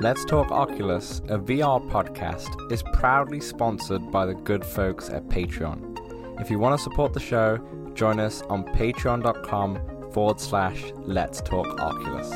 [0.00, 6.40] Let's Talk Oculus, a VR podcast, is proudly sponsored by the good folks at Patreon.
[6.40, 7.58] If you want to support the show,
[7.92, 12.30] join us on patreon.com forward slash Let's Talk Oculus.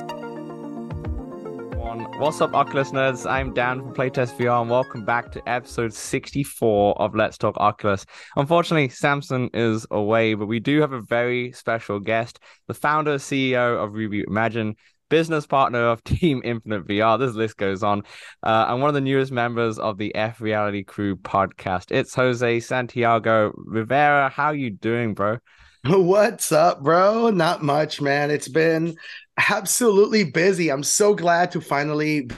[2.19, 3.29] What's up, Oculus nerds?
[3.29, 8.05] I'm Dan from Playtest VR, and welcome back to episode 64 of Let's Talk Oculus.
[8.37, 13.83] Unfortunately, Samson is away, but we do have a very special guest, the founder CEO
[13.83, 14.77] of Reboot Imagine,
[15.15, 17.17] business partner of Team Infinite VR.
[17.21, 18.03] This list goes on.
[18.43, 21.93] Uh, and one of the newest members of the F Reality Crew podcast.
[21.93, 24.29] It's Jose Santiago Rivera.
[24.29, 25.39] How you doing, bro?
[25.87, 27.31] What's up, bro?
[27.31, 28.33] Not much, man.
[28.33, 28.97] It's been
[29.39, 30.73] absolutely busy.
[30.73, 32.29] I'm so glad to finally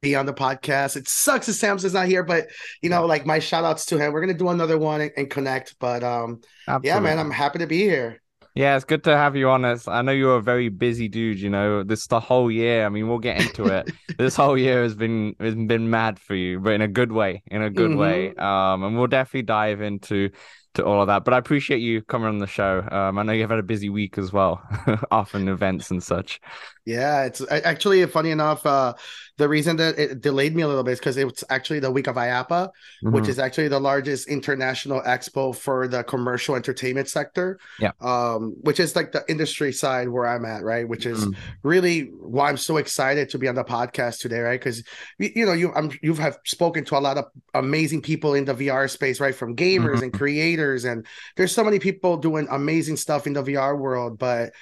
[0.00, 0.96] be on the podcast.
[0.96, 2.46] It sucks that Samson's not here, but
[2.80, 4.14] you know, like my shout outs to him.
[4.14, 5.76] We're gonna do another one and, and connect.
[5.78, 6.88] But um Absolutely.
[6.88, 8.22] yeah, man, I'm happy to be here.
[8.54, 9.64] Yeah, it's good to have you on.
[9.64, 9.88] Us.
[9.88, 11.40] I know you're a very busy dude.
[11.40, 12.86] You know, this the whole year.
[12.86, 13.90] I mean, we'll get into it.
[14.18, 17.42] this whole year has been has been mad for you, but in a good way.
[17.48, 17.98] In a good mm-hmm.
[17.98, 18.34] way.
[18.36, 20.30] Um, and we'll definitely dive into
[20.74, 21.24] to all of that.
[21.24, 22.86] But I appreciate you coming on the show.
[22.90, 24.62] Um, I know you've had a busy week as well,
[25.10, 26.40] often events and such.
[26.84, 28.64] Yeah, it's actually funny enough.
[28.66, 28.94] Uh,
[29.36, 32.06] the reason that it delayed me a little bit is because it's actually the week
[32.06, 33.10] of IAAPA, mm-hmm.
[33.10, 37.58] which is actually the largest international expo for the commercial entertainment sector.
[37.80, 37.92] Yeah.
[38.00, 40.88] Um, which is like the industry side where I'm at, right?
[40.88, 41.40] Which is mm-hmm.
[41.62, 44.60] really why I'm so excited to be on the podcast today, right?
[44.60, 44.84] Because
[45.18, 48.54] you know you I'm you have spoken to a lot of amazing people in the
[48.54, 49.34] VR space, right?
[49.34, 50.02] From gamers mm-hmm.
[50.04, 54.52] and creators, and there's so many people doing amazing stuff in the VR world, but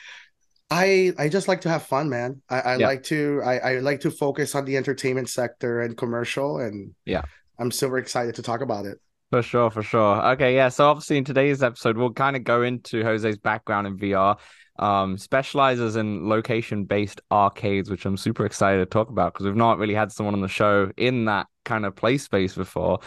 [0.72, 2.40] I I just like to have fun, man.
[2.48, 2.86] I, I yeah.
[2.86, 7.22] like to I, I like to focus on the entertainment sector and commercial, and yeah,
[7.58, 8.98] I'm super excited to talk about it.
[9.30, 10.26] For sure, for sure.
[10.32, 10.70] Okay, yeah.
[10.70, 14.38] So obviously in today's episode, we'll kind of go into Jose's background in VR.
[14.78, 19.78] Um, specializes in location-based arcades, which I'm super excited to talk about because we've not
[19.78, 23.00] really had someone on the show in that kind of play space before.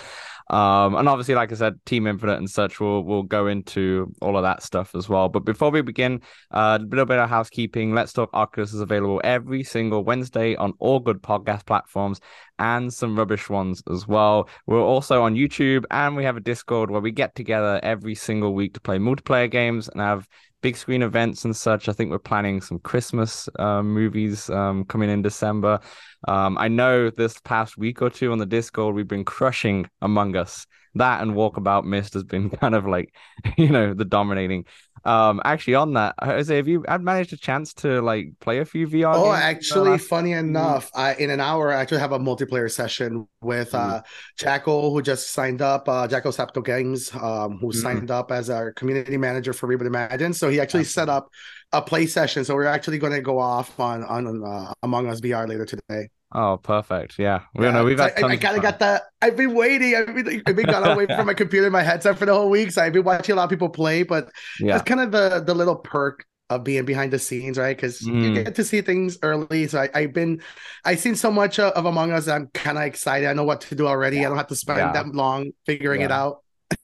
[0.49, 4.37] Um, and obviously, like I said, Team Infinite and such will will go into all
[4.37, 5.29] of that stuff as well.
[5.29, 7.93] But before we begin, uh, a little bit of housekeeping.
[7.93, 12.19] Let's Talk Oculus is available every single Wednesday on all good podcast platforms
[12.59, 14.49] and some rubbish ones as well.
[14.67, 18.53] We're also on YouTube and we have a Discord where we get together every single
[18.53, 20.27] week to play multiplayer games and have
[20.61, 21.87] big screen events and such.
[21.89, 25.79] I think we're planning some Christmas uh, movies um, coming in December.
[26.27, 30.35] Um, I know this past week or two on the Discord, we've been crushing Among
[30.35, 30.65] Us.
[30.95, 33.13] That and Walkabout Mist has been kind of like,
[33.57, 34.65] you know, the dominating
[35.05, 38.65] um, actually, on that, Jose, have you had managed a chance to like play a
[38.65, 39.13] few VR?
[39.15, 43.71] Oh, actually, funny enough, I in an hour I actually have a multiplayer session with
[43.71, 43.79] mm.
[43.79, 44.01] uh
[44.37, 47.75] Jackal, who just signed up, uh Jackal Sapto Games, um, who mm.
[47.75, 50.33] signed up as our community manager for Reboot Imagine.
[50.33, 51.29] So he actually set up
[51.71, 52.43] a play session.
[52.43, 56.09] So we're actually going to go off on on uh, Among Us VR later today.
[56.37, 57.17] Oh, perfect.
[57.17, 57.43] Yeah.
[57.53, 59.03] We yeah, know we've had I, I kind of got that.
[59.21, 59.95] I've been waiting.
[59.95, 62.49] I've been, I've been gone away from my computer and my headset for the whole
[62.49, 62.71] week.
[62.71, 64.29] So I've been watching a lot of people play, but
[64.59, 64.75] yeah.
[64.75, 67.75] it's kind of the, the little perk of being behind the scenes, right?
[67.75, 68.21] Because mm.
[68.21, 69.65] you get to see things early.
[69.67, 70.41] So I, have been,
[70.83, 72.27] I've seen so much of, of Among Us.
[72.27, 73.29] I'm kind of excited.
[73.29, 74.17] I know what to do already.
[74.17, 74.23] Yeah.
[74.23, 74.91] I don't have to spend yeah.
[74.91, 76.41] that long figuring it out.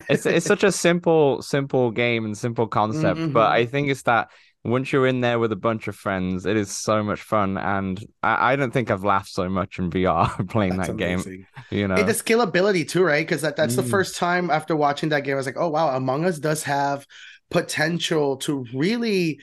[0.07, 3.33] it's it's such a simple simple game and simple concept, mm-hmm.
[3.33, 4.29] but I think it's that
[4.63, 7.57] once you're in there with a bunch of friends, it is so much fun.
[7.57, 11.47] And I, I don't think I've laughed so much in VR playing that's that amazing.
[11.69, 11.79] game.
[11.79, 13.25] You know, and the scalability too, right?
[13.25, 13.77] Because that, that's mm.
[13.77, 16.63] the first time after watching that game, I was like, oh wow, Among Us does
[16.63, 17.07] have
[17.49, 19.39] potential to really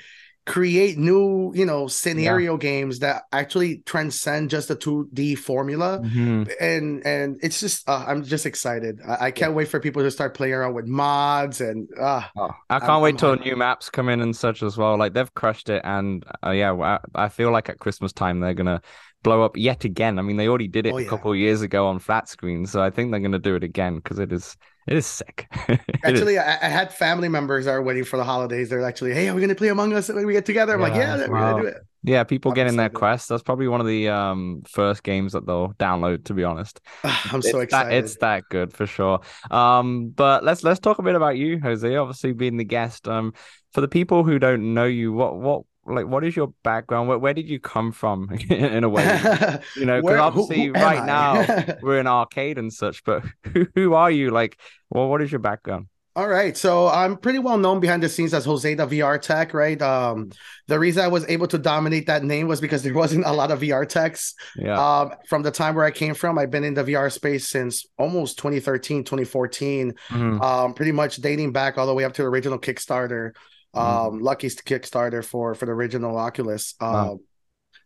[0.48, 2.59] create new you know scenario yeah.
[2.59, 6.44] games that actually transcend just the 2d formula mm-hmm.
[6.59, 9.56] and and it's just uh, i'm just excited I, I, can't yeah.
[9.56, 13.03] wait for people to start playing around with mods and uh, oh, i can't I'm,
[13.03, 16.25] wait till new maps come in and such as well like they've crushed it and
[16.42, 18.81] uh, yeah I, I feel like at christmas time they're gonna
[19.22, 21.06] blow up yet again i mean they already did it oh, yeah.
[21.06, 23.97] a couple years ago on flat screen so i think they're gonna do it again
[23.97, 24.56] because it is
[24.88, 25.47] it is sick.
[26.03, 26.41] actually, is.
[26.41, 28.71] I, I, had family members that are waiting for the holidays.
[28.71, 30.75] They're actually, hey, are we going to play Among Us when we get together?
[30.75, 31.28] I'm yeah, like, yeah, wow.
[31.28, 31.82] we're going to do it.
[32.04, 33.28] Yeah, people getting their quest.
[33.28, 36.25] That's probably one of the um first games that they'll download.
[36.26, 37.93] To be honest, I'm so it's excited.
[37.93, 39.20] That, it's that good for sure.
[39.50, 41.96] Um, but let's let's talk a bit about you, Jose.
[41.96, 43.08] Obviously, being the guest.
[43.08, 43.34] Um,
[43.73, 47.19] for the people who don't know you, what what like what is your background where,
[47.19, 49.05] where did you come from in a way
[49.76, 53.67] you know because obviously who, who right now we're in arcade and such but who,
[53.75, 54.58] who are you like
[54.90, 55.87] well what is your background
[56.19, 59.55] all right, so I'm pretty well known behind the scenes as Jose the VR Tech,
[59.55, 59.81] right?
[59.81, 60.32] Um,
[60.67, 63.52] the reason I was able to dominate that name was because there wasn't a lot
[63.52, 64.34] of VR techs.
[64.56, 64.75] Yeah.
[64.75, 67.87] Um, from the time where I came from, I've been in the VR space since
[67.99, 70.41] almost 2013, 2014, mm-hmm.
[70.43, 73.37] um, pretty much dating back all the way up to the original Kickstarter.
[73.78, 74.16] Mm-hmm.
[74.16, 74.20] um.
[74.20, 76.75] Luckey's Kickstarter for for the original Oculus.
[76.80, 77.19] Um, wow.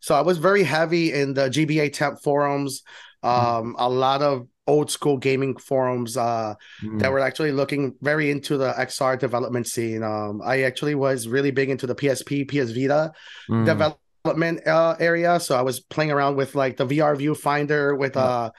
[0.01, 2.83] So I was very heavy in the GBAtemp forums,
[3.23, 6.99] um, a lot of old school gaming forums uh, Mm.
[7.01, 10.03] that were actually looking very into the XR development scene.
[10.03, 13.13] Um, I actually was really big into the PSP, PS Vita
[13.51, 13.65] Mm.
[13.67, 15.39] development uh, area.
[15.41, 18.51] So I was playing around with like the VR viewfinder with uh,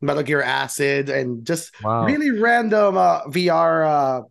[0.00, 2.04] Metal Gear Acid and just Wow.
[2.04, 4.24] really random uh, VR.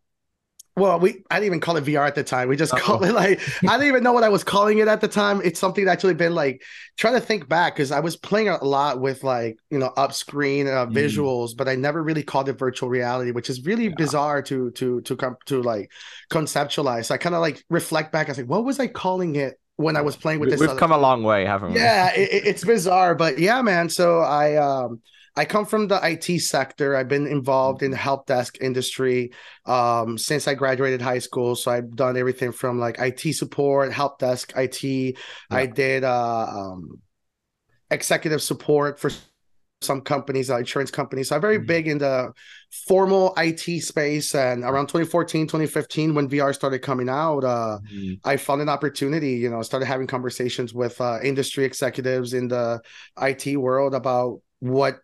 [0.79, 2.47] Well, we I didn't even call it VR at the time.
[2.49, 2.79] We just Uh-oh.
[2.81, 5.41] called it like I didn't even know what I was calling it at the time.
[5.43, 6.61] It's something that actually been like
[6.97, 10.13] trying to think back because I was playing a lot with like you know up
[10.13, 10.93] screen uh, Mm.
[10.95, 13.95] visuals, but I never really called it virtual reality, which is really Yeah.
[13.97, 15.91] bizarre to to to come to like
[16.31, 17.05] conceptualize.
[17.05, 18.27] So I kind of like reflect back.
[18.27, 20.61] I was like, what was I calling it when I was playing with We- this?
[20.67, 21.79] We've come a long way, haven't we?
[21.79, 24.99] yeah it- it's bizarre but yeah man so i um
[25.41, 26.87] i come from the it sector.
[26.97, 29.19] I've been involved in the help desk industry
[29.75, 31.55] um since i graduated high school.
[31.55, 34.77] So i've done everything from like it support help desk it
[35.61, 36.81] i did uh um
[37.89, 39.09] executive support for
[39.81, 41.25] some companies uh, insurance companies.
[41.29, 41.67] So i'm very Mhm.
[41.73, 42.15] big in the
[42.87, 44.35] formal it space.
[44.35, 48.19] And around 2014 2015 when vr started coming out uh Mm.
[48.31, 52.65] I found an opportunity, you know, started having conversations with uh, industry executives in the
[53.29, 54.99] IT world about what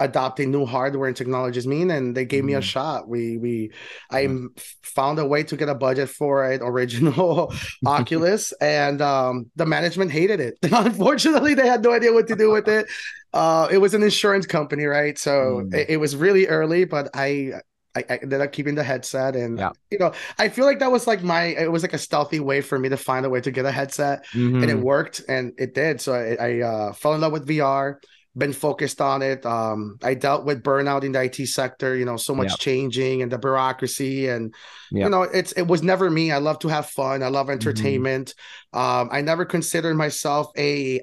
[0.00, 2.62] adopting new hardware and technologies mean and they gave me a Mhm.
[2.62, 3.70] shot we we
[4.10, 7.52] i m- found a way to get a budget for an original
[7.86, 12.50] oculus and um the management hated it unfortunately they had no idea what to do
[12.50, 12.86] with it
[13.32, 15.74] uh it was an insurance company right so Mm.
[15.74, 17.52] it, it was really early but i
[17.96, 19.70] I, I ended up keeping the headset and Yeah.
[19.90, 22.60] you know I feel like that was like my it was like a stealthy way
[22.60, 24.80] for me to find a way to get a headset and it Mhm.
[24.80, 27.98] worked and it did so I, I uh, fell in love with VR
[28.40, 32.16] been focused on it um I dealt with burnout in the IT sector you know
[32.16, 32.58] so much Yep.
[32.58, 34.52] changing and the bureaucracy and
[34.92, 35.04] Yep.
[35.04, 37.52] you know it's it was never me I love to have fun I love Mm-hmm.
[37.52, 38.34] entertainment
[38.72, 41.00] um I never considered myself a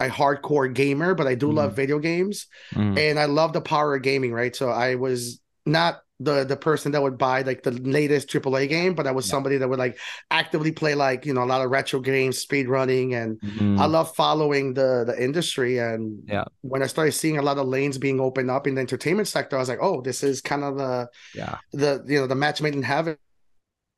[0.00, 2.96] a hardcore gamer but I do love video games Mm.
[2.98, 4.54] and I love the power of gaming, right?
[4.56, 8.94] So I was not the the person that would buy like the latest AAA game,
[8.94, 9.30] but I was Yeah.
[9.32, 9.98] somebody that would like
[10.30, 13.78] actively play like you know a lot of retro games, speed running, and Mhm.
[13.78, 15.78] I love following the the industry.
[15.78, 16.44] And Yeah.
[16.60, 19.56] when I started seeing a lot of lanes being opened up in the entertainment sector,
[19.56, 21.56] I was like, oh, this is kind of the yeah.
[21.72, 23.16] the you know the match made in heaven.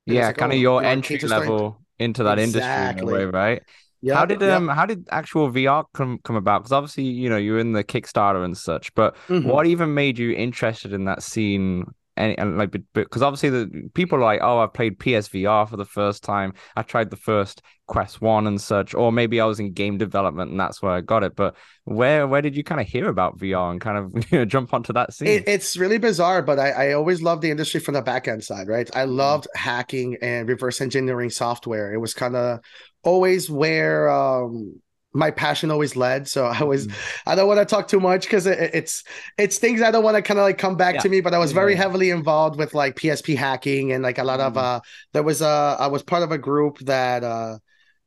[0.06, 3.00] And Yeah, like, kind of oh, your you entry starting- level into that industry in
[3.00, 3.62] a way, right?
[4.04, 6.60] Yeah, how did um how did actual VR come come about?
[6.62, 9.44] Because obviously, you know, you're in the Kickstarter and such, but Mhm.
[9.44, 11.84] what even made you interested in that scene?
[12.17, 15.85] And, and like, because obviously the people are like, oh, I've played PSVR for the
[15.85, 16.53] first time.
[16.76, 20.50] I tried the first Quest One and such, or maybe I was in game development
[20.50, 21.35] and that's where I got it.
[21.35, 24.44] But where where did you kind of hear about VR and kind of you know,
[24.44, 25.29] jump onto that scene?
[25.29, 28.44] It, it's really bizarre, but I, I always loved the industry from the back end
[28.44, 28.88] side, right?
[28.94, 31.93] I loved hacking and reverse engineering software.
[31.93, 32.61] It was kind of
[33.03, 34.81] always where um,
[35.14, 36.26] my passion always led.
[36.26, 36.94] So I was, Mhm.
[37.26, 39.05] I don't want to talk too much because it, it's
[39.37, 41.00] it's things I don't want to kind of like come back Yeah.
[41.03, 41.20] to me.
[41.20, 41.79] But I was very Yeah.
[41.79, 44.62] heavily involved with like PSP hacking and like a lot of Mhm.
[44.62, 44.81] uh,
[45.12, 47.59] there was a I was part of a group that uh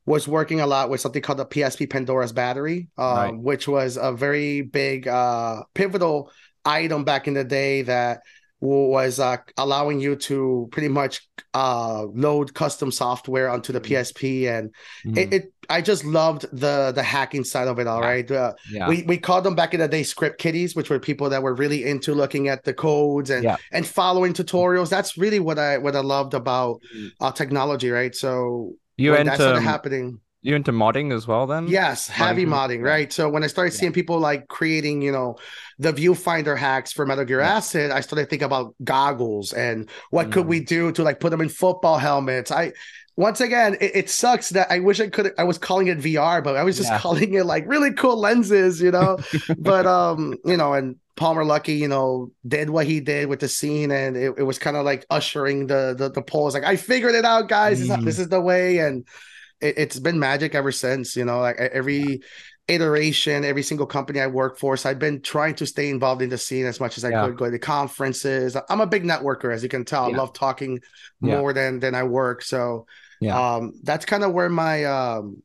[0.04, 3.36] was working a lot with something called the PSP Pandora's battery, um, Right.
[3.36, 6.30] which was a very big uh pivotal
[6.64, 8.22] item back in the day that
[8.60, 11.20] was uh, allowing you to pretty much
[11.54, 13.80] uh, load custom software onto the.
[13.80, 14.74] PSP, and
[15.04, 15.18] Mhm.
[15.18, 17.86] it, it I just loved the the hacking side of it.
[17.86, 18.06] All Yeah.
[18.08, 18.88] right, uh, yeah.
[18.88, 21.54] we we called them back in the day script kiddies, which were people that were
[21.54, 23.56] really into looking at the codes and Yeah.
[23.72, 24.88] and following tutorials.
[24.88, 27.10] That's really what I what I loved about Mhm.
[27.20, 28.14] uh, technology, right?
[28.14, 30.20] So you when that started happening.
[30.46, 31.66] You into modding as well then?
[31.66, 32.78] Yes, heavy Modding.
[32.78, 33.12] modding, right?
[33.12, 33.80] So when I started Yeah.
[33.80, 35.34] seeing people like creating, you know,
[35.80, 37.56] the viewfinder hacks for Metal Gear Yeah.
[37.56, 40.50] Acid, I started thinking about goggles and what could Mm.
[40.50, 42.52] we do to like put them in football helmets.
[42.52, 42.72] I
[43.16, 46.40] once again, it, it sucks that I wish I could I was calling it VR,
[46.44, 46.98] but I was just Yeah.
[47.04, 49.18] calling it like really cool lenses, you know.
[49.58, 53.48] but um, you know, and Palmer Luckey, you know, did what he did with the
[53.48, 56.54] scene, and it, it was kind of like ushering the the the polls.
[56.54, 57.80] Like, I figured it out, guys.
[57.88, 58.04] Mm.
[58.04, 59.06] this is the way, and
[59.60, 61.16] it, it's been magic ever since.
[61.16, 62.20] You know, like every
[62.68, 64.76] iteration, every single company I work for.
[64.76, 67.26] So I've been trying to stay involved in the scene as much as I Yeah.
[67.26, 67.36] could.
[67.36, 68.56] Go to conferences.
[68.68, 70.08] I'm a big networker, as you can tell.
[70.10, 70.16] Yeah.
[70.16, 70.80] I love talking
[71.20, 71.38] Yeah.
[71.38, 72.42] more than than I work.
[72.42, 72.86] So
[73.20, 73.38] Yeah.
[73.56, 75.42] um, that's kind of where my um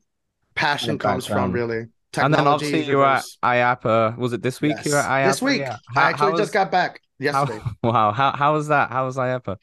[0.54, 1.86] passion comes from, really.
[2.18, 4.18] And then obviously you were at IAAPA.
[4.18, 5.30] Was it this week you were at IAAPA?
[5.30, 5.76] This week, Yeah.
[5.96, 7.00] I actually was- just got back
[7.30, 7.46] how-
[7.84, 8.10] wow.
[8.12, 8.90] How how was that?
[8.90, 9.56] How was IAAPA?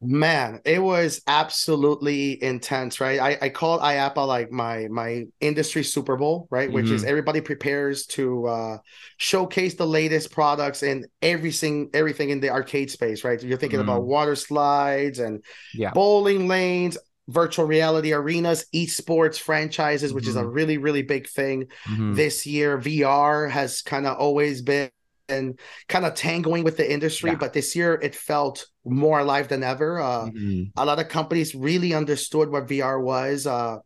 [0.00, 3.18] Man, it was absolutely intense, right?
[3.18, 6.70] I, I call IAAPA like my my industry Super Bowl, right?
[6.70, 7.08] Which is Mhm.
[7.08, 8.78] everybody prepares to uh
[9.16, 13.42] showcase the latest products and everything everything in the arcade space, right?
[13.42, 14.06] You're thinking about Mhm.
[14.06, 15.42] water slides and
[15.74, 15.90] Yeah.
[15.92, 16.96] bowling lanes.
[17.30, 20.30] virtual reality arenas, esports franchises, which mm-hmm.
[20.30, 20.50] is a mm-hmm.
[20.50, 22.14] really, really big thing mm-hmm.
[22.14, 22.78] this year.
[22.78, 24.88] VR has kind of always been
[25.28, 25.58] and
[25.88, 27.36] kind of tangling with the industry, yeah.
[27.36, 30.00] but this year it felt more alive than ever.
[30.00, 30.62] Uh, mm-hmm.
[30.76, 33.46] A lot of companies really understood what VR was.
[33.46, 33.78] Uh,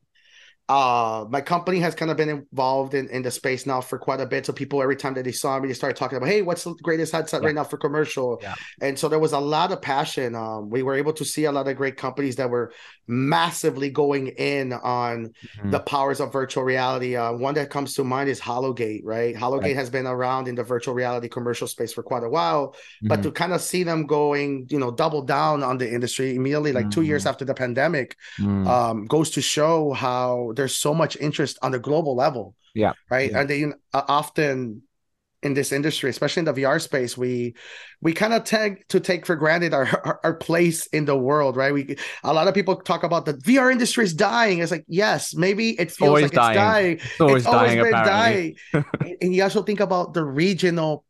[0.69, 4.21] uh my company has kind of been involved in, in the space now for quite
[4.21, 6.41] a bit so people every time that they saw me they started talking about hey
[6.41, 7.47] what's the greatest headset yeah.
[7.47, 8.55] right now for commercial yeah.
[8.81, 11.53] and so there was a lot of passion um we were able to see a
[11.53, 12.73] lot of great companies that were
[13.07, 15.71] massively going in on mm-hmm.
[15.71, 19.71] the powers of virtual reality uh one that comes to mind is hologate right hologate
[19.71, 19.77] right.
[19.77, 23.09] has been around in the virtual reality commercial space for quite a while mm-hmm.
[23.09, 26.73] but to kind of see them going you know double down on the industry immediately
[26.73, 26.91] like mm-hmm.
[26.91, 27.31] two years mm-hmm.
[27.31, 28.67] after the pandemic mm.
[28.67, 32.55] um goes to show how there's so much interest on the global level.
[32.75, 32.93] Yeah.
[33.11, 33.31] Right.
[33.31, 33.41] Yeah.
[33.41, 34.83] And they uh, often
[35.43, 37.55] in this industry, especially in the VR space, we
[38.01, 41.57] we kind of tend to take for granted our, our, our place in the world,
[41.57, 41.73] right?
[41.73, 44.61] We a lot of people talk about the VR industry is dying.
[44.61, 46.53] It's like yes, maybe it feels always like dying.
[46.53, 46.93] it's dying.
[46.97, 49.17] It's always, it's always dying, been dying.
[49.21, 51.05] and you also think about the regional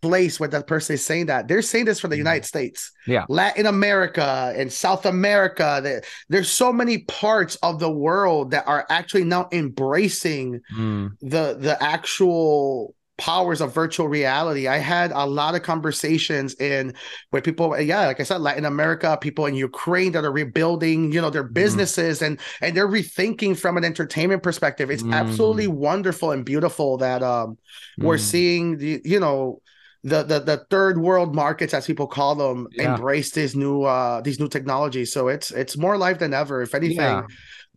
[0.00, 1.48] place where that person is saying that.
[1.48, 2.20] They're saying this for the mm-hmm.
[2.20, 5.80] United States, yeah, Latin America and South America.
[5.82, 11.10] There, there's so many parts of the world that are actually now embracing mm.
[11.20, 14.68] the the actual powers of virtual reality.
[14.68, 16.94] I had a lot of conversations in
[17.30, 21.20] where people, yeah, like I said, Latin America, people in Ukraine that are rebuilding, you
[21.20, 21.52] know, their mm-hmm.
[21.52, 22.26] businesses mm.
[22.28, 24.90] and and they're rethinking from an entertainment perspective.
[24.90, 25.12] It's mm.
[25.12, 27.58] absolutely wonderful and beautiful that um
[28.00, 28.04] mm.
[28.04, 29.60] we're seeing the, you know,
[30.04, 32.94] the the the third world markets as people call them yeah.
[32.94, 36.72] embrace these new uh these new technologies so it's it's more life than ever if
[36.72, 37.22] anything yeah.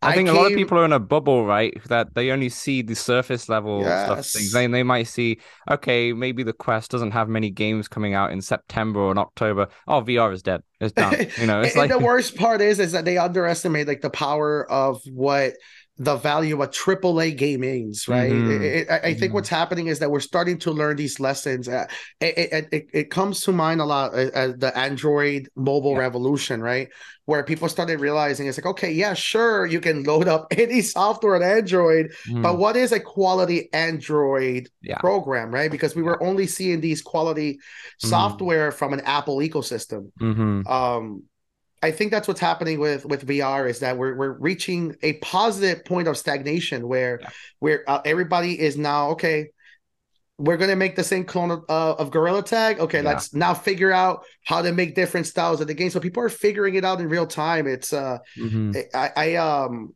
[0.03, 0.35] I, I think came...
[0.35, 1.79] a lot of people are in a bubble, right?
[1.87, 4.05] That they only see the surface level yes.
[4.05, 4.51] stuff things.
[4.51, 5.39] They they might see,
[5.69, 9.67] okay, maybe the Quest doesn't have many games coming out in September or in October.
[9.87, 10.63] Oh, VR is dead.
[10.79, 11.27] It's done.
[11.39, 14.69] You know, it's like the worst part is is that they underestimate like the power
[14.71, 15.53] of what
[16.01, 18.31] the value of AAA gamings, right?
[18.31, 18.51] Mm-hmm.
[18.51, 19.33] It, it, I, I, think mm-hmm.
[19.35, 21.69] what's happening is that we're starting to learn these lessons.
[21.69, 21.85] Uh,
[22.19, 25.99] it, it, it, comes to mind a lot as, uh, the Android mobile yeah.
[25.99, 26.89] revolution, right?
[27.25, 31.35] Where people started realizing it's like, okay, yeah, sure, you can load up any software
[31.35, 32.41] on Android, mm-hmm.
[32.41, 34.97] but what is a quality Android yeah.
[34.97, 35.69] program, right?
[35.69, 38.07] Because we were only seeing these quality mm-hmm.
[38.07, 40.11] software from an Apple ecosystem.
[40.19, 40.65] Mm-hmm.
[40.65, 41.23] Um,
[41.81, 45.83] I think that's what's happening with with VR is that we're we're reaching a positive
[45.83, 47.29] point of stagnation where yeah.
[47.59, 49.49] where uh, everybody is now okay.
[50.37, 52.79] We're gonna make the same clone of, uh, of Gorilla Tag.
[52.79, 53.09] Okay, yeah.
[53.09, 55.89] let's now figure out how to make different styles of the game.
[55.89, 57.67] So people are figuring it out in real time.
[57.67, 58.71] It's uh, mm-hmm.
[58.93, 59.93] I, I um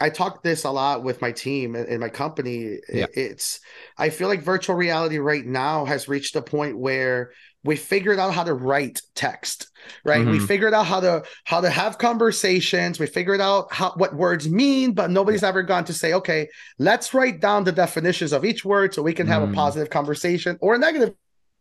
[0.00, 2.78] I talk this a lot with my team and my company.
[2.92, 3.06] Yeah.
[3.14, 3.60] It's
[3.96, 7.32] I feel like virtual reality right now has reached a point where
[7.64, 9.70] we figured out how to write text
[10.04, 10.30] right mm-hmm.
[10.30, 14.48] we figured out how to how to have conversations we figured out how what words
[14.48, 18.64] mean but nobody's ever gone to say okay let's write down the definitions of each
[18.64, 19.50] word so we can have mm.
[19.50, 21.14] a positive conversation or a negative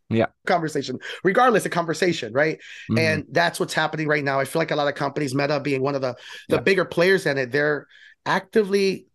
[0.09, 2.57] yeah conversation regardless of conversation right
[2.89, 2.99] mm-hmm.
[2.99, 5.81] and that's what's happening right now i feel like a lot of companies meta being
[5.81, 6.15] one of the
[6.47, 6.61] the yeah.
[6.61, 7.87] bigger players in it they're
[8.27, 9.07] actively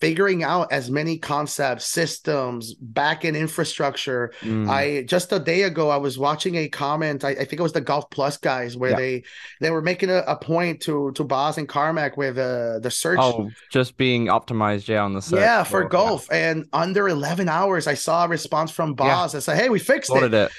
[0.00, 4.32] figuring out as many concepts, systems, backend infrastructure.
[4.40, 4.68] Mm.
[4.68, 7.22] I just a day ago I was watching a comment.
[7.22, 8.96] I, I think it was the Golf Plus guys where yeah.
[8.96, 9.24] they
[9.60, 13.18] they were making a, a, point to to Boz and Carmack with uh, the search.
[13.20, 15.40] Oh, just being optimized, yeah, on the search.
[15.40, 16.28] Yeah, for golf.
[16.30, 16.50] Yeah.
[16.50, 19.34] And under 11 hours, I saw a response from Boz.
[19.34, 19.38] Yeah.
[19.38, 20.32] I said, "Hey, we fixed it.
[20.32, 20.50] it."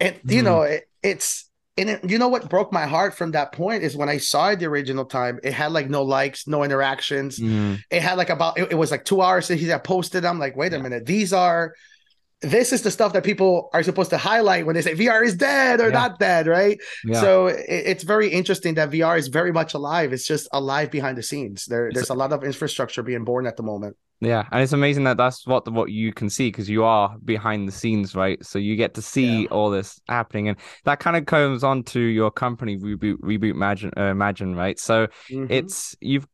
[0.00, 0.44] And you mm.
[0.44, 3.96] know, it, it's and it, you know what broke my heart from that point is
[3.96, 7.38] when I saw it the original time, it had like no likes, no interactions.
[7.38, 7.82] Mm.
[7.90, 10.24] It had like about it, it, was like two hours since he had posted.
[10.24, 11.74] I'm like, wait a minute, these are
[12.42, 15.34] this is the stuff that people are supposed to highlight when they say VR is
[15.34, 15.94] dead or yeah.
[15.94, 16.78] not dead, right?
[17.04, 17.20] Yeah.
[17.20, 20.12] So it, it's very interesting that VR is very much alive.
[20.12, 21.64] It's just alive behind the scenes.
[21.66, 23.96] There, there's a lot of infrastructure being born at the moment.
[24.20, 27.68] Yeah, and it's amazing that that's what what you can see because you are behind
[27.68, 28.42] the scenes, right?
[28.44, 29.48] So you get to see yeah.
[29.48, 33.92] all this happening, and that kind of comes on to your company reboot, reboot Imagine,
[33.94, 34.78] uh, Imagine, right?
[34.78, 35.46] So mm-hmm.
[35.50, 36.26] it's you've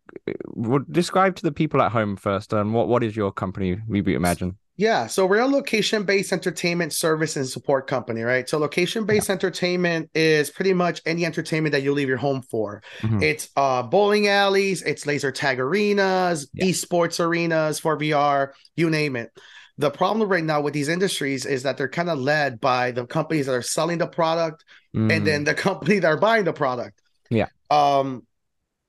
[0.93, 2.55] describe to the people at home first.
[2.55, 4.59] Um, what what is your company, Reboot Imagine?
[4.76, 8.49] Yeah, so we're a location-based entertainment service and support company, right?
[8.49, 9.35] So location-based yeah.
[9.35, 12.83] entertainment is pretty much any entertainment that you leave your home for.
[13.00, 13.23] Mm-hmm.
[13.23, 16.64] It's uh, bowling alleys, it's laser tag arenas, yeah.
[16.64, 19.31] esports arenas for VR, you name it.
[19.76, 23.07] The problem right now with these industries is that they're kind of led by the
[23.07, 24.64] companies that are selling the product
[24.97, 25.11] mm-hmm.
[25.11, 27.00] and then the company that are buying the product.
[27.31, 27.49] Yeah.
[27.71, 28.26] Um,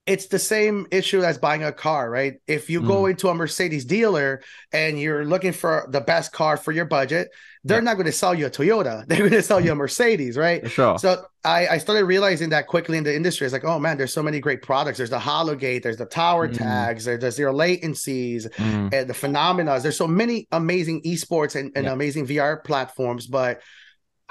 [0.05, 2.36] it's the same issue as buying a car, right?
[2.45, 2.88] If you mm.
[2.88, 4.41] go into a Mercedes dealer
[4.74, 7.29] and you're looking for the best car for your budget,
[7.63, 7.83] they're yeah.
[7.86, 9.05] not going to sell you a Toyota.
[9.07, 10.69] They're going to sell you a Mercedes, right?
[10.69, 11.00] Sure.
[11.00, 13.45] So I, I started realizing that quickly in the industry.
[13.45, 14.98] It's like, oh man, there's so many great products.
[14.98, 16.57] There's the Hologate, there's the tower mm.
[16.57, 18.93] tags, there's the zero latencies, mm.
[18.93, 19.79] and the phenomena.
[19.79, 21.93] There's so many amazing esports and, and yeah.
[21.93, 23.62] amazing VR platforms, but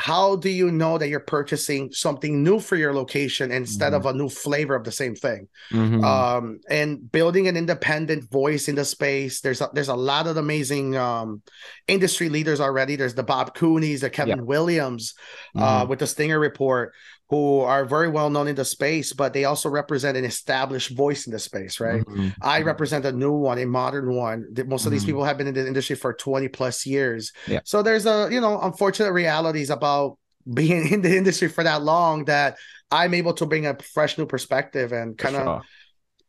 [0.02, 4.04] how do you know that you're purchasing something new for your location instead mm-hmm.
[4.04, 6.02] of a new flavor of the same thing mm-hmm.
[6.02, 10.36] um, and building an independent voice in the space there's a, there's a lot of
[10.36, 11.40] amazing um,
[11.86, 14.44] industry leaders already there's the Bob Cooneys the kevin yep.
[14.44, 15.14] williams
[15.54, 15.82] uh, mm-hmm.
[15.82, 16.92] uh, with the stinger report
[17.32, 21.26] who are very well known in the space, but they also represent an established voice
[21.26, 22.02] in the space, right?
[22.02, 22.28] Mm-hmm.
[22.42, 22.66] I mm-hmm.
[22.66, 24.48] represent a new one, a modern one.
[24.50, 24.90] Most of mm-hmm.
[24.90, 27.32] these people have been in the industry for 20 plus years.
[27.46, 27.60] Yeah.
[27.64, 30.18] So there's a, you know, unfortunate realities about
[30.54, 32.58] being in the industry for that long that
[32.90, 35.62] I'm able to bring a fresh new perspective and kind of sure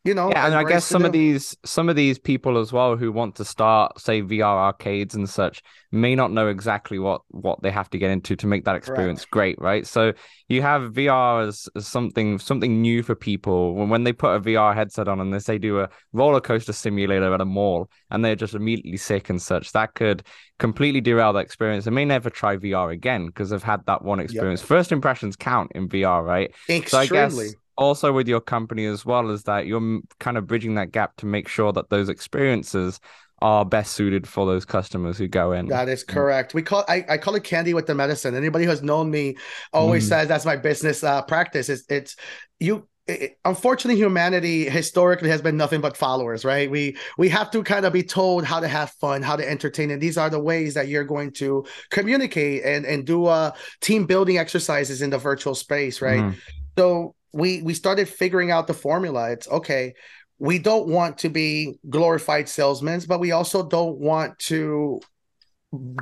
[0.04, 2.96] you know yeah and i guess some of these some of these people as well
[2.96, 7.62] who want to start say vr arcades and such may not know exactly what what
[7.62, 9.32] they have to get into to make that experience Correct.
[9.32, 9.86] great right?
[9.86, 10.14] So
[10.50, 13.76] you have vr as, as, something something new for people.
[13.76, 16.74] When, when they put a vr headset on and they say do a roller coaster
[16.74, 20.24] simulator at a mall and they're just immediately sick and such that could
[20.58, 21.86] completely derail the experience.
[21.86, 24.62] They may never try vr again because they've had that one experience.
[24.62, 24.68] Yep.
[24.68, 26.52] first impressions count in vr right?
[26.68, 27.50] Extremely.
[27.50, 31.16] so also with your company as well is that you're kind of bridging that gap
[31.18, 33.00] to make sure that those experiences
[33.42, 35.68] are best suited for those customers who go in.
[35.68, 36.54] That is correct.
[36.54, 38.36] We call I, I call it candy with the medicine.
[38.36, 39.36] Anybody who's known me
[39.74, 40.10] always mm.
[40.10, 41.68] says that's my business uh, practice.
[41.68, 42.16] It's it's
[42.60, 47.62] you it, unfortunately humanity historically has been nothing but followers right we we have to
[47.62, 50.40] kind of be told how to have fun how to entertain and these are the
[50.40, 53.52] ways that you're going to communicate and and do uh
[53.82, 56.34] team building exercises in the virtual space right mm.
[56.78, 59.32] So we we started figuring out the formula.
[59.32, 59.94] It's okay.
[60.40, 65.00] We don't want to be glorified salesmen, but we also don't want to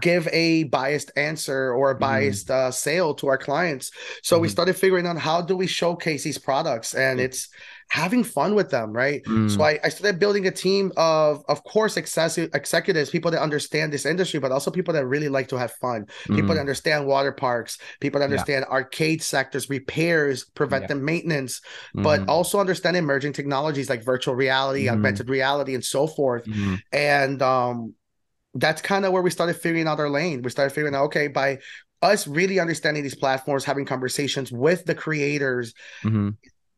[0.01, 2.01] give a biased answer or a mm-hmm.
[2.01, 2.55] biased mm.
[2.55, 3.91] uh, sale to our clients.
[4.23, 4.41] So mm.
[4.41, 4.51] we mm-hmm.
[4.51, 7.23] started figuring out how do we showcase these products, and mm.
[7.23, 7.49] it's
[7.91, 9.21] having fun with them, right?
[9.25, 9.53] Mm.
[9.53, 13.91] So I, I started building a team of, of course, excessive executives, people that understand
[13.91, 16.35] this industry, but also people that really like to have fun, mm.
[16.35, 16.61] people that mm.
[16.61, 18.73] understand water parks, people that understand yeah.
[18.73, 21.03] arcade sectors, repairs, preventive yeah.
[21.03, 21.59] maintenance,
[21.93, 22.01] mm.
[22.01, 24.93] but also understand emerging technologies like virtual reality, mm.
[24.93, 26.45] augmented reality, and so forth.
[26.45, 26.75] Mm-hmm.
[26.93, 27.93] And um,
[28.53, 30.41] that's kind of where we started figuring out our lane.
[30.41, 31.59] We started figuring out, okay, by
[32.01, 36.29] us really understanding these platforms, having conversations with the creators, mm-hmm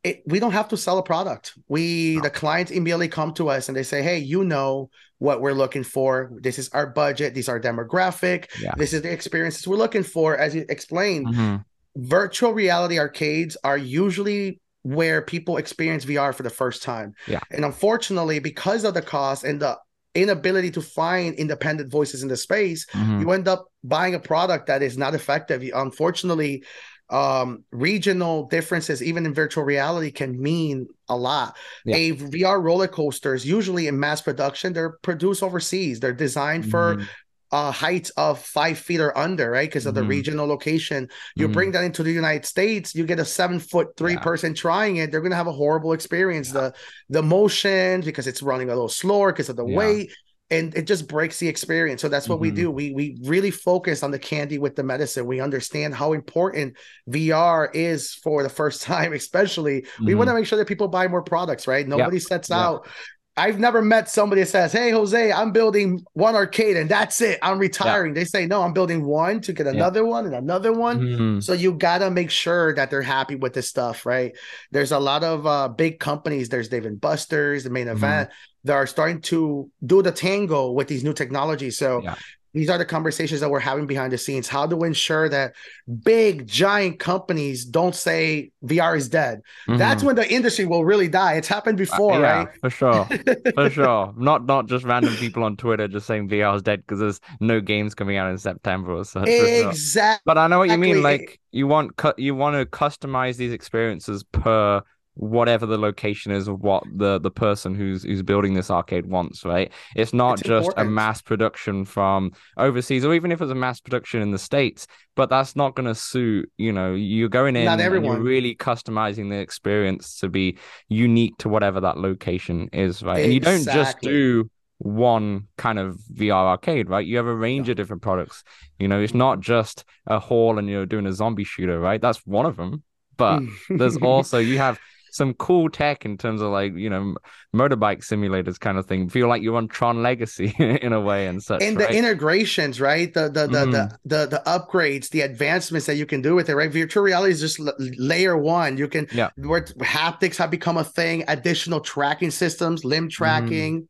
[0.03, 1.53] it, we don't have to sell a product.
[1.67, 5.53] We the clients immediately come to us and they say, "Hey, you know what we're
[5.53, 6.31] looking for.
[6.41, 7.33] This is our budget.
[7.33, 8.47] These are demographic.
[8.61, 8.73] Yeah.
[8.75, 11.55] This is the experiences we're looking for." As you explained, mm-hmm.
[11.95, 17.13] virtual reality arcades are usually where people experience VR for the first time.
[17.25, 17.39] Yeah.
[17.51, 19.77] And unfortunately, because of the cost and the
[20.15, 23.21] inability to find independent voices in the space, mm-hmm.
[23.21, 25.63] you end up buying a product that is not effective.
[25.73, 26.63] Unfortunately,
[27.09, 31.57] um, regional differences, even in virtual reality, can mean a lot.
[31.85, 31.95] Yeah.
[31.95, 35.99] A VR roller coasters, usually in mass production, they're produced overseas.
[35.99, 37.05] They're designed for mm-hmm.
[37.53, 39.69] Uh, heights of five feet or under, right?
[39.69, 40.01] Because of mm-hmm.
[40.01, 41.07] the regional location.
[41.35, 41.53] You mm-hmm.
[41.53, 44.21] bring that into the United States, you get a seven foot three yeah.
[44.21, 45.11] person trying it.
[45.11, 46.47] They're gonna have a horrible experience.
[46.47, 46.61] Yeah.
[46.61, 46.73] The
[47.09, 50.11] the motion because it's running a little slower because of the weight
[50.53, 52.01] and it just breaks the experience.
[52.01, 52.41] So that's what mm-hmm.
[52.41, 52.71] we do.
[52.71, 55.25] We we really focus on the candy with the medicine.
[55.25, 56.75] We understand how important
[57.09, 59.81] VR is for the first time, especially.
[59.81, 60.05] Mm-hmm.
[60.05, 61.87] We want to make sure that people buy more products, right?
[61.87, 62.87] Nobody sets out.
[63.35, 67.39] I've never met somebody that says, "Hey, Jose, I'm building one arcade and that's it.
[67.41, 70.99] I'm retiring." They say, "No, I'm building one to get another one and another one."
[70.99, 71.39] Mm-hmm.
[71.39, 74.37] So you gotta make sure that they're happy with this stuff, right?
[74.71, 76.49] There's a lot of uh, big companies.
[76.49, 77.97] There's Dave and Buster's, the main mm-hmm.
[77.97, 78.29] event
[78.65, 81.77] They are starting to do the tango with these new technologies.
[81.77, 82.15] So yeah.
[82.53, 84.47] These are the conversations that we're having behind the scenes.
[84.47, 85.55] How to ensure that
[86.03, 89.41] big giant companies don't say VR is dead.
[89.67, 89.77] Mm-hmm.
[89.77, 91.33] That's when the industry will really die.
[91.33, 92.47] It's happened uh, before, uh, yeah, right?
[92.61, 93.07] For sure.
[93.55, 94.13] for sure.
[94.15, 97.59] Not not just random people on Twitter just saying VR is dead because there's no
[97.59, 99.21] games coming out in September or so.
[99.21, 100.21] Exactly.
[100.25, 101.01] But I know what you mean.
[101.01, 104.83] Like you want cu- you want to customize these experiences per
[105.15, 109.45] whatever the location is of what the the person who's who's building this arcade wants
[109.45, 110.87] right it's not it's just important.
[110.87, 114.87] a mass production from overseas or even if it's a mass production in the states
[115.15, 118.13] but that's not going to suit you know you're going in not everyone.
[118.13, 120.57] you're really customizing the experience to be
[120.89, 123.23] unique to whatever that location is right exactly.
[123.23, 124.49] and you don't just do
[124.79, 127.05] one kind of VR arcade, right?
[127.05, 127.71] You have a range yeah.
[127.71, 128.43] of different products.
[128.79, 132.01] You know, it's not just a hall and you're doing a zombie shooter, right?
[132.01, 132.83] That's one of them.
[133.15, 134.79] But there's also you have
[135.13, 137.15] some cool tech in terms of like you know
[137.55, 139.09] motorbike simulators kind of thing.
[139.09, 141.61] Feel like you're on Tron Legacy in a way and such.
[141.61, 141.89] And right?
[141.89, 143.13] the integrations, right?
[143.13, 143.71] The the the, mm.
[143.71, 146.71] the the the upgrades, the advancements that you can do with it, right?
[146.71, 148.77] Virtual reality is just l- layer one.
[148.77, 149.29] You can yeah.
[149.35, 151.23] where haptics have become a thing.
[151.27, 153.83] Additional tracking systems, limb tracking.
[153.83, 153.87] Mm.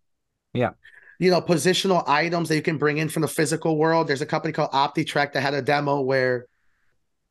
[0.53, 0.69] Yeah
[1.19, 4.07] you know, positional items that you can bring in from the physical world.
[4.07, 6.47] There's a company called OptiTrack that had a demo where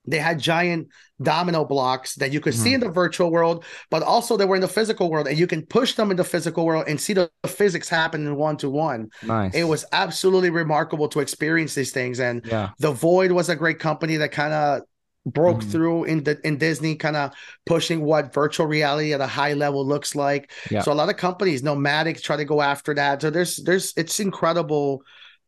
[0.04, 0.88] they had giant
[1.22, 2.62] domino blocks that you could mm-hmm.
[2.62, 5.46] see in the virtual world, but also they were in the physical world, and you
[5.46, 8.68] can push them in the physical world and see the physics happen in one to
[8.68, 9.10] one.
[9.22, 9.54] Nice.
[9.54, 12.20] It was absolutely remarkable to experience these things.
[12.20, 12.70] And yeah.
[12.78, 14.82] the Void was a great company that kind of
[15.24, 15.70] broke mm-hmm.
[15.70, 17.32] through in the in Disney, kind of
[17.64, 20.50] pushing what virtual reality at a high level looks like.
[20.70, 20.82] Yeah.
[20.82, 23.22] So a lot of companies, Nomadic, try to go after that.
[23.22, 25.02] So there's there's it's incredible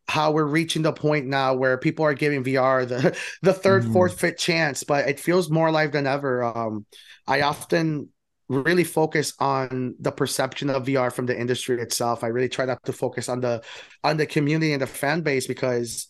[0.07, 3.93] how we're reaching the point now where people are giving VR the the 3rd mm-hmm.
[3.93, 6.43] fourth, fifth chance, but it feels more alive than ever.
[6.43, 6.85] Um,
[7.27, 8.09] I often
[8.47, 12.23] really focus on the perception of VR from the industry itself.
[12.23, 13.63] I really try not to focus on the
[14.03, 16.07] on the community and the fan base because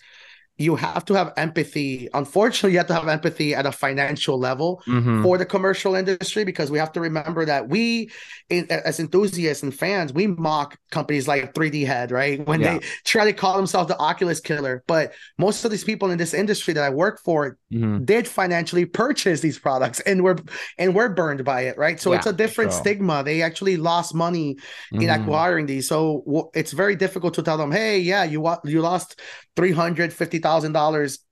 [0.57, 2.07] you have to have empathy.
[2.13, 5.21] Unfortunately, you have to have empathy at a financial level mm-hmm.
[5.21, 8.09] for the commercial industry because we have to remember that we,
[8.49, 12.45] in, as enthusiasts and fans, we mock companies like 3D Head, right?
[12.47, 12.77] When yeah.
[12.77, 14.81] they try to call themselves the Oculus killer.
[14.87, 18.05] But most of these people in this industry that I work for mm-hmm.
[18.05, 20.37] did financially purchase these products and were
[20.77, 21.99] and were burned by it, right?
[21.99, 22.79] So yeah, it's a different sure.
[22.79, 23.23] stigma.
[23.23, 25.01] They actually lost money mm-hmm.
[25.01, 25.89] in acquiring these.
[25.89, 29.19] So it's very difficult to tell them, hey, yeah, you you lost
[29.57, 31.25] three hundred fifty thousand dollars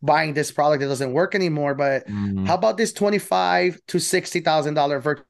[0.00, 1.74] buying this product that doesn't work anymore.
[1.74, 2.46] But mm-hmm.
[2.46, 5.26] how about this twenty five to sixty thousand dollar virtual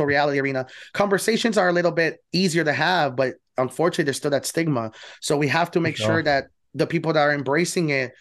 [0.00, 0.66] reality arena?
[0.92, 4.90] Conversations are a little bit easier to have, but unfortunately, there's still that stigma.
[5.20, 6.06] So we have to make sure.
[6.06, 8.12] sure that the people that are embracing it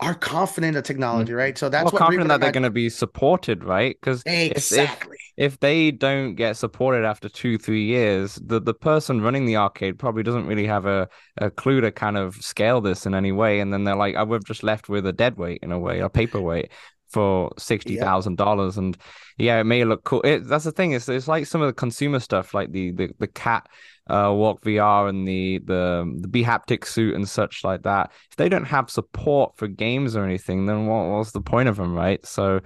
[0.00, 1.36] are confident of technology, mm.
[1.36, 1.56] right?
[1.56, 3.96] So that's well, what confident that they're going to be supported, right?
[3.98, 5.16] Because exactly.
[5.36, 9.56] If, if, they don't get supported after two, three years, the, the person running the
[9.56, 13.32] arcade probably doesn't really have a, a clue to kind of scale this in any
[13.32, 13.60] way.
[13.60, 16.00] And then they're like, oh, we've just left with a dead weight in a way,
[16.00, 16.70] a paperweight
[17.14, 18.44] for sixty thousand yeah.
[18.44, 18.96] dollars, and
[19.38, 20.20] yeah, it may look cool.
[20.22, 20.92] It, that's the thing.
[20.92, 23.68] It's it's like some of the consumer stuff, like the the the cat
[24.08, 28.12] uh, Walk VR and the the the B haptic suit and such like that.
[28.30, 31.76] If they don't have support for games or anything, then what, what's the point of
[31.76, 32.24] them, right?
[32.26, 32.60] So.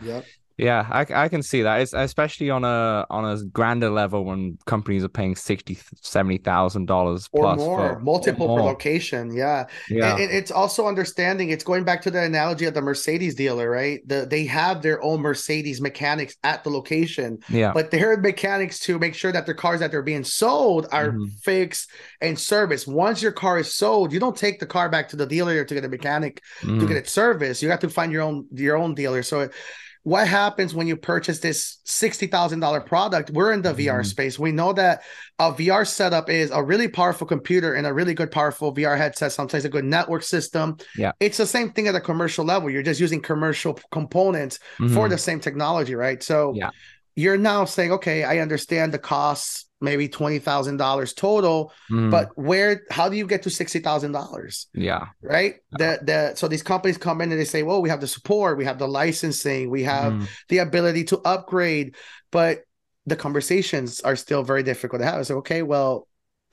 [0.58, 1.80] Yeah, I, I can see that.
[1.80, 6.86] It's especially on a on a grander level when companies are paying sixty, seventy thousand
[6.86, 8.58] dollars or more, for, multiple or more.
[8.58, 9.32] per location.
[9.32, 10.16] Yeah, yeah.
[10.16, 11.50] And, it's also understanding.
[11.50, 14.00] It's going back to the analogy of the Mercedes dealer, right?
[14.08, 17.38] The they have their own Mercedes mechanics at the location.
[17.48, 21.12] Yeah, but they're mechanics to make sure that their cars that they're being sold are
[21.12, 21.26] mm-hmm.
[21.40, 21.88] fixed
[22.20, 22.88] and serviced.
[22.88, 25.74] Once your car is sold, you don't take the car back to the dealer to
[25.74, 26.80] get a mechanic mm-hmm.
[26.80, 27.62] to get it serviced.
[27.62, 29.22] You have to find your own your own dealer.
[29.22, 29.42] So.
[29.42, 29.52] It,
[30.08, 33.30] what happens when you purchase this $60,000 product?
[33.30, 33.98] We're in the mm-hmm.
[33.98, 34.38] VR space.
[34.38, 35.02] We know that
[35.38, 39.32] a VR setup is a really powerful computer and a really good, powerful VR headset,
[39.32, 40.78] sometimes a good network system.
[40.96, 41.12] Yeah.
[41.20, 42.70] It's the same thing at a commercial level.
[42.70, 44.94] You're just using commercial components mm-hmm.
[44.94, 46.22] for the same technology, right?
[46.22, 46.70] So yeah.
[47.18, 51.72] You're now saying, okay, I understand the costs maybe twenty thousand dollars total.
[51.90, 52.12] Mm.
[52.12, 54.68] But where how do you get to sixty thousand dollars?
[54.72, 55.06] Yeah.
[55.20, 55.56] Right.
[55.72, 58.56] The the so these companies come in and they say, well, we have the support,
[58.56, 60.28] we have the licensing, we have mm.
[60.48, 61.96] the ability to upgrade,
[62.30, 62.60] but
[63.04, 65.26] the conversations are still very difficult to have.
[65.26, 66.06] So okay, well,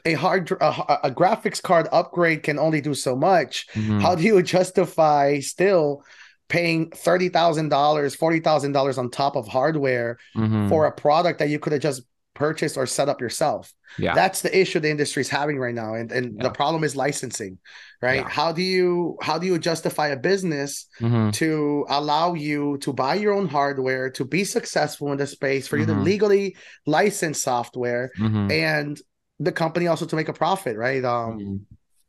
[0.04, 3.68] a hard a, a graphics card upgrade can only do so much.
[3.74, 4.00] Mm-hmm.
[4.00, 6.04] How do you justify still?
[6.48, 10.70] Paying thirty thousand dollars, forty thousand dollars on top of hardware mm-hmm.
[10.70, 12.04] for a product that you could have just
[12.36, 13.74] purchased or set up yourself.
[13.98, 14.14] Yeah.
[14.14, 15.96] That's the issue the industry is having right now.
[15.96, 16.44] And and yeah.
[16.44, 17.58] the problem is licensing,
[18.02, 18.22] right?
[18.22, 18.30] Yeah.
[18.30, 21.32] How do you how do you justify a business mm-hmm.
[21.32, 25.78] to allow you to buy your own hardware, to be successful in the space, for
[25.78, 25.82] mm-hmm.
[25.82, 26.04] you to mm-hmm.
[26.04, 28.52] legally license software mm-hmm.
[28.52, 29.02] and
[29.40, 31.04] the company also to make a profit, right?
[31.04, 31.56] Um mm-hmm.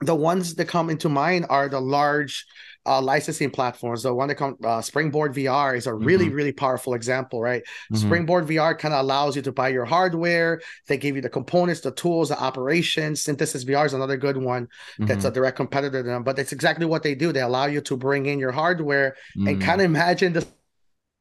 [0.04, 2.44] the ones that come into mind are the large
[2.86, 4.04] uh, licensing platforms.
[4.04, 6.34] The one that comes, uh, Springboard VR is a really, mm-hmm.
[6.34, 7.62] really powerful example, right?
[7.62, 7.96] Mm-hmm.
[7.96, 10.60] Springboard VR kind of allows you to buy your hardware.
[10.86, 13.22] They give you the components, the tools, the operations.
[13.22, 14.68] Synthesis VR is another good one
[14.98, 15.28] that's mm-hmm.
[15.28, 17.32] a direct competitor to them, but it's exactly what they do.
[17.32, 19.60] They allow you to bring in your hardware and mm-hmm.
[19.60, 20.46] kind of imagine the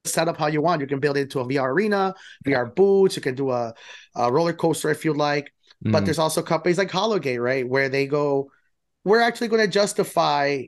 [0.06, 0.82] setup how you want.
[0.82, 2.14] You can build it into a VR arena,
[2.46, 3.16] VR boots.
[3.16, 3.74] You can do a,
[4.16, 5.52] a roller coaster if you like.
[5.82, 6.06] But Mm-hmm.
[6.06, 8.50] there's also companies like Hologate, right, where they go,
[9.04, 10.64] we're actually going to justify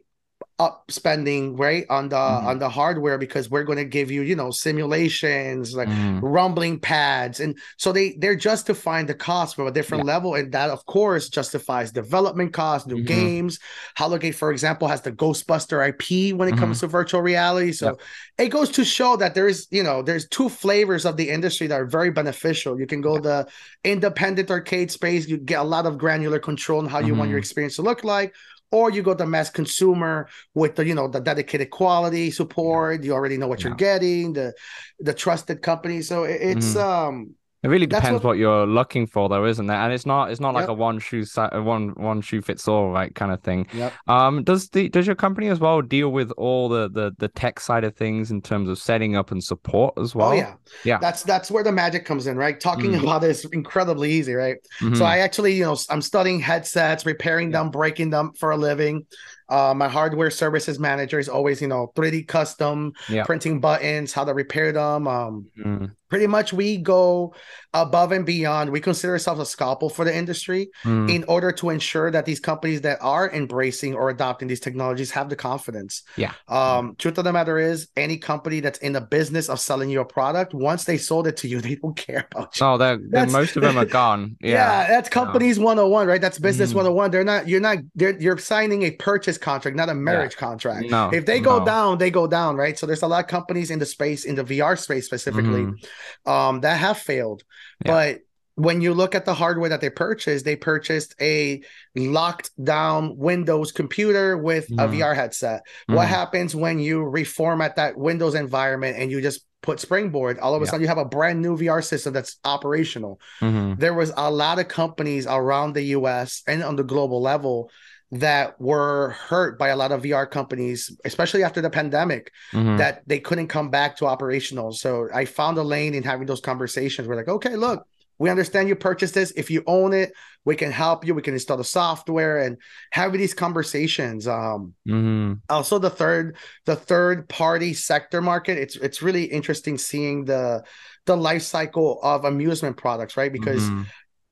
[0.60, 2.48] up spending right on the mm-hmm.
[2.48, 6.20] on the hardware because we're going to give you you know simulations like mm-hmm.
[6.20, 10.13] rumbling pads and so they they're justifying the cost from a different yeah.
[10.13, 13.06] level and that of course justifies development costs new mm-hmm.
[13.06, 13.60] games
[13.96, 16.62] hologate for example has the ghostbuster ip when it mm-hmm.
[16.62, 17.96] comes to virtual reality so
[18.39, 21.80] it goes to show that there's you know there's two flavors of the industry that
[21.80, 23.22] are very beneficial you can go yeah.
[23.22, 23.48] the
[23.84, 27.38] independent arcade space you get a lot of granular control on how you want your
[27.38, 27.43] mm-hmm.
[27.43, 28.34] experience to look like
[28.71, 33.13] or you go to mass consumer with the you know the dedicated quality support you
[33.13, 33.67] already know what yeah.
[33.67, 34.53] you're getting the
[34.99, 36.82] the trusted company so it's mm.
[36.82, 38.32] um it really depends what...
[38.32, 38.38] what...
[38.38, 39.74] you're looking for, though, isn't it?
[39.74, 40.70] And it's not it's not like yep.
[40.70, 43.67] a one shoe one one shoe fits all right kind of thing.
[43.74, 43.93] Yep.
[44.08, 47.60] Um, does the does your company as well deal with all the the the tech
[47.60, 50.30] side of things in terms of setting up and support as oh, well?
[50.30, 50.98] Oh yeah, yeah.
[51.00, 52.60] That's that's where the magic comes in, right?
[52.60, 53.02] Talking mm.
[53.02, 54.58] about it is incredibly easy, right?
[54.80, 54.96] Mm-hmm.
[54.96, 59.06] So I actually, you know, I'm studying headsets, repairing them, breaking them for a living.
[59.50, 63.24] Uh, my hardware services manager is always, you know, 3D custom, yeah.
[63.24, 65.08] printing buttons, how to repair them.
[65.08, 65.92] Um, mm.
[66.10, 67.34] Pretty much, we go
[67.82, 68.72] above and beyond.
[68.72, 71.10] We consider ourselves a scalpel for the industry mm.
[71.13, 75.30] in order to ensure that these companies that are embracing or adopting these technologies have
[75.30, 76.04] the confidence.
[76.16, 76.34] Yeah.
[76.48, 80.02] Um, truth of the matter is, any company that's in the business of selling you
[80.02, 82.66] a product, once they sold it to you, they don't care about you.
[82.66, 84.36] Oh, they're, they're most of them are gone.
[84.48, 86.22] Yeah, yeah that's companies 101, right?
[86.22, 86.76] That's business mm.
[86.76, 87.12] 101.
[87.12, 87.48] They're not.
[87.48, 87.80] You're not.
[87.96, 90.40] They're, you're signing a purchase contract, not a marriage yeah.
[90.40, 90.90] contract.
[90.90, 91.10] No.
[91.12, 91.66] If they go no.
[91.66, 92.78] down, they go down, right?
[92.78, 96.30] So there's a lot of companies in the space, in the VR space specifically, mm.
[96.32, 97.44] um, that have failed.
[97.86, 97.92] Yeah.
[97.92, 98.20] But
[98.58, 101.62] when you look at the hardware that they purchased, they purchased a
[101.96, 104.84] locked down Windows computer with mm.
[104.84, 105.62] a VR headset.
[105.88, 105.96] Mm.
[105.96, 110.40] What happens when you reformat that Windows environment and you just put Springboard?
[110.40, 110.72] All of a yeah.
[110.72, 113.22] sudden, you have a brand new VR system that's operational.
[113.42, 113.80] Mm-hmm.
[113.80, 117.70] There was a lot of companies around the US and on the global level
[118.12, 122.78] that were hurt by a lot of VR companies, especially after the pandemic, mm-hmm.
[122.78, 124.72] that they couldn't come back to operational.
[124.72, 127.08] So I found a lane in having those conversations.
[127.08, 127.86] We're like, okay, look,
[128.17, 129.32] we understand you purchased this.
[129.32, 130.13] If you own it,
[130.46, 131.13] we can help you.
[131.13, 132.58] We can install the software and
[132.91, 134.28] having these conversations.
[134.28, 135.34] Um, mm-hmm.
[135.50, 138.58] Also, the third, the third party sector market.
[138.58, 140.63] It's it's really interesting seeing the
[141.06, 143.32] the life cycle of amusement products, right?
[143.32, 143.84] Because mm-hmm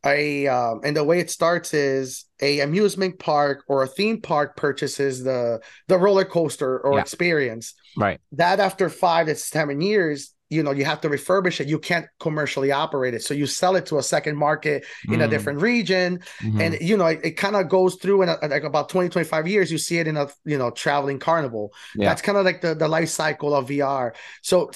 [0.05, 4.55] a um, and the way it starts is a amusement park or a theme park
[4.55, 7.01] purchases the the roller coaster or yeah.
[7.01, 11.67] experience right that after five to seven years you know you have to refurbish it
[11.67, 15.25] you can't commercially operate it so you sell it to a second market in mm.
[15.25, 16.61] a different region mm-hmm.
[16.61, 19.47] and you know it, it kind of goes through in a, like about 20 25
[19.47, 22.09] years you see it in a you know traveling carnival yeah.
[22.09, 24.69] that's kind of like the the life cycle of vr so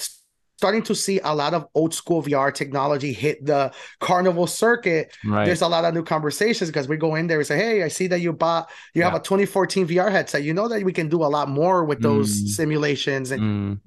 [0.60, 5.16] starting to see a lot of old school VR technology hit the carnival circuit.
[5.24, 5.46] Right.
[5.46, 7.88] There's a lot of new conversations because we go in there and say, Hey, I
[7.88, 9.06] see that you bought, you yeah.
[9.08, 10.42] have a 2014 VR headset.
[10.42, 12.48] You know that we can do a lot more with those mm.
[12.48, 13.80] simulations and, mm.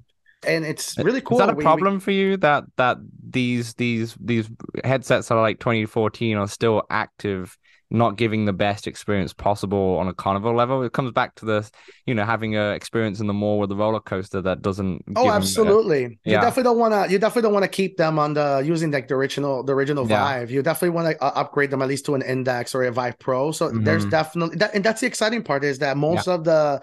[0.44, 1.40] and it's really cool.
[1.40, 2.00] Is that a problem we...
[2.00, 2.96] for you that, that
[3.30, 4.50] these, these, these
[4.82, 7.56] headsets are like 2014 are still active
[7.94, 10.82] not giving the best experience possible on a carnival level.
[10.82, 11.70] It comes back to the,
[12.06, 15.04] you know, having a experience in the mall with the roller coaster that doesn't.
[15.14, 16.06] Oh, absolutely.
[16.06, 16.32] The, yeah.
[16.32, 17.12] You definitely don't want to.
[17.12, 20.08] You definitely don't want to keep them on the using like the original, the original
[20.08, 20.24] yeah.
[20.24, 20.50] Vive.
[20.50, 23.18] You definitely want to uh, upgrade them at least to an Index or a Vive
[23.18, 23.52] Pro.
[23.52, 23.84] So mm-hmm.
[23.84, 26.34] there's definitely that, and that's the exciting part is that most yeah.
[26.34, 26.82] of the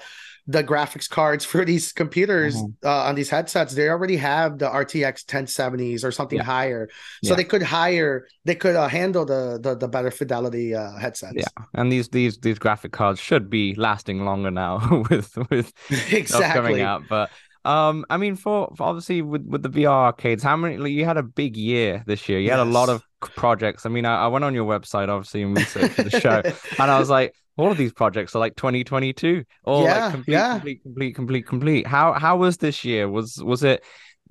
[0.52, 2.88] the graphics cards for these computers mm-hmm.
[2.88, 6.44] uh, on these headsets they already have the rtx 1070s or something yeah.
[6.44, 6.90] higher
[7.24, 7.36] so yeah.
[7.36, 11.66] they could hire they could uh, handle the, the, the better fidelity uh, headsets yeah
[11.74, 15.72] and these these these graphic cards should be lasting longer now with with
[16.12, 17.30] exactly coming out but
[17.64, 20.78] um, I mean, for, for, obviously with with the VR arcades, how many?
[20.78, 22.40] Like, you had a big year this year.
[22.40, 22.58] You yes.
[22.58, 23.86] had a lot of projects.
[23.86, 26.42] I mean, I, I, went on your website obviously and researched for the show,
[26.80, 30.34] and I was like, all of these projects are like 2022 or yeah, like complete,
[30.34, 30.54] yeah.
[30.54, 31.88] complete, complete, complete, complete.
[31.88, 33.08] How how was this year?
[33.08, 33.84] Was was it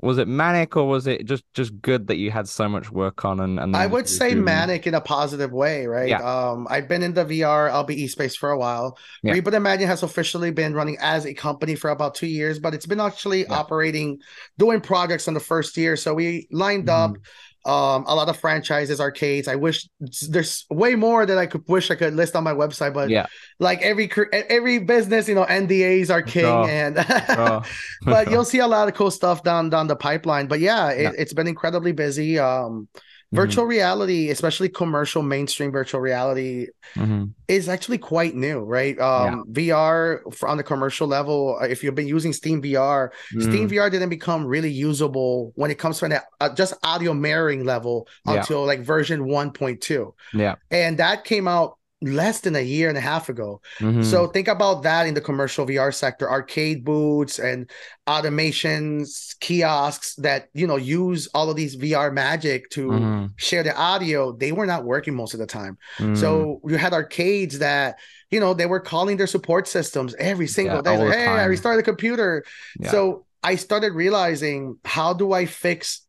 [0.03, 3.25] was it manic or was it just just good that you had so much work
[3.25, 4.45] on and, and I would say doing...
[4.45, 6.09] manic in a positive way, right?
[6.09, 6.23] Yeah.
[6.23, 8.99] Um I've been in the VR LBE space for a while.
[9.23, 9.35] Yeah.
[9.35, 12.87] Reboot Imagine has officially been running as a company for about two years, but it's
[12.87, 13.53] been actually yeah.
[13.53, 14.19] operating
[14.59, 15.95] doing projects in the first year.
[15.97, 17.13] So we lined mm-hmm.
[17.13, 17.19] up
[17.67, 19.87] um a lot of franchises arcades i wish
[20.29, 23.27] there's way more that i could wish i could list on my website but yeah
[23.59, 26.65] like every every business you know ndas are king oh.
[26.65, 27.63] and oh.
[28.03, 31.03] but you'll see a lot of cool stuff down down the pipeline but yeah, it,
[31.03, 31.13] yeah.
[31.19, 32.89] it's been incredibly busy um
[33.33, 33.71] virtual mm-hmm.
[33.71, 37.25] reality especially commercial mainstream virtual reality mm-hmm.
[37.49, 39.75] is actually quite new right um yeah.
[39.75, 43.43] vr for, on the commercial level uh, if you've been using steam vr mm.
[43.43, 47.65] steam vr didn't become really usable when it comes to an uh, just audio mirroring
[47.65, 48.35] level yeah.
[48.35, 53.01] until like version 1.2 yeah and that came out less than a year and a
[53.01, 53.61] half ago.
[53.79, 54.03] Mm-hmm.
[54.03, 57.71] So think about that in the commercial VR sector, arcade booths and
[58.07, 63.27] automations, kiosks that you know use all of these VR magic to mm-hmm.
[63.37, 64.33] share the audio.
[64.33, 65.79] They were not working most of the time.
[65.99, 66.15] Mm-hmm.
[66.15, 67.99] So you had arcades that
[68.31, 70.99] you know they were calling their support systems every single yeah, day.
[70.99, 72.45] Like, hey, I restarted the computer.
[72.79, 72.91] Yeah.
[72.91, 76.07] So I started realizing how do I fix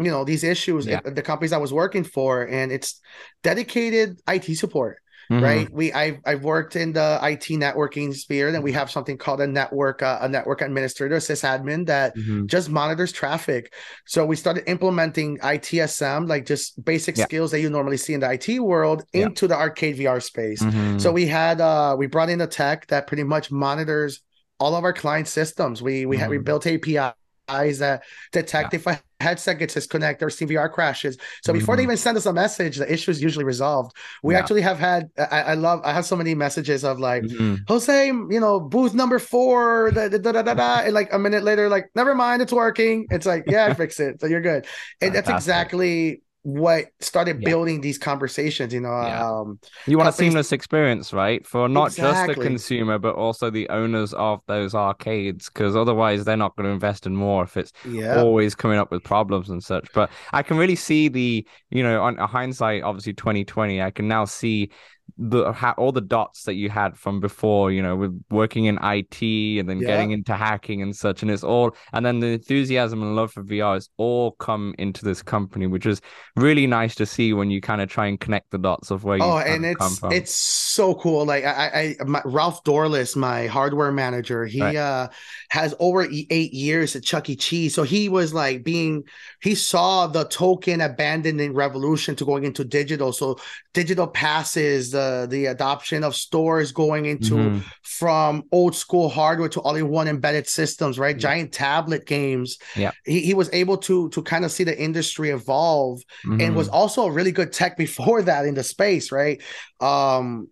[0.00, 1.00] you know these issues yeah.
[1.04, 3.00] the companies I was working for, and it's
[3.42, 4.98] dedicated IT support.
[5.30, 5.44] Mm-hmm.
[5.44, 5.70] right?
[5.70, 9.46] We I've I've worked in the IT networking sphere, and we have something called a
[9.46, 12.46] network uh, a network administrator, sysadmin that mm-hmm.
[12.46, 13.74] just monitors traffic.
[14.06, 17.24] So we started implementing ITSM, like just basic yeah.
[17.24, 19.26] skills that you normally see in the IT world, yeah.
[19.26, 20.62] into the arcade VR space.
[20.62, 20.98] Mm-hmm.
[20.98, 24.22] So we had uh we brought in a tech that pretty much monitors
[24.58, 25.82] all of our client systems.
[25.82, 26.44] We we had we mm-hmm.
[26.44, 27.12] built API
[27.48, 28.78] eyes that detect yeah.
[28.78, 31.18] if a headset gets disconnected or CVR crashes.
[31.44, 31.78] So before mm-hmm.
[31.78, 33.96] they even send us a message, the issue is usually resolved.
[34.22, 34.40] We yeah.
[34.40, 37.56] actually have had I, I, love I have so many messages of like mm-hmm.
[37.66, 41.42] Jose, you know, booth number four, da, da, da, da, da, and like a minute
[41.42, 43.06] later, like never mind, it's working.
[43.10, 44.66] It's like yeah, fix it, so you're good.
[45.00, 47.48] And that's exactly what started yeah.
[47.48, 49.28] building these conversations you know yeah.
[49.28, 50.28] um you want companies...
[50.28, 52.34] a seamless experience right for not exactly.
[52.34, 56.64] just the consumer but also the owners of those arcades because otherwise they're not going
[56.64, 58.20] to invest in more if it's yeah.
[58.20, 62.02] always coming up with problems and such but i can really see the you know
[62.02, 64.70] on hindsight obviously 2020 i can now see
[65.16, 68.78] the ha- all the dots that you had from before, you know, with working in
[68.82, 69.86] IT and then yeah.
[69.86, 73.42] getting into hacking and such, and it's all, and then the enthusiasm and love for
[73.42, 76.00] VR has all come into this company, which is
[76.36, 79.18] really nice to see when you kind of try and connect the dots of where
[79.18, 79.24] you.
[79.24, 81.24] Oh, and it's it's so cool.
[81.24, 84.76] Like I, I, my, Ralph Dorless, my hardware manager, he right.
[84.76, 85.08] uh
[85.50, 87.36] has over eight years at Chuck E.
[87.36, 89.04] Cheese, so he was like being,
[89.40, 93.38] he saw the token abandoning revolution to going into digital, so
[93.72, 97.58] digital passes the the adoption of stores going into mm-hmm.
[97.82, 101.16] from old school hardware to all-in-one embedded systems, right?
[101.16, 102.58] Giant tablet games.
[102.76, 106.40] Yeah, he, he was able to to kind of see the industry evolve, mm-hmm.
[106.40, 109.42] and was also a really good tech before that in the space, right?
[109.80, 110.48] Um,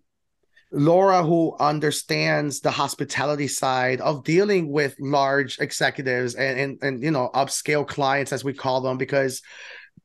[0.71, 7.11] Laura, who understands the hospitality side of dealing with large executives and, and, and you
[7.11, 9.41] know upscale clients as we call them, because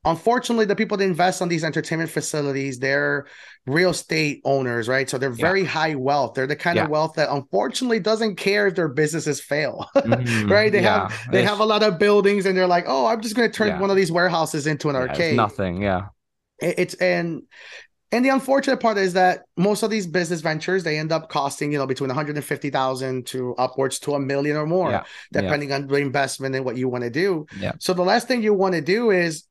[0.05, 3.25] unfortunately the people that invest on these entertainment facilities they're
[3.65, 5.67] real estate owners right so they're very yeah.
[5.67, 6.83] high wealth they're the kind yeah.
[6.83, 10.51] of wealth that unfortunately doesn't care if their businesses fail mm-hmm.
[10.51, 11.07] right they yeah.
[11.07, 11.49] have they it's...
[11.49, 13.89] have a lot of buildings and they're like oh i'm just going to turn one
[13.89, 16.07] of these warehouses into an arcade nothing yeah
[16.59, 17.43] it's and
[18.13, 21.71] and the unfortunate part is that most of these business ventures they end up costing
[21.71, 25.75] you know between 150,000 to upwards to a million or more yeah, depending yeah.
[25.75, 27.47] on the investment and what you want to do.
[27.59, 27.71] Yeah.
[27.79, 29.45] So the last thing you want to do is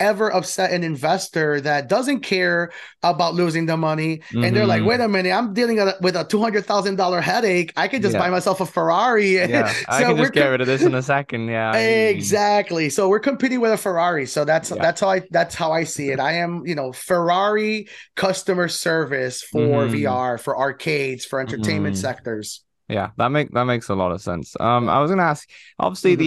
[0.00, 2.70] ever upset an investor that doesn't care
[3.02, 4.44] about losing the money mm-hmm.
[4.44, 4.88] and they're like mm-hmm.
[4.88, 8.20] wait a minute i'm dealing with a $200000 headache i could just yeah.
[8.20, 11.02] buy myself a ferrari yeah so i can just get rid of this in a
[11.02, 14.76] second yeah exactly so we're competing with a ferrari so that's yeah.
[14.80, 19.42] that's how i that's how i see it i am you know ferrari customer service
[19.42, 19.94] for mm-hmm.
[19.94, 22.02] vr for arcades for entertainment mm-hmm.
[22.02, 24.56] sectors yeah, that make that makes a lot of sense.
[24.58, 25.48] Um, I was gonna ask.
[25.78, 26.20] Obviously, mm-hmm.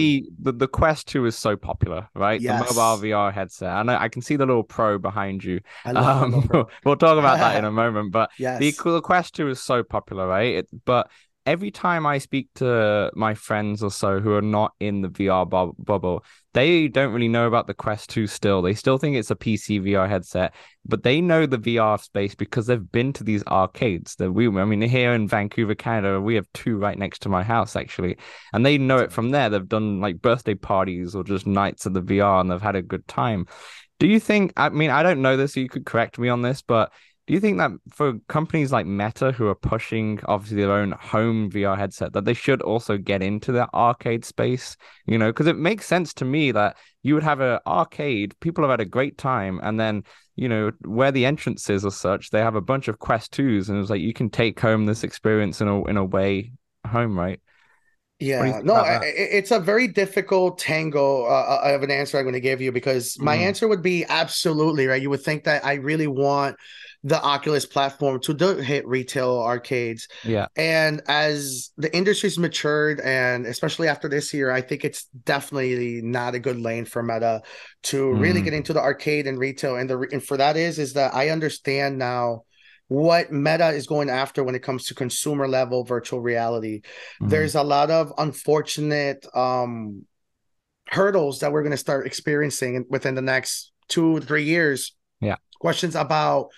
[0.44, 2.40] the, the the Quest Two is so popular, right?
[2.40, 2.68] Yes.
[2.68, 5.60] The mobile VR headset, and I, I, can see the little Pro behind you.
[5.84, 8.12] I love Um, we'll talk about that in a moment.
[8.12, 8.60] But yes.
[8.60, 10.54] the, the Quest Two is so popular, right?
[10.56, 11.10] It, but
[11.46, 15.48] every time I speak to my friends or so who are not in the VR
[15.48, 16.24] bu- bubble,
[16.54, 18.62] they don't really know about the Quest 2 still.
[18.62, 22.66] They still think it's a PC VR headset, but they know the VR space because
[22.66, 26.46] they've been to these arcades that we, I mean, here in Vancouver, Canada, we have
[26.52, 28.16] two right next to my house actually,
[28.52, 29.48] and they know it from there.
[29.48, 32.82] They've done like birthday parties or just nights of the VR and they've had a
[32.82, 33.46] good time.
[33.98, 36.42] Do you think, I mean, I don't know this, so you could correct me on
[36.42, 36.92] this, but
[37.26, 41.50] do you think that for companies like Meta who are pushing obviously their own home
[41.50, 44.76] VR headset that they should also get into that arcade space?
[45.06, 48.64] You know, because it makes sense to me that you would have an arcade, people
[48.64, 50.02] have had a great time, and then
[50.34, 53.68] you know where the entrance is or such, they have a bunch of Quest twos,
[53.68, 56.52] and it's like you can take home this experience in a in a way
[56.86, 57.40] home, right?
[58.18, 62.40] Yeah, no, it's a very difficult tango uh, uh, of an answer I'm going to
[62.40, 63.40] give you because my mm.
[63.40, 65.02] answer would be absolutely right.
[65.02, 66.56] You would think that I really want
[67.04, 70.06] the Oculus platform to the hit retail arcades.
[70.24, 70.46] Yeah.
[70.56, 76.34] And as the industry's matured, and especially after this year, I think it's definitely not
[76.34, 77.42] a good lane for Meta
[77.84, 78.20] to mm.
[78.20, 79.76] really get into the arcade and retail.
[79.76, 82.44] And the and for that is is that I understand now
[82.86, 86.82] what Meta is going after when it comes to consumer level virtual reality.
[87.20, 87.30] Mm.
[87.30, 90.06] There's a lot of unfortunate um
[90.88, 94.94] hurdles that we're going to start experiencing within the next two three years.
[95.20, 95.36] Yeah.
[95.58, 96.50] Questions about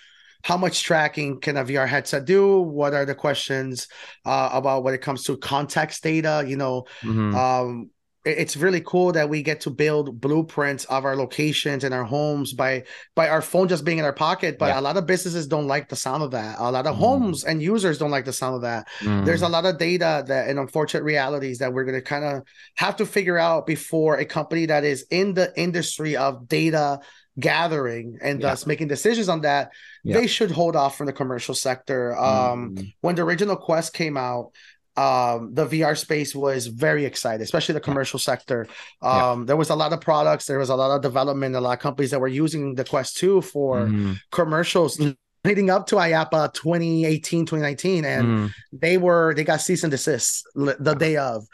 [0.45, 2.61] how much tracking can a VR headset do?
[2.61, 3.89] What are the questions
[4.27, 6.45] uh, about when it comes to context data?
[6.47, 7.35] You know, Mhm.
[7.35, 7.91] um,
[8.27, 12.05] it- it's really cool that we get to build blueprints of our locations and our
[12.05, 12.85] homes by
[13.17, 14.59] by our phone just being in our pocket.
[14.59, 14.81] But Yeah.
[14.81, 16.57] a lot of businesses don't like the sound of that.
[16.59, 16.99] A lot of Mm.
[17.07, 18.87] homes and users don't like the sound of that.
[19.27, 22.43] There's a lot of data that and unfortunate realities that we're going to kind of
[22.77, 27.01] have to figure out before a company that is in the industry of data
[27.39, 28.51] gathering and Yeah.
[28.51, 29.71] thus making decisions on that
[30.05, 30.19] Yeah.
[30.19, 32.93] they should hold off from the commercial sector um Mm.
[33.01, 34.53] when the original quest came out
[34.97, 38.67] um the vr space was very excited especially the commercial sector
[39.03, 39.31] Yeah.
[39.33, 41.73] um there was a lot of products there was a lot of development a lot
[41.73, 44.17] of companies that were using the quest 2 for Mhm.
[44.31, 45.01] commercials
[45.45, 48.51] leading up to IAAPA 2018 2019 and Mm.
[48.73, 51.45] they were they got cease and desist the day of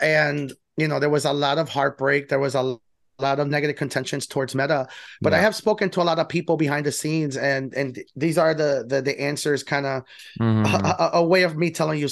[0.00, 2.76] and you know there was a lot of heartbreak there was a
[3.20, 4.86] lot of negative contentions towards meta
[5.20, 8.38] but i have spoken to a lot of people behind the scenes and and these
[8.38, 10.02] are the the, the answers kind of
[10.40, 10.64] Mhm.
[10.84, 12.08] a, a- way of me telling you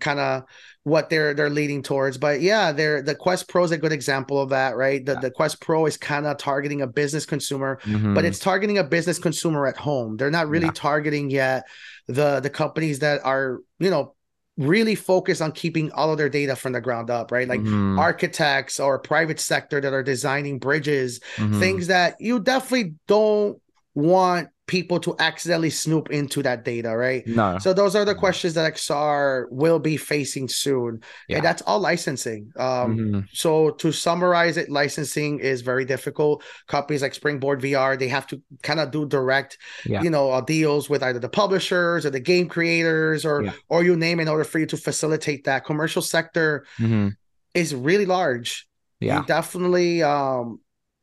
[0.00, 0.44] kind of
[0.84, 4.40] what they're they're leading towards but yeah they're the quest pro is a good example
[4.40, 5.20] of that right the, Yeah.
[5.20, 8.24] the quest pro is kind of targeting a business consumer but Mhm.
[8.24, 10.16] it's targeting a business consumer at home.
[10.16, 10.72] They're not really Yeah.
[10.88, 11.64] targeting yet
[12.08, 14.14] the the companies that are you know
[14.56, 17.48] really focus on keeping all of their data from the ground up, right?
[17.48, 17.98] Like Mhm.
[17.98, 21.60] architects or private sector that are designing bridges, Mhm.
[21.60, 23.60] things that you definitely don't
[23.94, 27.24] want people to accidentally snoop into that data, right?
[27.26, 31.36] no So those are the questions that XR will be facing soon, Yeah.
[31.36, 32.50] and that's all licensing.
[32.58, 33.24] Um, Mhm.
[33.32, 36.42] so to summarize it, licensing is very difficult.
[36.66, 40.02] Companies like Springboard VR, they have to kind of do direct, Yeah.
[40.02, 43.52] you know, uh, deals with either the publishers or the game creators or Yeah.
[43.68, 45.64] or you name in order for you to facilitate that.
[45.64, 47.12] Commercial sector Mhm.
[47.54, 48.66] is really large.
[48.98, 50.58] yeah You definitely um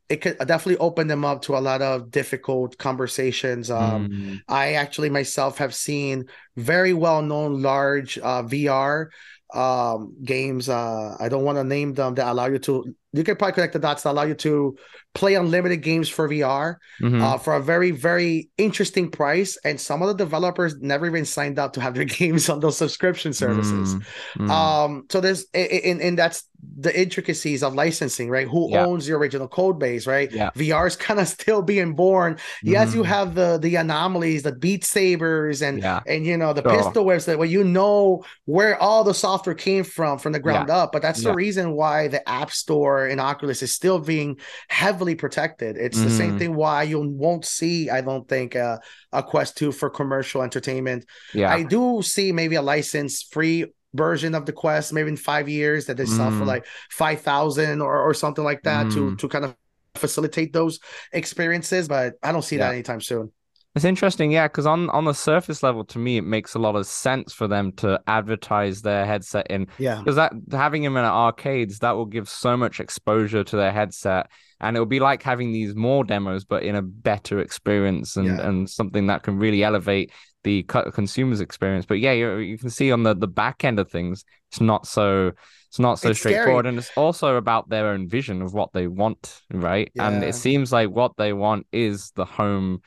[0.08, 3.70] it could definitely open them up to a lot of difficult conversations.
[3.70, 4.40] Um Mm.
[4.48, 6.26] I actually myself have seen
[6.56, 9.10] very well known large uh, VR
[9.54, 10.68] um, games.
[10.68, 12.94] Uh, I don't want to name them that allow you to.
[13.14, 14.76] You can probably connect the dots that allow you to
[15.14, 17.22] play unlimited games for VR Mhm.
[17.22, 19.56] uh, for a very very interesting price.
[19.64, 22.76] And some of the developers never even signed up to have their games on those
[22.76, 23.94] subscription services.
[23.94, 24.02] Mm.
[24.38, 24.50] Mm.
[24.50, 26.44] Um, so there's and, and that's
[26.80, 28.48] the intricacies of licensing, right?
[28.48, 28.86] Who Yeah.
[28.86, 30.32] owns the original code base, right?
[30.32, 30.48] Yeah.
[30.56, 32.38] VR is kind of still being born.
[32.62, 33.06] Yes, you Mhm.
[33.06, 36.76] have the the anomalies, the Beat Sabers, and yeah and you know the Sure.
[36.76, 40.70] pistol whips that where you know where all the software came from from the ground
[40.70, 40.90] up.
[40.90, 44.38] But that's the reason why the App Store in Oculus is still being
[44.68, 45.76] heavily protected.
[45.76, 46.38] It's the same Mhm.
[46.38, 48.78] thing why you won't see, I don't think, uh,
[49.12, 51.04] a Quest Two for commercial entertainment.
[51.32, 55.48] yeah I do see maybe a license free version of the quest maybe in five
[55.48, 56.46] years that they sell for Mm.
[56.54, 59.18] like 5000 or, or something like that to Mm.
[59.18, 59.54] to kind of
[59.94, 60.80] facilitate those
[61.12, 62.66] experiences but i don't see Yeah.
[62.66, 63.30] that anytime soon
[63.74, 66.76] It's interesting, yeah, because on on the surface level, to me, it makes a lot
[66.76, 71.04] of sense for them to advertise their headset in yeah because that having them in
[71.04, 75.50] arcades that will give so much exposure to their headset, and it'll be like having
[75.52, 78.48] these more demos, but in a better experience and Yeah.
[78.48, 80.12] and something that can really elevate
[80.44, 81.84] the consumer's experience.
[81.84, 84.86] But yeah, you you can see on the the back end of things, it's not
[84.86, 85.32] so.
[85.68, 86.34] It's not so It's scary.
[86.34, 89.90] straightforward, and it's also about their own vision of what they want, right?
[89.98, 92.80] And it seems like what they want is the home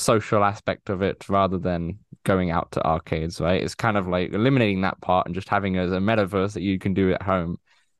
[0.00, 3.62] social aspect of it rather than going out to arcades, right?
[3.62, 6.62] It's kind of like eliminating that part and just having it as a metaverse that
[6.62, 7.56] you can do at home,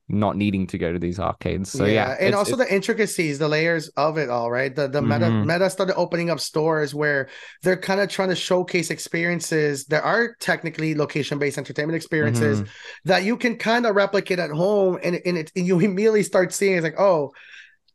[0.09, 1.71] not needing to go to these arcades.
[1.71, 4.87] So yeah, and it's- also it's- the intricacies the layers of it all right the
[4.89, 5.45] the meta Mhm.
[5.45, 7.29] meta started opening up stores where
[7.63, 12.67] they're kind of trying to showcase experiences that are technically location based entertainment experiences Mhm.
[13.05, 16.51] that you can kind of replicate at home and, and, it, and you immediately start
[16.53, 17.31] seeing it's like oh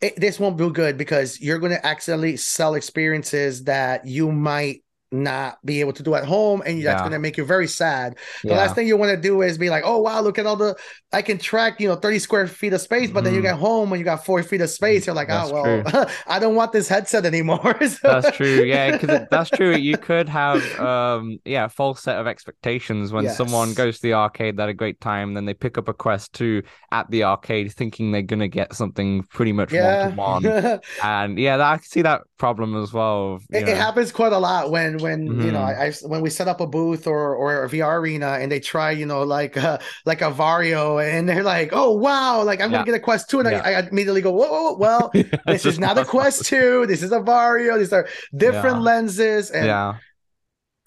[0.01, 4.83] it, this won't be good because you're going to accidentally sell experiences that you might
[5.13, 6.99] not be able to do at home and that's Yeah.
[7.01, 8.57] going to make you very sad the yeah.
[8.57, 10.75] last thing you want to do is be like oh wow look at all the
[11.13, 13.45] i can track you know 30 square feet of space but then you Mhm.
[13.45, 16.39] get home and you got four feet of space you're like That's oh well i
[16.41, 18.65] don't want this headset anymore So- That's true.
[18.65, 19.77] Yeah, because that's true.
[19.77, 24.15] You could have um yeah, a false set of expectations when someone goes to the
[24.15, 27.25] arcade, they had a great time, then they pick up a quest two at the
[27.25, 30.81] arcade thinking they're gonna get something pretty much yeah one to one.
[31.03, 33.41] And yeah, that, I can see that problem as well.
[33.51, 35.63] It, it happens quite a lot when when you know.
[35.63, 38.61] I, I when we set up a booth or or a VR arena and they
[38.61, 42.71] try you know like uh, like a Varjo and they're like oh wow like I'm
[42.71, 42.79] Yeah.
[42.79, 43.63] gonna get a Quest two and Yeah.
[43.65, 45.17] I, I immediately go whoa, whoa, whoa, well
[45.47, 48.81] this is not a Quest two this is a Varjo these are different Yeah.
[48.81, 49.99] lenses and Yeah.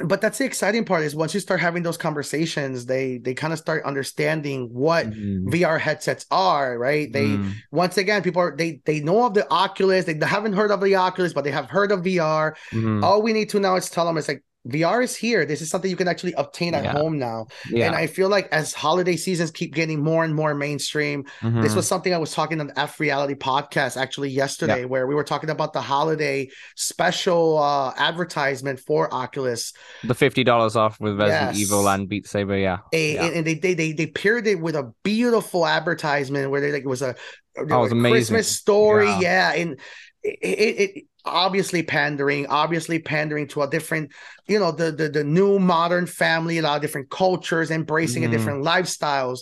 [0.05, 3.51] But that's the exciting part is once you start having those conversations they they kind
[3.51, 5.47] of start understanding what Mhm.
[5.51, 7.51] VR headsets are right they Mm.
[7.71, 10.95] once again people are they they know of the Oculus they haven't heard of the
[10.95, 13.03] Oculus but they have heard of VR Mhm.
[13.03, 15.45] all we need to now is tell them is like VR is here.
[15.45, 16.91] This is something you can actually obtain at Yeah.
[16.91, 17.47] home now.
[17.69, 17.87] Yeah.
[17.87, 21.75] And I feel like as holiday seasons keep getting more and more mainstream, this Mhm.
[21.77, 25.23] was something I was talking on the F Reality podcast actually yesterday, where we were
[25.23, 29.71] talking about the holiday special uh, advertisement for Oculus.
[30.03, 31.61] the fifty dollars off with Resident Yes.
[31.65, 32.57] Evil and Beat Saber.
[32.57, 32.79] Yeah.
[32.93, 33.23] A, Yeah.
[33.25, 36.83] and, and they, they they they paired it with a beautiful advertisement where they like
[36.83, 37.15] it was a,
[37.57, 38.11] Oh, it was amazing.
[38.35, 39.19] Christmas story, Yeah.
[39.21, 39.79] yeah, and
[40.23, 44.11] it, it, it obviously pandering, obviously pandering to a different,
[44.47, 48.27] you know, the the the new modern family, a lot of different cultures, embracing a
[48.27, 48.29] Mhm.
[48.29, 49.39] different lifestyles.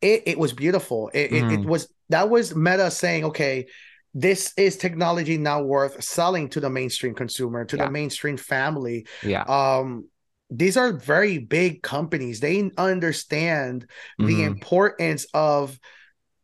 [0.00, 1.10] It it was beautiful.
[1.14, 1.66] It, it it Mhm.
[1.66, 3.66] was that was Meta saying, okay.
[4.14, 7.86] This is technology now worth selling to the mainstream consumer, to Yeah.
[7.86, 9.46] the mainstream family Yeah.
[9.46, 10.06] um
[10.50, 13.86] these are very big companies they understand
[14.20, 14.52] the Mhm.
[14.52, 15.80] importance of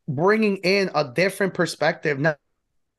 [0.08, 2.38] bringing in a different perspective not,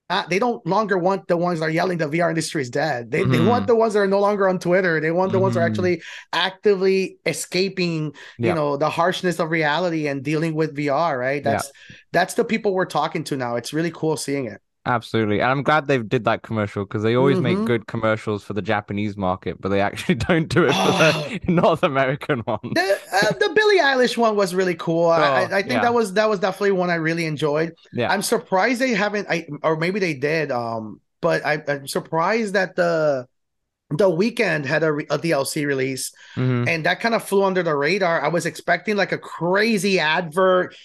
[0.09, 3.11] not- they don't longer want the ones that are yelling the VR industry is dead.
[3.11, 3.47] They, they Mhm.
[3.47, 4.99] want the ones that are no longer on Twitter.
[4.99, 5.69] They want the ones that are Mhm.
[5.71, 6.01] actually
[6.33, 8.49] actively escaping, Yeah.
[8.49, 11.17] you know, the harshness of reality and dealing with VR.
[11.19, 11.43] Right?
[11.43, 11.51] Yeah.
[11.51, 11.71] That's
[12.11, 13.55] that's the people we're talking to now.
[13.55, 14.59] It's really cool seeing it.
[14.85, 15.41] Absolutely.
[15.41, 17.41] And I'm glad they did that commercial because they always Mhm.
[17.43, 21.37] make good commercials for the Japanese market, but they actually don't do it for Oh.
[21.45, 22.59] the North American one.
[22.63, 25.09] The, uh, the Billie Eilish one was really cool.
[25.09, 25.81] I, I, Oh, I think yeah.
[25.81, 27.73] that was that was definitely one I really enjoyed.
[27.93, 28.11] Yeah.
[28.11, 30.49] I'm surprised they haven't, I, or maybe they did.
[30.51, 33.27] Um, but I, I'm surprised that the
[33.91, 36.67] the Weeknd had a, a DLC release, Mhm.
[36.69, 38.21] and that kind of flew under the radar.
[38.23, 40.75] I was expecting like a crazy advert.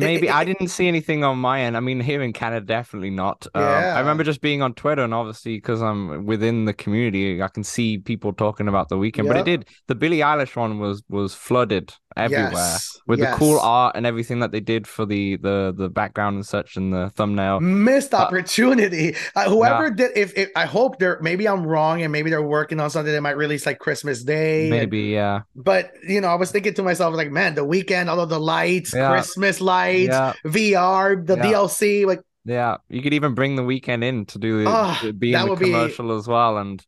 [0.00, 1.76] Maybe I didn't see anything on my end.
[1.76, 3.46] I mean, here in Canada, definitely not.
[3.54, 3.94] Um, Yeah.
[3.96, 7.64] I remember just being on Twitter, and obviously, because I'm within the community, I can
[7.64, 9.26] see people talking about the Weeknd.
[9.28, 9.66] But it did.
[9.88, 14.40] The Billie Eilish one was was flooded everywhere Yes, with the cool art and everything
[14.40, 17.60] that they did for the the the background and such and the thumbnail.
[17.60, 19.14] Missed Uh, opportunity.
[19.36, 22.80] Uh, whoever did, if, if I hope they're maybe I'm wrong, and maybe they're working
[22.80, 24.62] on something they might release like Christmas Day.
[24.62, 28.08] and- Maybe, yeah, But you know, I was thinking to myself, like, man, the Weeknd,
[28.08, 29.10] all of the lights, Yeah.
[29.10, 31.42] Christmas lights, yeah, VR, the Yeah.
[31.44, 32.76] DLC, like, yeah.
[32.88, 35.44] You could even bring the Weeknd in to do the Ah, to be that in
[35.46, 36.58] the would be- commercial as well.
[36.58, 36.84] And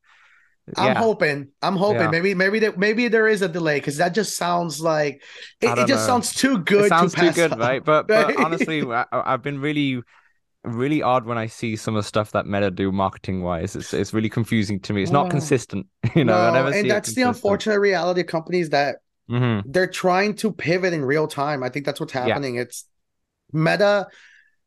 [0.76, 2.10] I'm hoping, I'm hoping, Yeah.
[2.10, 5.22] maybe, maybe, there, maybe there is a delay because that just sounds like
[5.60, 6.14] it, it just know.
[6.14, 6.84] sounds too good.
[6.86, 7.58] it sounds to too good, up.
[7.58, 7.84] right?
[7.84, 10.00] But but honestly, I, I've been really,
[10.64, 13.74] really odd when I see some of the stuff that Meta do marketing wise.
[13.76, 15.02] It's it's really confusing to me.
[15.02, 15.30] It's not Oh.
[15.30, 15.86] consistent.
[16.14, 18.96] You know, I No, and that's the unfortunate reality of companies that
[19.30, 19.62] Mhm.
[19.66, 21.62] they're trying to pivot in real time.
[21.62, 22.26] I think that's what's Yeah.
[22.26, 22.56] happening.
[22.56, 22.84] It's
[23.52, 24.08] Meta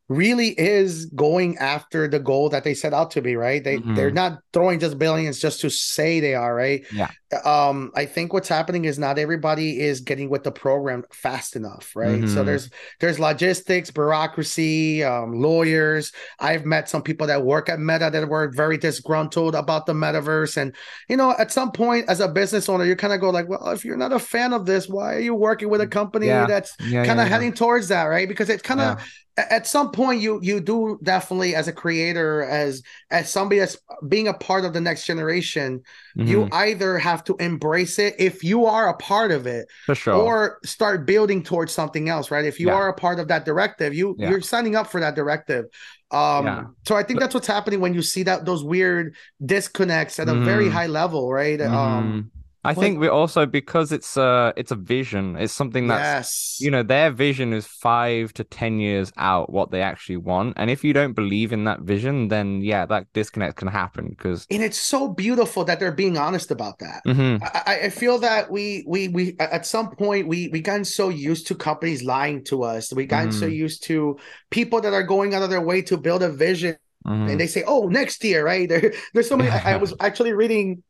[0.08, 3.62] really is going after the goal that they set out to be, right?
[3.64, 3.94] They Mhm.
[3.96, 6.84] they're not throwing just billions just to say they are, right?
[6.90, 7.10] Yeah.
[7.44, 11.90] Um, I think what's happening is not everybody is getting with the program fast enough,
[11.96, 12.28] right?
[12.28, 12.46] So Mhm.
[12.46, 16.12] there's there's logistics, bureaucracy, um, lawyers.
[16.38, 20.56] I've met some people that work at Meta that were very disgruntled about the metaverse.
[20.56, 20.74] And
[21.08, 23.70] you know, at some point as a business owner, you kind of go like, well,
[23.70, 26.46] if you're not a fan of this, why are you working with a company Yeah.
[26.46, 28.28] that's Yeah, kind of yeah, heading towards that, right?
[28.28, 29.00] Because it's kind of
[29.38, 33.76] at some point you you do definitely as a creator as as somebody that's
[34.08, 35.82] being a part of the next generation
[36.14, 36.48] you Mhm.
[36.52, 40.14] either have to embrace it if you are a part of it for sure.
[40.14, 42.74] or start building towards something else right if you Yeah.
[42.74, 44.30] are a part of that directive you Yeah.
[44.30, 45.66] you're signing up for that directive
[46.10, 46.64] um Yeah.
[46.86, 49.14] so i think that's what's happening when you see that those weird
[49.44, 50.72] disconnects at a very Mhm.
[50.72, 52.30] high level right um
[52.66, 55.36] I think we also because it's uh it's a vision.
[55.36, 59.70] It's something that's yes you know their vision is five to ten years out what
[59.70, 63.56] they actually want and if you don't believe in that vision then yeah that disconnect
[63.56, 67.38] can happen because and it's so beautiful that they're being honest about that Mhm.
[67.42, 71.46] I, I feel that we we we at some point we we gotten so used
[71.48, 72.92] to companies lying to us.
[72.92, 73.56] We gotten so Mhm.
[73.56, 74.18] used to
[74.50, 77.30] people that are going out of their way to build a vision, Mhm.
[77.30, 79.50] and they say, "Oh, next year, right?" There, there's so many.
[79.50, 80.82] I, I was actually reading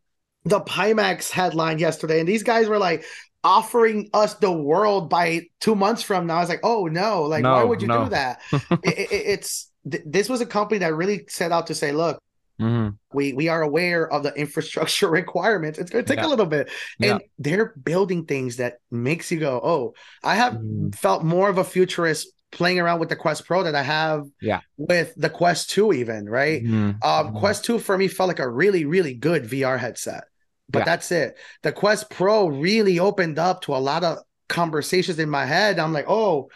[0.46, 3.04] the Pimax headline yesterday, and these guys were like
[3.44, 6.36] offering us the world by two months from now.
[6.36, 7.22] I was like, "Oh no!
[7.24, 8.04] Like, why would you no.
[8.04, 11.74] do that?" it, it, it's th- this was a company that really set out to
[11.74, 12.18] say, "Look."
[12.58, 12.96] Mhm.
[13.12, 16.26] we we are aware of the infrastructure requirements it's going to take Yeah.
[16.26, 17.10] a little bit Yeah.
[17.16, 19.92] and they're building things that makes you go oh
[20.24, 20.94] i have Mhm.
[20.94, 24.60] felt more of a futurist playing around with the quest pro that i have Yeah.
[24.78, 27.04] with the quest 2 even right Mhm.
[27.04, 27.40] um Mhm.
[27.40, 30.24] quest 2 for me felt like a really really good vr headset
[30.68, 30.84] but Yeah.
[30.84, 31.36] that's it.
[31.62, 35.78] The quest pro really opened up to a lot of conversations in my head.
[35.78, 36.48] I'm like oh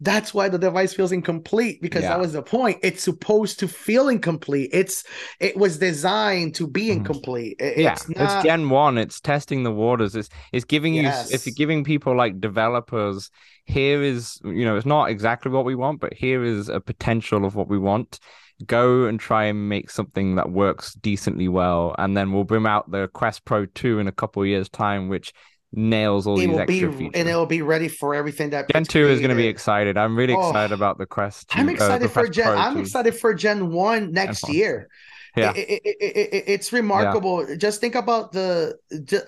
[0.00, 2.10] that's why the device feels incomplete because Yeah.
[2.10, 2.78] that was the point.
[2.84, 4.70] It's supposed to feel incomplete.
[4.72, 5.02] It's
[5.40, 6.98] it was designed to be Mhm.
[6.98, 7.56] incomplete.
[7.58, 8.96] It- yeah it's it's, gen one.
[8.96, 10.14] It's testing the waters.
[10.14, 13.30] It's it's giving you if you're giving people like developers
[13.64, 17.44] here is you know it's not exactly what we want but here is a potential
[17.44, 18.18] of what we want
[18.66, 22.90] go and try and make something that works decently well, and then we'll bring out
[22.90, 25.32] the Quest Pro 2 in a couple of years' time, which
[25.72, 27.12] nails all it these will extra be features.
[27.14, 29.96] and it will be ready for everything that Gen 2 is going to be excited.
[29.96, 31.60] I'm really Oh, excited about the Quest 2.
[31.60, 32.54] I'm uh, excited the for Gen.
[32.54, 32.80] Pro I'm 2.
[32.80, 34.52] excited for Gen One next one.
[34.54, 34.88] year.
[35.36, 35.52] Yeah.
[35.54, 37.46] It- it- it- it- it- it's remarkable.
[37.56, 38.76] Just think about the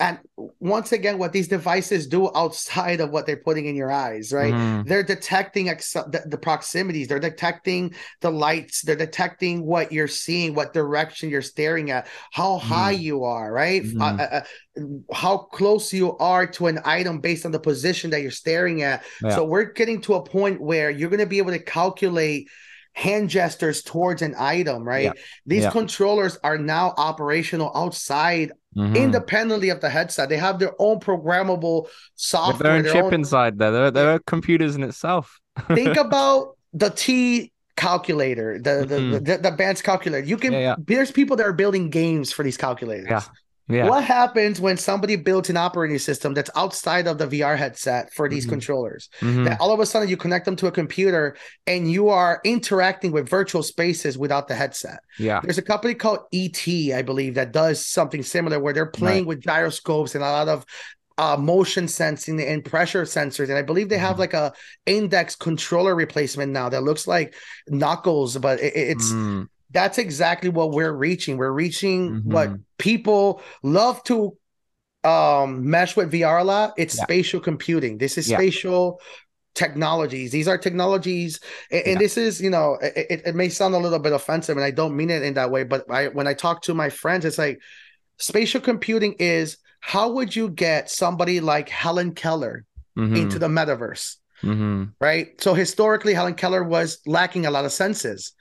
[0.00, 0.18] and
[0.58, 4.52] once again what these devices do outside of what they're putting in your eyes, right?
[4.54, 4.86] Mhm.
[4.88, 7.08] They're detecting ex- the, the proximities.
[7.08, 8.82] They're detecting the lights.
[8.82, 13.82] They're detecting what you're seeing, what direction you're staring at, how high you are, right?
[14.00, 14.42] Uh, uh, uh,
[15.12, 19.04] how close you are to an item based on the position that you're staring at.
[19.22, 19.34] Yeah.
[19.36, 22.48] So we're getting to a point where you're going to be able to calculate
[23.00, 25.04] hand gestures towards an item, right?
[25.04, 25.12] Yeah.
[25.46, 25.70] These Yeah.
[25.70, 28.94] controllers are now operational outside Mhm.
[28.94, 30.28] independently of the headset.
[30.28, 32.62] They have their own programmable software.
[32.68, 33.72] their own their chip own- inside there.
[33.72, 35.40] They're, they're computers in itself.
[35.74, 39.24] Think about the T calculator, the the, Mhm.
[39.24, 40.24] the the advanced calculator.
[40.26, 40.74] You can Yeah, yeah.
[40.86, 43.06] there's people that are building games for these calculators.
[43.08, 43.22] Yeah.
[43.70, 43.88] Yeah.
[43.88, 48.28] What happens when somebody builds an operating system that's outside of the VR headset for
[48.28, 48.50] these Mhm.
[48.50, 49.08] controllers?
[49.20, 49.44] Mhm.
[49.44, 53.12] That all of a sudden you connect them to a computer and you are interacting
[53.12, 55.00] with virtual spaces without the headset.
[55.18, 55.40] Yeah.
[55.42, 59.40] There's a company called ET, I believe, that does something similar where they're playing with
[59.40, 60.64] gyroscopes and a lot of
[61.18, 63.50] uh, motion sensing and pressure sensors.
[63.50, 64.20] And I believe they have Mhm.
[64.20, 64.54] like a
[64.86, 67.34] index controller replacement now that looks like
[67.68, 69.46] knuckles, but it, it's Mm.
[69.70, 71.36] That's exactly what we're reaching.
[71.36, 72.60] We're reaching what Mhm.
[72.78, 74.36] people love to
[75.04, 76.74] um mesh with VR a lot.
[76.76, 77.04] It's Yeah.
[77.04, 77.96] spatial computing.
[77.98, 78.36] This is Yeah.
[78.36, 79.00] spatial
[79.54, 80.30] technologies.
[80.30, 81.40] These are technologies,
[81.70, 84.64] and, and this is, you know, it, it- may sound a little bit offensive, and
[84.64, 85.64] I don't mean it in that way.
[85.64, 87.58] But I, when I talk to my friends, it's like
[88.18, 92.64] spatial computing is how would you get somebody like Helen Keller
[92.98, 93.16] Mhm.
[93.16, 94.16] into the metaverse?
[94.42, 94.92] Mhm.
[95.00, 95.38] right?
[95.38, 98.32] So historically, Helen Keller was lacking a lot of senses.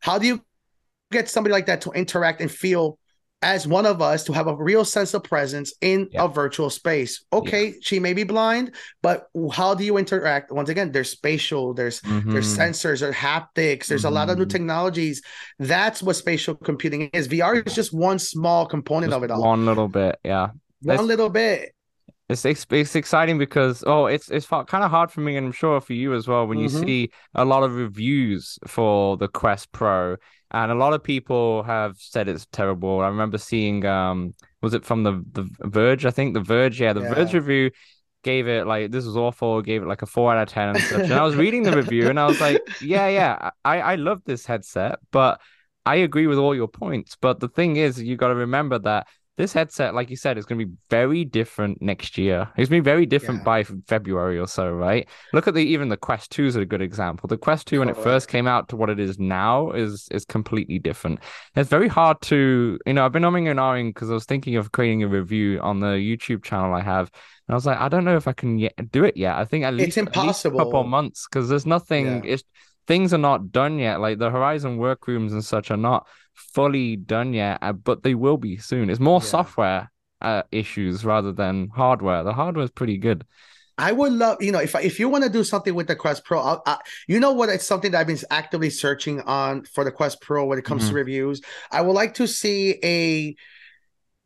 [0.00, 0.42] How do you
[1.12, 2.98] get somebody like that to interact and feel
[3.42, 6.24] as one of us to have a real sense of presence in Yeah.
[6.24, 7.22] a virtual space?
[7.32, 10.50] Okay, she may be blind, but how do you interact?
[10.50, 12.70] Once again, there's spatial, there's there's Mhm.
[12.70, 14.50] sensors, there's haptics, there's a lot of new Mhm.
[14.50, 15.22] technologies.
[15.58, 17.28] That's what spatial computing is.
[17.28, 19.42] VR is just one small component Just of it all.
[19.42, 20.46] One little bit, yeah.
[20.82, 21.72] One Let's- little bit.
[22.28, 25.52] It's it's, it's exciting because oh, it's it's kind of hard for me, and I'm
[25.52, 26.84] sure for you as well when you Mhm.
[26.86, 30.16] see a lot of reviews for the Quest Pro,
[30.50, 33.00] and a lot of people have said it's terrible.
[33.00, 36.04] I remember seeing um, was it from the the Verge?
[36.04, 37.70] I think the Verge, yeah, the Verge review
[38.24, 40.82] gave it like this was awful, gave it like a four out of ten and
[40.82, 41.10] such.
[41.10, 44.22] And I was reading the review, and I was like, yeah, yeah, I I love
[44.24, 45.40] this headset, but
[45.84, 47.16] I agree with all your points.
[47.20, 49.06] But the thing is, you got to remember that
[49.36, 52.48] this headset, like you said, is going to be very different next year.
[52.56, 53.44] It's going to be very different Yeah.
[53.44, 55.06] by February or so, right?
[55.32, 57.28] Look at the even the Quest 2 is a good example.
[57.28, 60.24] The Quest 2 when it first came out to what it is now is is
[60.24, 61.20] completely different.
[61.54, 64.56] It's very hard to, you know, I've been umming and ahhing because I was thinking
[64.56, 67.10] of creating a review on the YouTube channel I have.
[67.46, 69.36] And I was like, I don't know if I can yet do it yet.
[69.36, 72.24] I think at least, at least a couple of months because there's nothing.
[72.24, 72.32] Yeah.
[72.32, 72.44] It's
[72.86, 74.00] things are not done yet.
[74.00, 78.36] Like the Horizon workrooms and such are not fully done yet, uh, but they will
[78.36, 78.90] be soon.
[78.90, 79.26] It's more Yeah.
[79.28, 82.24] software uh, issues rather than hardware.
[82.24, 83.24] The hardware is pretty good.
[83.78, 86.24] I would love, you know, if if you want to do something with the Quest
[86.24, 87.50] Pro, I'll, I, you know what?
[87.50, 90.88] It's something that I've been actively searching on for the Quest Pro when it comes
[90.88, 90.96] to Mhm.
[90.96, 91.42] reviews.
[91.70, 93.36] I would like to see a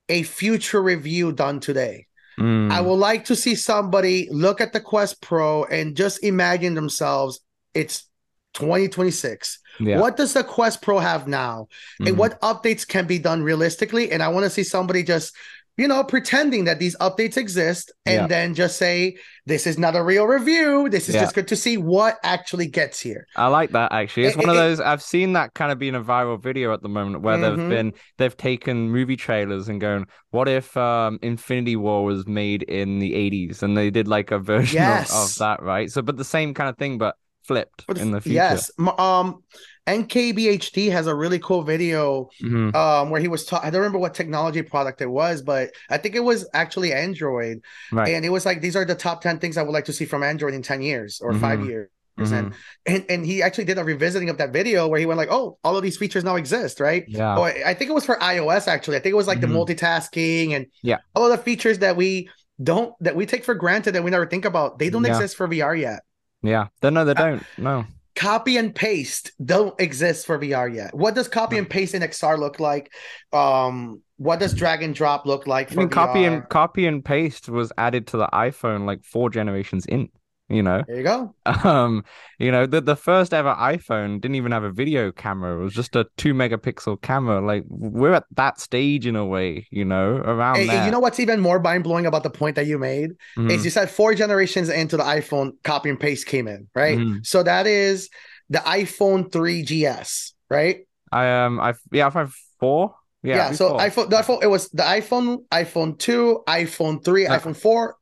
[0.08, 2.06] a future review done today.
[2.38, 6.74] Mm, I would like to see somebody look at the Quest Pro and just imagine
[6.74, 7.40] themselves.
[7.74, 8.08] It's
[8.54, 9.58] 2026.
[9.80, 9.98] yeah.
[10.00, 11.68] What does the Quest Pro have now?
[12.00, 12.08] Mhm.
[12.08, 14.10] and what updates can be done realistically.
[14.12, 15.34] And I want to see somebody just,
[15.76, 18.26] you know, pretending that these updates exist and Yeah.
[18.26, 20.88] then just say, this is not a real review.
[20.90, 21.22] This is Yeah.
[21.22, 23.26] just good to see what actually gets here.
[23.36, 24.26] I like that actually.
[24.26, 26.82] It's It- one of those I've seen that kind of being a viral video at
[26.82, 27.68] the moment where they've Mhm.
[27.70, 32.98] been they've taken movie trailers and going, what if um Infinity War was made in
[32.98, 35.90] the 80s and they did like a version of, of that, right?
[35.90, 38.34] So but the same kind of thing but flipped in the future.
[38.34, 38.70] Yes.
[38.78, 39.42] Um,
[39.86, 42.74] MKBHD has a really cool video Mhm.
[42.74, 43.66] um, where he was talking.
[43.66, 47.60] I don't remember what technology product it was, but I think it was actually Android.
[47.90, 48.14] Right.
[48.14, 50.04] And it was like, these are the top 10 things I would like to see
[50.04, 51.68] from Android in 10 years or five Mhm.
[51.68, 51.88] years.
[52.18, 52.52] Mhm.
[52.86, 55.58] And, and he actually did a revisiting of that video where he went like, oh,
[55.64, 57.04] all of these features now exist, right?
[57.08, 57.36] Yeah.
[57.38, 58.98] Oh, I think it was for iOS actually.
[58.98, 60.98] I think it was like the multitasking and Yeah.
[61.16, 62.28] all of the features that we
[62.62, 64.78] don't that we take for granted that we never think about.
[64.78, 65.12] They don't Yeah.
[65.12, 66.02] exist for VR yet.
[66.42, 66.68] Yeah.
[66.80, 67.42] They- No, they Uh, don't.
[67.58, 67.84] No.
[68.16, 70.92] Copy and paste don't exist for VR yet.
[70.94, 72.92] What does copy and paste in XR look like?
[73.32, 76.26] Um, what does drag and drop look like I mean, copy VR?
[76.32, 80.08] and copy and paste was added to the iPhone like four generations in.
[80.50, 81.34] You know, there you go.
[81.64, 82.04] Um,
[82.38, 85.58] you know, the the first ever iPhone didn't even have a video camera.
[85.58, 87.40] It was just a two megapixel camera.
[87.40, 91.20] Like we're at that stage in a way, you know, around Hey, you know what's
[91.20, 94.14] even more mind blowing about the point that you made Mhm, is you said four
[94.14, 96.98] generations into the iPhone, copy and paste came in, right?
[96.98, 97.24] Mhm.
[97.24, 98.10] So that is
[98.50, 100.86] the iPhone 3GS, right?
[101.12, 102.94] I um I yeah iPhone four.
[103.22, 103.52] Yeah, Yeah.
[103.52, 107.34] so iPhone, the iPhone, it was the iPhone, iPhone 2, iPhone 3, No.
[107.38, 107.96] iPhone 4,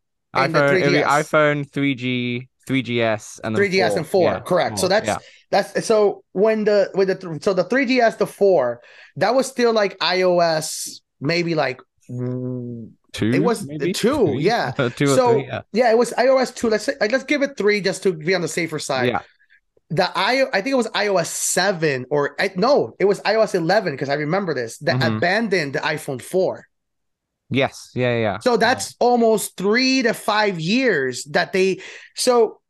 [0.45, 1.05] and the iPhone, it'd be 3GS.
[1.05, 4.79] iPhone 3G, 3GS, and then 3GS and 4, Yeah, correct.
[4.79, 5.19] So that's yeah.
[5.51, 8.81] that's so when the with the so the 3GS the 4,
[9.17, 11.81] that was still like iOS maybe like
[12.11, 13.31] mm, two.
[13.33, 13.93] it was maybe?
[13.93, 14.43] two, Three?
[14.43, 14.71] yeah.
[14.97, 15.47] two or so three.
[15.47, 16.69] Yeah, yeah, it was iOS 2.
[16.69, 19.09] Let's say let's give it 3 just to be on the safer side.
[19.09, 19.23] yeah.
[19.91, 23.95] the i i think it was ios 7 or I, no it was ios 11
[23.95, 25.17] because i remember this that Mhm.
[25.17, 26.68] abandoned the iphone 4
[27.51, 27.91] Yes.
[27.95, 28.13] Yeah.
[28.15, 28.21] Yeah.
[28.21, 28.39] yeah.
[28.39, 31.81] so that's almost three to five years that they
[32.15, 32.61] so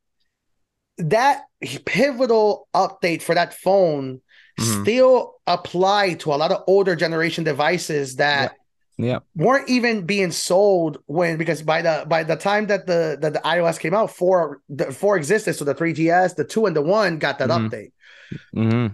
[0.98, 1.42] that
[1.84, 4.20] pivotal update for that phone
[4.58, 4.82] Mhm.
[4.82, 8.56] still apply to a lot of older generation devices that
[8.96, 9.20] Yeah.
[9.36, 13.38] weren't even being sold when because by the by the time that the that the
[13.40, 15.54] iOS came out, four the four existed.
[15.54, 17.70] So the 3GS, the two and the one got that Mhm.
[17.70, 17.92] update.
[18.52, 18.86] hmm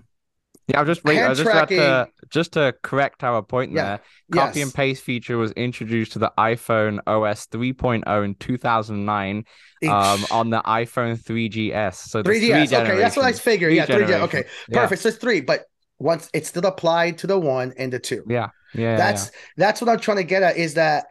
[0.67, 1.19] Yeah, I'll just wait.
[1.19, 4.01] I Hand just had to just to correct our point Yeah, there.
[4.33, 4.67] Copy yes.
[4.67, 9.45] and paste feature was introduced to the iPhone OS 3.0 in 2009
[9.87, 11.95] um, on the iPhone 3GS.
[12.09, 12.69] So 3GS.
[12.71, 13.71] three okay, that's what I figured.
[13.71, 14.07] Three Yeah, 3GS.
[14.07, 14.25] generations.
[14.35, 14.81] Okay, Yeah.
[14.81, 15.03] perfect.
[15.03, 15.65] So it's three, but
[15.99, 18.25] once it's still applied to the one and the two.
[18.29, 21.07] Yeah, yeah, that's that's what I'm trying to get at is that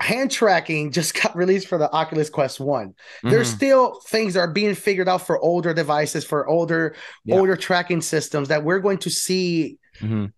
[0.00, 2.94] hand tracking just got released for the Oculus Quest One.
[3.22, 3.30] yeah.
[3.30, 6.94] There's still things that are being figured out for older devices, for older
[7.24, 7.36] Yeah.
[7.36, 9.78] older tracking systems that we're going to see.
[10.00, 10.32] Mhm.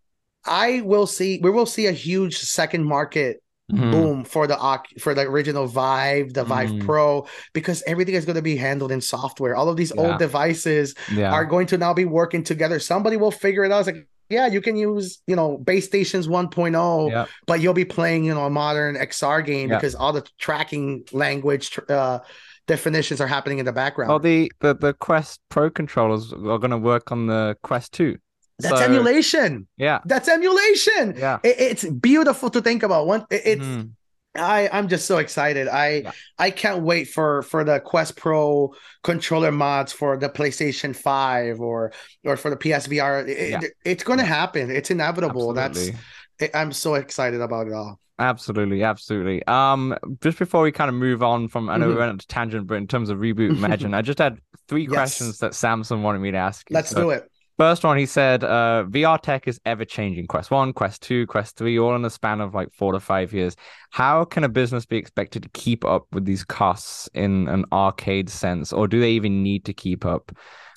[0.44, 1.38] I will see.
[1.42, 3.92] We will see a huge second market Mhm.
[3.92, 6.84] boom for the Oc- for the original Vive, the Vive Mhm.
[6.84, 9.54] Pro, because everything is going to be handled in software.
[9.54, 10.02] All of these Yeah.
[10.02, 11.32] old devices Yeah.
[11.32, 12.80] are going to now be working together.
[12.80, 13.78] Somebody will figure it out.
[13.78, 17.26] It's like, yeah, you can use, you know, base stations 1.0, yeah.
[17.46, 19.76] but you'll be playing, you know, a modern XR game Yeah.
[19.76, 22.18] because all the tracking language uh,
[22.66, 24.10] definitions are happening in the background.
[24.12, 28.16] Oh, the, the the Quest Pro controllers are going to work on the Quest 2.
[28.58, 29.66] That's So, emulation.
[29.76, 30.00] Yeah.
[30.04, 31.14] That's emulation.
[31.16, 31.38] Yeah.
[31.42, 33.06] It- it's beautiful to think about.
[33.06, 33.90] One, it- it's Mhm.
[34.34, 35.68] I I'm just so excited.
[35.68, 36.12] I Yeah.
[36.38, 38.74] I can't wait for for the Quest Pro
[39.04, 41.92] controller mods for the PlayStation 5 or
[42.24, 43.26] or for the PSVR.
[43.28, 43.60] It- Yeah.
[43.62, 44.70] it- it's going to happen.
[44.70, 45.56] It's inevitable.
[45.58, 45.98] Absolutely.
[46.38, 47.98] That's I'm so excited about it all.
[48.18, 49.44] Absolutely, absolutely.
[49.46, 51.98] Um, just before we kind of move on from, I know we Mhm.
[51.98, 54.90] went on a tangent, but in terms of reboot Imagine, I just had three Yes.
[54.92, 56.68] questions that Samson wanted me to ask.
[56.70, 56.74] you.
[56.74, 57.28] Let's So, do it.
[57.58, 60.26] First one, he said, uh, VR tech is ever changing.
[60.26, 63.32] Quest one, Quest two, Quest three, all in the span of like four to five
[63.32, 63.56] years.
[63.90, 68.30] How can a business be expected to keep up with these costs in an arcade
[68.30, 70.32] sense, or do they even need to keep up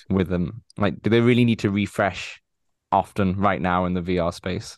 [0.10, 0.62] with them?
[0.78, 2.42] Like, do they really need to refresh
[2.92, 4.78] often right now in the VR space?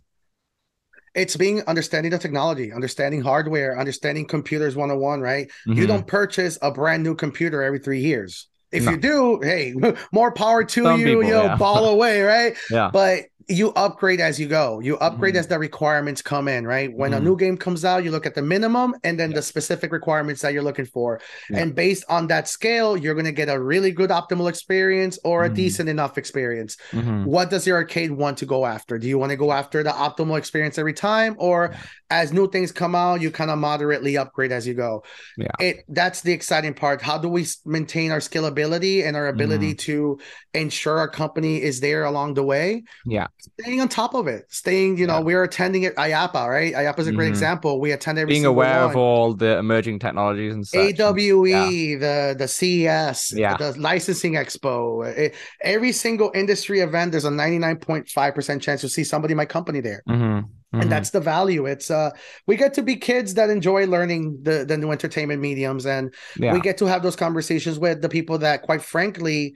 [1.15, 5.49] It's being understanding the technology, understanding hardware, understanding computers 101, right?
[5.65, 5.87] You Mhm.
[5.87, 8.47] don't purchase a brand new computer every 3 years.
[8.72, 8.91] If No.
[8.91, 9.74] you do, hey,
[10.11, 11.55] more power to Some you, people, yo, yeah.
[11.55, 12.55] ball away, right?
[12.70, 12.89] Yeah.
[12.91, 15.39] but you upgrade as you go you upgrade Mhm.
[15.39, 17.23] as the requirements come in right when a Mhm.
[17.23, 19.37] new game comes out you look at the minimum and then Yeah.
[19.37, 21.59] the specific requirements that you're looking for Yeah.
[21.59, 25.45] and based on that scale you're going to get a really good optimal experience or
[25.45, 25.55] a Mhm.
[25.55, 27.23] decent enough experience Mhm.
[27.25, 29.91] what does your arcade want to go after do you want to go after the
[29.91, 31.77] optimal experience every time or Yeah.
[32.09, 35.03] as new things come out you kind of moderately upgrade as you go
[35.37, 35.47] Yeah.
[35.61, 39.91] it that's the exciting part how do we maintain our scalability and our ability Mm-hmm.
[39.91, 40.19] to
[40.53, 43.27] ensure our company is there along the way Yeah.
[43.39, 45.23] Staying on top of it staying you know Yeah.
[45.29, 47.38] we are attending at IAAPA right IAAPA is a great Mhm.
[47.38, 48.89] example we attend every Being aware one.
[48.89, 50.99] of all the emerging technologies and such.
[50.99, 53.55] AWE, the the CES, Yeah.
[53.57, 59.33] the licensing expo, it- every single industry event, there's a 99.5% chance to see somebody
[59.33, 60.01] in my company there.
[60.09, 60.43] Mhm.
[60.73, 60.81] Mhm.
[60.81, 61.65] And that's the value.
[61.65, 62.09] It's uh
[62.47, 66.53] we get to be kids that enjoy learning the, the new entertainment mediums and yeah.
[66.53, 69.55] we get to have those conversations with the people that quite frankly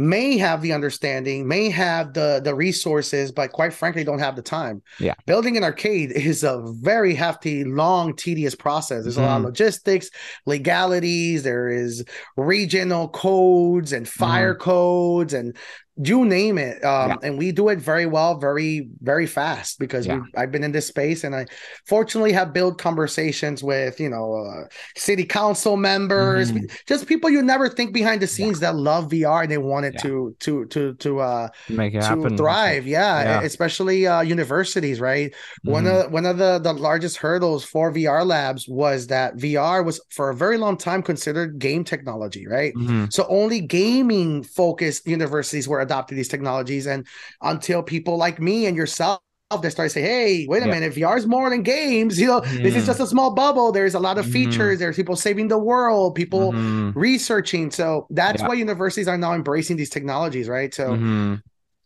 [0.00, 4.42] may have the understanding may have the the resources but quite frankly don't have the
[4.42, 5.14] time Yeah.
[5.26, 9.46] building an arcade is a very hefty long tedious process there's a lot of Mhm.
[9.46, 10.10] logistics
[10.46, 12.04] legalities there is
[12.36, 14.62] regional codes and fire Mm-hmm.
[14.62, 15.56] codes and
[16.02, 17.16] you name it um, yeah.
[17.22, 20.20] and we do it very well very very fast because yeah.
[20.36, 21.44] i've been in this space and i
[21.86, 24.64] fortunately have built conversations with you know uh,
[24.96, 26.64] city council members mm-hmm.
[26.86, 28.70] just people you never think behind the scenes yeah.
[28.70, 32.36] that love vr and they wanted to to to to uh make it to happen
[32.36, 35.70] thrive yeah, especially uh universities right mm-hmm.
[35.70, 40.00] one of one of the the largest hurdles for vr labs was that vr was
[40.08, 43.04] for a very long time considered game technology right mm-hmm.
[43.10, 46.86] so only gaming focused universities were adopted these technologies.
[46.86, 47.06] And
[47.42, 49.20] until people like me and yourself
[49.62, 50.74] they start to say, hey, wait a yeah.
[50.74, 52.20] minute, VR is more than games.
[52.20, 52.62] You know, mm.
[52.62, 52.86] this is mm-hmm.
[52.86, 53.72] just a small bubble.
[53.72, 54.32] There's a lot of mm.
[54.32, 54.78] features.
[54.78, 56.92] There's people saving the world, people mm.
[56.94, 57.72] researching.
[57.72, 58.46] So that's yeah.
[58.46, 60.72] why universities are now embracing these technologies, right?
[60.72, 61.34] So mm-hmm.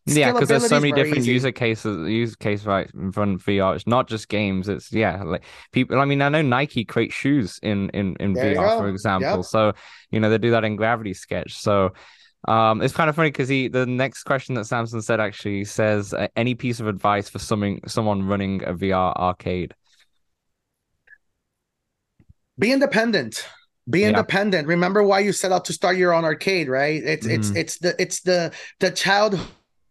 [0.07, 1.33] Yeah, because there's so many different easy.
[1.33, 3.75] user cases, use case right in front of VR.
[3.75, 4.69] It's not just games.
[4.69, 5.99] It's yeah, like people.
[5.99, 9.37] I mean, I know Nike creates shoes in in in there VR, for example.
[9.37, 9.45] Yep.
[9.47, 9.73] So
[10.11, 11.55] you know they do that in Gravity Sketch.
[11.55, 11.95] So
[12.47, 16.13] um, it's kind of funny because he the next question that Samson said actually says
[16.13, 19.75] uh, any piece of advice for someone someone running a VR arcade.
[22.59, 23.47] Be independent.
[23.89, 24.09] Be yeah.
[24.09, 24.69] independent.
[24.69, 27.03] Remember why you set out to start your own arcade, right?
[27.03, 27.31] It's mm.
[27.31, 29.47] it's it's the it's the the childhood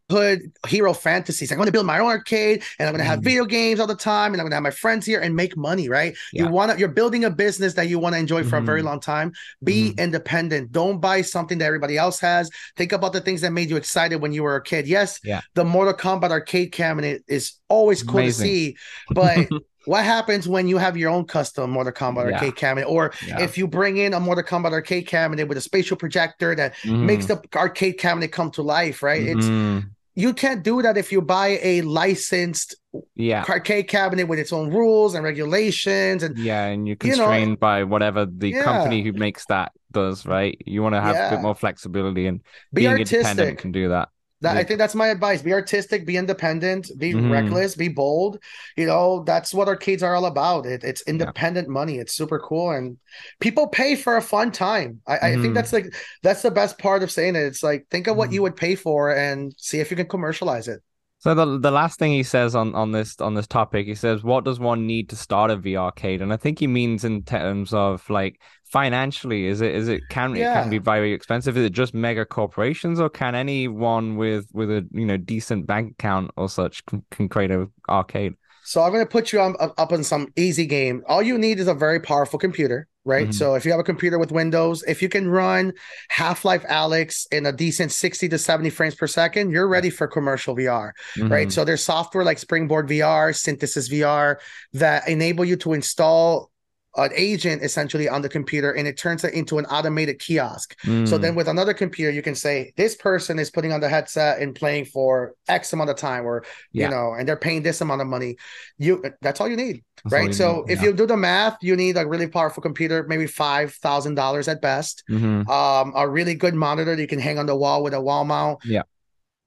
[0.10, 1.51] childhood hero fantasies.
[1.51, 3.24] I'm going to build my own arcade and I'm going to have mm.
[3.24, 5.56] video games all the time and I'm going to have my friends here and make
[5.58, 6.16] money, right?
[6.32, 6.43] Yeah.
[6.43, 8.64] You want to, you're building a business that you want to enjoy for mm-hmm.
[8.64, 8.89] a very mm-hmm.
[8.89, 9.34] long time.
[9.64, 9.99] Be mm-hmm.
[9.99, 10.72] independent.
[10.72, 12.49] Don't buy something that everybody else has.
[12.76, 14.88] Think about the things that made you excited when you were a kid.
[14.88, 15.41] Yes, yeah.
[15.54, 18.45] the Mortal Kombat arcade cabinet is always cool Amazing.
[18.45, 18.78] to see,
[19.12, 19.47] but
[19.86, 22.36] what happens when you have your own custom Mortal Kombat yeah.
[22.36, 23.42] arcade cabinet, or yeah.
[23.42, 27.04] if you bring in a Mortal Kombat arcade cabinet with a spatial projector that mm.
[27.04, 29.22] makes the arcade cabinet come to life, right?
[29.22, 29.80] Mm.
[29.80, 32.76] It's you can't do that if you buy a licensed
[33.16, 37.50] yeah arcade cabinet with its own rules and regulations and yeah and you're constrained you
[37.52, 38.64] know, by whatever the yeah.
[38.64, 41.28] company who makes that does right you want to have yeah.
[41.28, 43.18] a bit more flexibility and Be being artistic.
[43.18, 44.10] independent can do that
[44.44, 45.41] that, I think that's my advice.
[45.41, 47.32] Be artistic, be independent, be mm-hmm.
[47.32, 48.39] reckless, be bold.
[48.76, 50.66] You know, that's what arcades are all about.
[50.66, 51.74] It, it's independent yeah.
[51.74, 51.98] money.
[51.98, 52.98] It's super cool, and
[53.39, 55.00] people pay for a fun time.
[55.08, 55.26] I, mm-hmm.
[55.26, 55.54] I, think mm-hmm.
[55.54, 57.44] that's like that's the best part of saying it.
[57.44, 58.34] It's like think of what mm-hmm.
[58.34, 60.82] you would pay for and see if you can commercialize it.
[61.24, 64.26] So the the last thing he says on, on this on this topic, he says,
[64.26, 67.24] "What does one need to start a VR arcade?" And I think he means in
[67.24, 70.59] terms of like financially is it is it can yeah.
[70.59, 74.69] it can be very expensive is it just mega corporations or can anyone with with
[74.69, 78.91] a you know decent bank account or such can, can create a arcade so i'm
[78.91, 81.74] going to put you on, up on some easy game all you need is a
[81.76, 83.32] very powerful computer right mm-hmm.
[83.32, 85.74] so if you have a computer with windows if you can run
[86.10, 90.56] half-life alyx in a decent 60 to 70 frames per second you're ready for commercial
[90.56, 91.32] vr mm-hmm.
[91.32, 94.38] right so there's software like springboard vr synthesis vr
[94.74, 96.49] that enable you to install
[96.96, 100.80] an agent essentially on the computer and it turns it into an automated kiosk.
[100.82, 101.08] Mm.
[101.08, 104.39] So then with another computer, you can say this person is putting on the headset
[104.39, 106.86] and playing for X amount of time or yeah.
[106.86, 108.38] you know, and they're paying this amount of money.
[108.78, 109.84] You that's all you need.
[110.04, 110.28] That's right.
[110.28, 110.74] You so need.
[110.74, 110.89] if yeah.
[110.89, 114.62] you do the math, you need a really powerful computer, maybe five thousand dollars at
[114.62, 115.04] best.
[115.10, 115.50] Mm-hmm.
[115.50, 118.24] Um, a really good monitor that you can hang on the wall with a wall
[118.24, 118.60] mount.
[118.66, 118.84] Yeah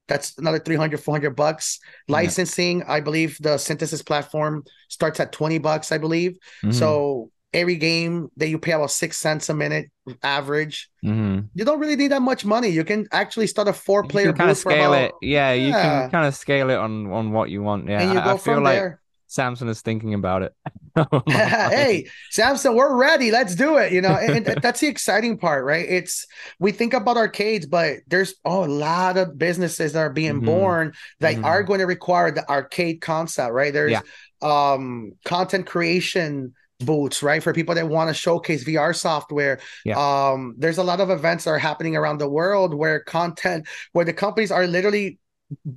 [0.08, 2.92] that's another 300 400 bucks licensing yeah.
[2.92, 6.32] i believe the synthesis platform starts at 20 bucks i believe
[6.62, 6.70] mm-hmm.
[6.70, 9.90] so every game that you pay about six cents a minute
[10.22, 10.90] average.
[11.02, 11.46] Mm-hmm.
[11.54, 12.68] You don't really need that much money.
[12.68, 15.12] You can actually start a four player kind of scale about, it.
[15.22, 17.88] Yeah, yeah, you can kind of scale it on on what you want.
[17.88, 19.00] Yeah, and you go I, feel like there.
[19.26, 20.54] Samson is thinking about it.
[21.26, 23.30] hey, Samson, we're ready.
[23.30, 23.90] Let's do it.
[23.90, 25.86] You know, and, and, that's the exciting part, right?
[25.88, 26.26] It's
[26.58, 30.46] we think about arcades, but there's oh, a lot of businesses that are being mm-hmm.
[30.46, 31.44] born that mm-hmm.
[31.44, 33.72] are going to require the arcade concept, right?
[33.72, 34.02] There's yeah.
[34.42, 37.42] um content creation booths, right?
[37.42, 39.60] For people that want to showcase VR software.
[39.84, 39.96] Yeah.
[39.98, 44.04] Um, there's a lot of events that are happening around the world where content, where
[44.04, 45.18] the companies are literally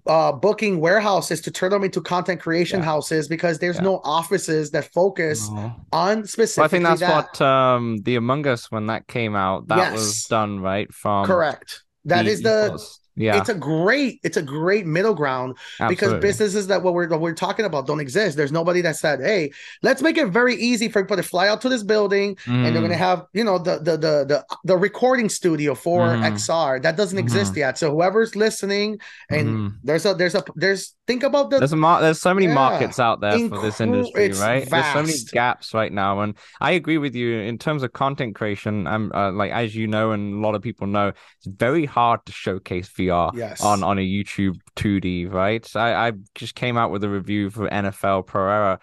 [0.08, 2.86] uh, booking warehouses to turn them into content creation yeah.
[2.86, 3.84] houses because there's yeah.
[3.84, 5.74] no offices that focus no.
[5.94, 6.58] on specific.
[6.58, 7.40] Well, I think that's that.
[7.40, 9.68] what um, the Among Us when that came out.
[9.68, 9.94] That yes.
[9.94, 11.84] was done right from correct.
[12.06, 15.96] That the is the yeah it's a great it's a great middle ground Absolutely.
[15.96, 19.20] because businesses that what we're what we're talking about don't exist there's nobody that said
[19.20, 19.52] hey
[19.82, 22.54] let's make it very easy for people to fly out to this building mm.
[22.54, 22.98] and they're going to mm.
[22.98, 26.32] have you know the, the the the the recording studio for mm.
[26.34, 27.26] xr that doesn't mm-hmm.
[27.26, 29.00] exist yet so whoever's listening
[29.30, 29.76] and mm.
[29.84, 32.54] there's a there's a there's think about the there's a mar- there's so many yeah,
[32.54, 34.72] markets out there for this industry right vast.
[34.72, 38.36] there's so many gaps right now and i agree with you in terms of content
[38.36, 41.86] creation i'm uh, like as you know and a lot of people know it's very
[41.86, 43.62] hard to showcase vr yes.
[43.62, 45.66] on on a YouTube 2D, right?
[45.76, 48.80] I, I just came out with a review for NFL Pro Era,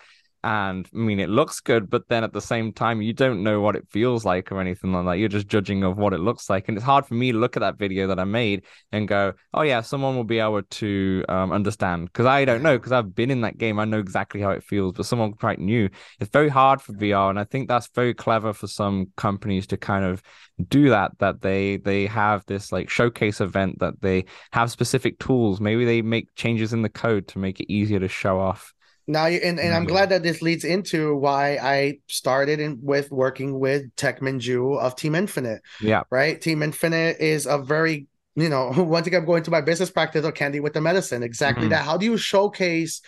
[0.47, 3.61] And I mean, it looks good, but then at the same time, you don't know
[3.61, 5.19] what it feels like or anything like that.
[5.19, 6.69] You're just judging of what it looks like.
[6.69, 9.33] And it's hard for me to look at that video that I made and go,
[9.55, 12.05] oh, yeah, someone will be able to um, understand.
[12.05, 13.81] Because I don't know, because I've been in that game.
[13.81, 15.89] I know exactly how it feels, but someone quite new.
[16.21, 17.29] It's very hard for VR.
[17.29, 20.23] And I think that's very clever for some companies to kind of
[20.69, 25.61] do that, that they they have this like showcase event, that they have specific tools.
[25.61, 28.76] Maybe they make changes in the code to make it easier to show off
[29.07, 33.59] now and, and i'm glad that this leads into why i started in with working
[33.59, 36.03] with techman Ju of team infinite yeah.
[36.11, 36.41] right?
[36.41, 40.25] Team infinite is a very you know one thing i'm going to my business practice
[40.25, 41.23] or candy with the medicine.
[41.23, 41.71] Exactly mm-hmm.
[41.71, 41.85] that.
[41.85, 43.01] How do you showcase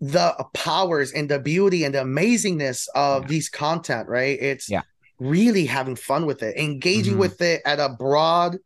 [0.00, 3.28] the powers and the beauty and the amazingness of yeah.
[3.28, 4.38] these content right?
[4.40, 4.82] It's yeah.
[5.18, 7.20] really having fun with it engaging mm-hmm.
[7.20, 8.58] with it at a broad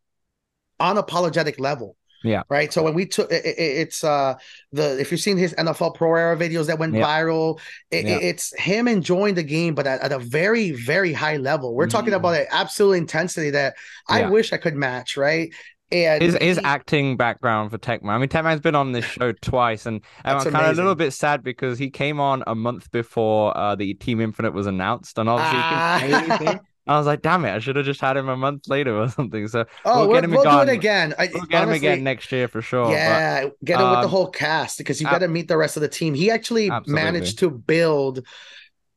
[0.79, 1.95] unapologetic level
[2.27, 2.43] yeah.
[2.49, 2.71] Right.
[2.71, 4.35] So when we took it, it's uh
[4.71, 7.05] the if you've seen his NFL Pro Era videos that went yeah.
[7.05, 7.59] viral,
[7.91, 8.17] it, yeah.
[8.17, 11.75] it's him enjoying the game, but at, at, a very very high level.
[11.75, 13.75] We're mm talking about an absolute intensity that
[14.09, 14.29] I yeah.
[14.29, 15.15] wish I could match.
[15.17, 15.53] Right.
[15.89, 18.09] And his, his he, acting background for Techman.
[18.09, 20.95] I mean, Techman's been on this show twice, and, and I'm kind of a little
[20.95, 25.17] bit sad because he came on a month before uh, the Team Infinite was announced,
[25.17, 26.59] and obviously ah.
[26.87, 26.95] he can say anything.
[26.95, 29.09] I was like, damn it, I should have just had him a month later or
[29.17, 29.47] something.
[29.47, 31.13] So oh, we'll, we'll, we'll do it again.
[31.17, 32.91] I, we'll get honestly, him again next year for sure.
[32.91, 35.47] Yeah, but, get him um, with the um, whole cast because you got to meet
[35.47, 36.13] the rest of the team.
[36.13, 37.03] He actually absolutely.
[37.03, 38.25] managed to build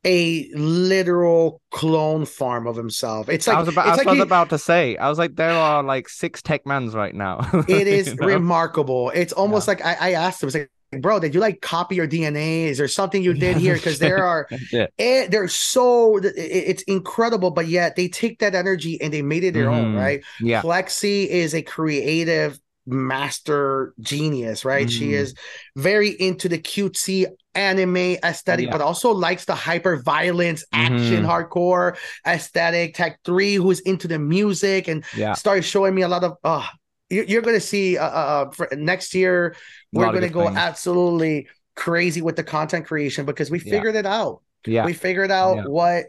[0.03, 3.29] a literal clone farm of himself.
[3.29, 4.97] It's like I was about, I was, like he, about to say.
[4.97, 7.47] I was like, there are like six Techmans right now.
[7.67, 8.27] it is you know?
[8.27, 9.11] remarkable.
[9.11, 9.71] It's almost yeah.
[9.71, 12.65] like I, I asked him, it's like bro, did you like copy your DNA?
[12.65, 13.75] Is there something you did here?
[13.75, 14.87] Because there are, yeah.
[14.97, 19.43] it, they're so, it, it's incredible, but yet they take that energy and they made
[19.43, 19.85] it their mm-hmm.
[19.85, 20.23] own, right?
[20.39, 20.61] Yeah.
[20.61, 24.87] Plexi is a creative master genius, right?
[24.87, 24.99] Mm-hmm.
[24.99, 25.33] She is
[25.75, 27.25] very into the cutesy
[27.55, 28.71] anime aesthetic, yeah.
[28.71, 31.25] but also likes the hyper violence, action, mm-hmm.
[31.25, 32.95] hardcore aesthetic.
[32.95, 35.33] Tech three, who's into the music and yeah.
[35.33, 36.65] started showing me a lot of, uh,
[37.11, 39.55] you're going to see uh, uh, uh next year
[39.91, 40.57] we're going to go things.
[40.57, 43.99] absolutely crazy with the content creation because we figured yeah.
[43.99, 44.41] it out.
[44.65, 45.63] Yeah, we figured out yeah.
[45.65, 46.05] what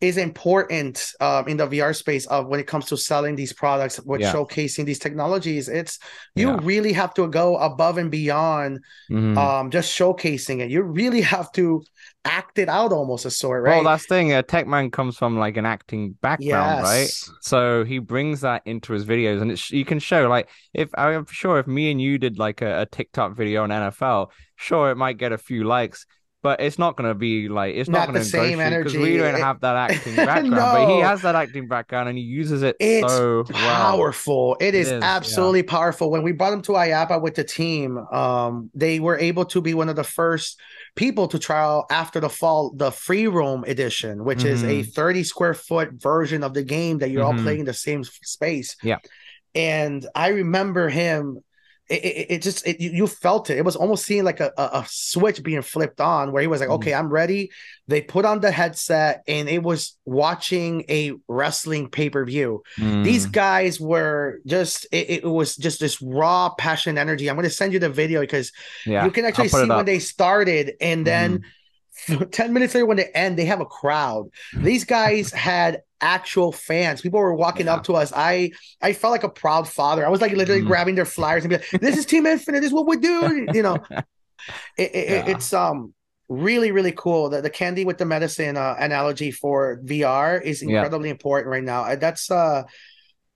[0.00, 3.96] is important um, in the VR space of when it comes to selling these products,
[3.96, 4.32] what yeah.
[4.32, 5.68] showcasing these technologies.
[5.68, 5.98] It's
[6.36, 8.78] you really have to go above and beyond
[9.10, 9.36] mm-hmm.
[9.36, 10.70] um, just showcasing it.
[10.70, 11.82] You really have to
[12.28, 13.76] act it out almost a sort, right?
[13.76, 14.32] Well, that's the thing.
[14.32, 17.28] Uh, Techman comes from like an acting background, yes.
[17.28, 17.36] right?
[17.40, 21.26] So he brings that into his videos, and it's you can show like if I'm
[21.26, 24.96] sure if me and you did like a, a TikTok video on NFL, sure it
[24.96, 26.06] might get a few likes
[26.42, 28.98] but it's not going to be like it's not, not going to same energy because
[28.98, 30.50] we don't it, have that acting background.
[30.50, 30.56] no.
[30.56, 34.48] But he has that acting background and he uses it it's so powerful.
[34.48, 34.56] Well.
[34.60, 35.70] It, is it is absolutely yeah.
[35.70, 36.10] powerful.
[36.10, 39.74] When we brought him to IAAPA with the team, um, they were able to be
[39.74, 40.60] one of the first
[40.94, 44.48] people to trial after the fall the free roam edition, which mm-hmm.
[44.48, 44.90] is a mm-hmm.
[44.90, 47.38] 30 square foot version of the game that you're mm-hmm.
[47.38, 48.76] all playing in the same space.
[48.82, 48.98] Yeah.
[49.54, 51.42] And I remember him
[51.88, 53.56] it, it, it just it, you felt it.
[53.56, 56.68] It was almost seeing like a, a, switch being flipped on where he was like,
[56.68, 56.74] mm.
[56.74, 57.50] okay, I'm ready.
[57.86, 62.62] They put on the headset and it was watching a wrestling pay per view.
[62.78, 63.04] Mm.
[63.04, 67.30] These guys were just it, it, was just this raw passion energy.
[67.30, 68.52] I'm going to send you the video because
[68.84, 71.38] yeah, you can actually see when they started and then.
[71.38, 71.44] Mm
[72.30, 74.30] 10 minutes later when they end they have a crowd.
[74.54, 77.00] These guys had actual fans.
[77.00, 77.74] People were walking yeah.
[77.74, 78.12] up to us.
[78.14, 80.06] I i felt like a proud father.
[80.06, 80.66] I was like literally mm.
[80.66, 82.60] grabbing their flyers and be like this is team infinite.
[82.60, 83.78] This is what we do you know?
[84.78, 85.26] It, it, yeah.
[85.26, 85.92] it's um
[86.28, 87.28] really really cool.
[87.28, 91.12] The, the candy with the medicine uh, analogy for vr is incredibly yeah.
[91.12, 91.96] important right now.
[91.96, 92.62] That's uh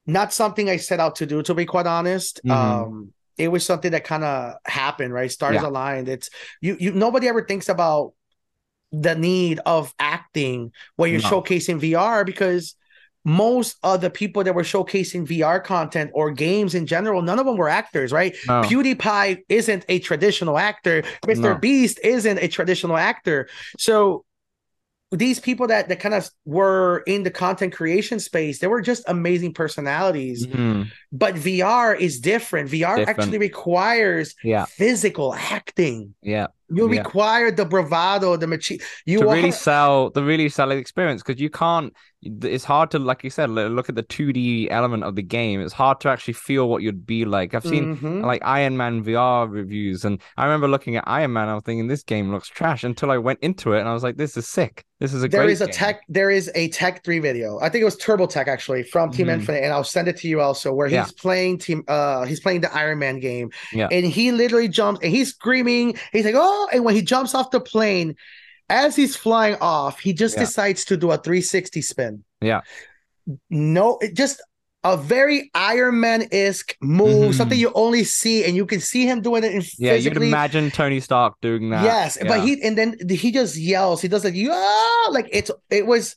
[0.06, 2.40] not something i set out to do to be quite honest.
[2.46, 2.50] Mm-hmm.
[2.52, 5.30] um it was something that kind of happened right?
[5.30, 6.08] Stars aligned.
[6.08, 8.14] It's you you nobody ever thinks about
[8.92, 11.28] the need of acting where you're no.
[11.28, 12.76] showcasing VR because
[13.24, 17.46] most of the people that were showcasing VR content or games in general, none of
[17.46, 18.34] them were actors, right?
[18.46, 18.62] No.
[18.62, 21.02] PewDiePie isn't a traditional actor.
[21.24, 21.40] Mr.
[21.40, 21.54] No.
[21.54, 23.48] Beast isn't a traditional actor.
[23.78, 24.24] So
[25.12, 29.04] these people that that kind of were in the content creation space, they were just
[29.06, 30.46] amazing personalities.
[30.46, 30.84] Mm-hmm.
[31.12, 32.70] But VR is different.
[32.70, 33.08] VR different.
[33.08, 34.64] actually requires yeah.
[34.64, 36.14] physical acting.
[36.22, 36.48] Yeah.
[36.72, 37.02] You yeah.
[37.02, 38.80] require the bravado, the machi.
[39.06, 39.34] You to are...
[39.34, 41.92] really sell the really sell the experience because you can't.
[42.24, 45.60] It's hard to, like you said, look at the two D element of the game.
[45.60, 47.52] It's hard to actually feel what you'd be like.
[47.52, 48.20] I've seen mm-hmm.
[48.20, 51.48] like Iron Man VR reviews, and I remember looking at Iron Man.
[51.48, 54.04] I was thinking this game looks trash until I went into it, and I was
[54.04, 54.84] like, this is sick.
[55.02, 55.74] This is a there is a game.
[55.74, 56.02] tech.
[56.08, 57.58] There is a Tech Three video.
[57.58, 59.40] I think it was Turbo Tech actually from Team mm-hmm.
[59.40, 60.72] Infinite, and I'll send it to you also.
[60.72, 61.06] Where he's yeah.
[61.18, 61.82] playing Team.
[61.88, 63.88] Uh, he's playing the Iron Man game, yeah.
[63.90, 65.98] and he literally jumps and he's screaming.
[66.12, 68.14] He's like, oh and when he jumps off the plane,
[68.68, 70.40] as he's flying off, he just Yeah.
[70.44, 72.24] decides to do a 360 spin.
[72.40, 72.60] Yeah.
[73.50, 74.40] No, it just
[74.84, 77.34] a very Iron Man esque move, Mhm.
[77.36, 80.26] something you only see, and you can see him doing it in Yeah, physically.
[80.28, 81.84] imagine Tony Stark doing that.
[81.84, 82.26] Yes, Yeah.
[82.28, 84.02] but he and then he just yells.
[84.02, 86.16] He does like yeah, like it's it was.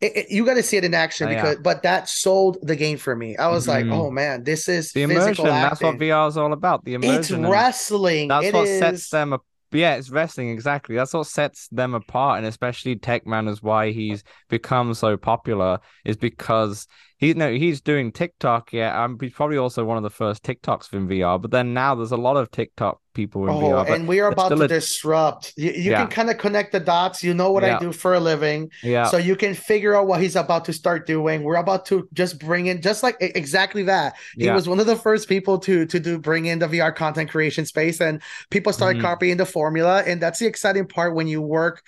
[0.00, 1.40] It, it- you got to see it in action Oh, yeah.
[1.42, 3.36] because, but that sold the game for me.
[3.36, 3.92] I was like, Mhm.
[3.94, 5.44] oh man, this is the physical immersion.
[5.46, 5.98] That's what.
[5.98, 6.84] VR is all about.
[6.84, 7.18] The immersion.
[7.44, 8.28] It's wrestling.
[8.28, 9.42] That's It what is- sets them up.
[9.70, 10.96] Yeah, it's wrestling exactly.
[10.96, 15.80] That's what sets them apart, and especially Techman is why he's become so popular.
[16.06, 16.86] Is because
[17.18, 18.72] he no he's doing TikTok.
[18.72, 21.40] Yeah, um, he's probably also one of the first TikToks in VR.
[21.40, 23.92] But then now there's a lot of TikTok people in Oh, VR.
[23.94, 25.52] And we are about to a- disrupt.
[25.56, 26.02] You, you Yeah.
[26.02, 27.24] can kind of connect the dots.
[27.24, 27.76] You know what Yeah.
[27.76, 30.72] I do for a living, yeah, so you can figure out what he's about to
[30.72, 31.42] start doing.
[31.42, 34.14] We're about to just bring in just like exactly that.
[34.36, 34.54] He Yeah.
[34.54, 37.66] was one of the first people to to do bring in the VR content creation
[37.66, 39.06] space, and people started Mhm.
[39.06, 40.04] copying the formula.
[40.06, 41.82] And that's the exciting part when you work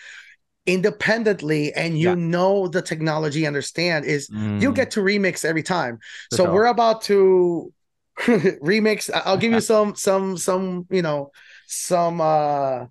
[0.72, 2.14] independently and you Yeah.
[2.16, 5.98] know the technology, understand is you Mm, get to remix every time.
[6.30, 6.52] for so sure.
[6.52, 7.72] we're about to
[8.20, 9.10] remix.
[9.12, 11.30] I'll give you some some some you know
[11.66, 12.86] some uh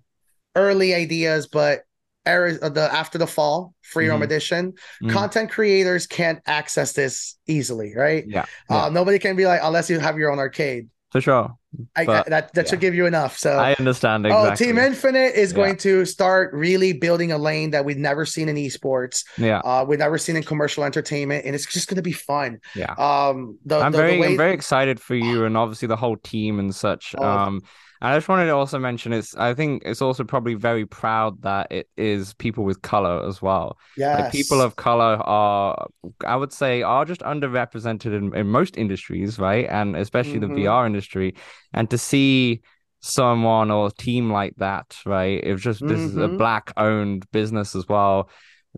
[0.56, 1.82] early ideas, but
[2.26, 4.24] era uh, the after the fall free roam Mhm.
[4.24, 5.08] edition Mm.
[5.10, 8.24] content creators can't access this easily, right?
[8.28, 8.88] yeah, Uh, yeah.
[8.92, 10.88] nobody can be like unless you have your own arcade.
[11.10, 11.56] for sure.
[11.94, 13.38] I, But, that that should give you enough.
[13.38, 13.52] So.
[13.56, 14.54] I understand Oh.
[14.56, 15.56] Team Infinite is Yeah.
[15.56, 19.24] going to start really building a lane that we've never seen in esports.
[19.38, 22.58] yeah, Uh, we've never seen in commercial entertainment, and it's just going to be fun.
[22.74, 22.92] yeah.
[22.98, 25.96] Um, the, I'm the, very, the way I'm very excited for you and obviously the
[25.96, 27.14] whole team and such.
[27.16, 27.24] Oh.
[27.24, 27.60] Um,
[28.02, 29.36] I just wanted to also mention it's.
[29.36, 33.78] I think it's also probably very proud that it is people with color as well.
[33.96, 34.16] yes.
[34.16, 35.86] Like people of color are,
[36.26, 39.66] I would say, are just underrepresented in, in most industries, right?
[39.68, 40.40] And especially Mhm.
[40.40, 41.34] the VR industry.
[41.74, 42.62] And to see
[43.00, 45.42] someone or a team like that, right?
[45.42, 46.36] It was just this is a Mhm.
[46.38, 48.30] black owned business as well.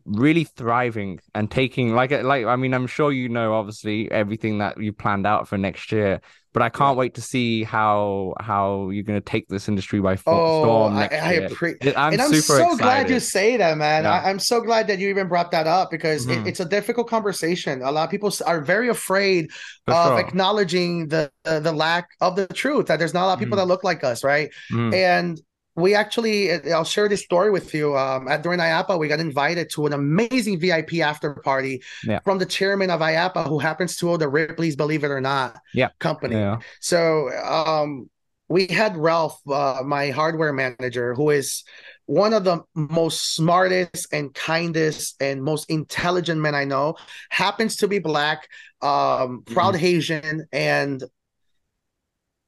[0.05, 4.81] Really thriving and taking like like I mean I'm sure you know obviously everything that
[4.81, 6.21] you planned out for next year,
[6.53, 10.33] but I can't wait to see how how you're gonna take this industry by fo-
[10.33, 11.47] Oh, storm I, next I year.
[11.47, 11.97] appreciate.
[11.97, 12.79] I'm and I'm super so excited.
[12.79, 14.05] glad you say that, man.
[14.05, 14.13] Yeah.
[14.13, 16.43] I, I'm so glad that you even brought that up because Mhm.
[16.43, 17.83] it, it's a difficult conversation.
[17.83, 19.51] A lot of people are very afraid
[19.87, 20.21] For of sure.
[20.21, 23.57] acknowledging the, the the lack of the truth that there's not a lot of people
[23.57, 23.63] Mhm.
[23.63, 24.51] that look like us, right?
[24.71, 25.41] Mm, And
[25.75, 27.97] we actually, I'll share this story with you.
[27.97, 32.19] Um, at during IAAPA, we got invited to an amazing VIP after party Yeah.
[32.25, 35.59] from the chairman of IAAPA, who happens to own the Ripley's Believe It or Not
[35.73, 35.89] Yeah.
[35.99, 36.37] company.
[36.37, 36.59] yeah.
[36.81, 38.11] So um,
[38.49, 41.65] we had Ralph, uh, my hardware manager, who is
[42.05, 46.97] one of the most smartest and kindest and most intelligent men I know.
[47.31, 48.47] Happens to be black,
[48.83, 51.03] um, proud Haitian, and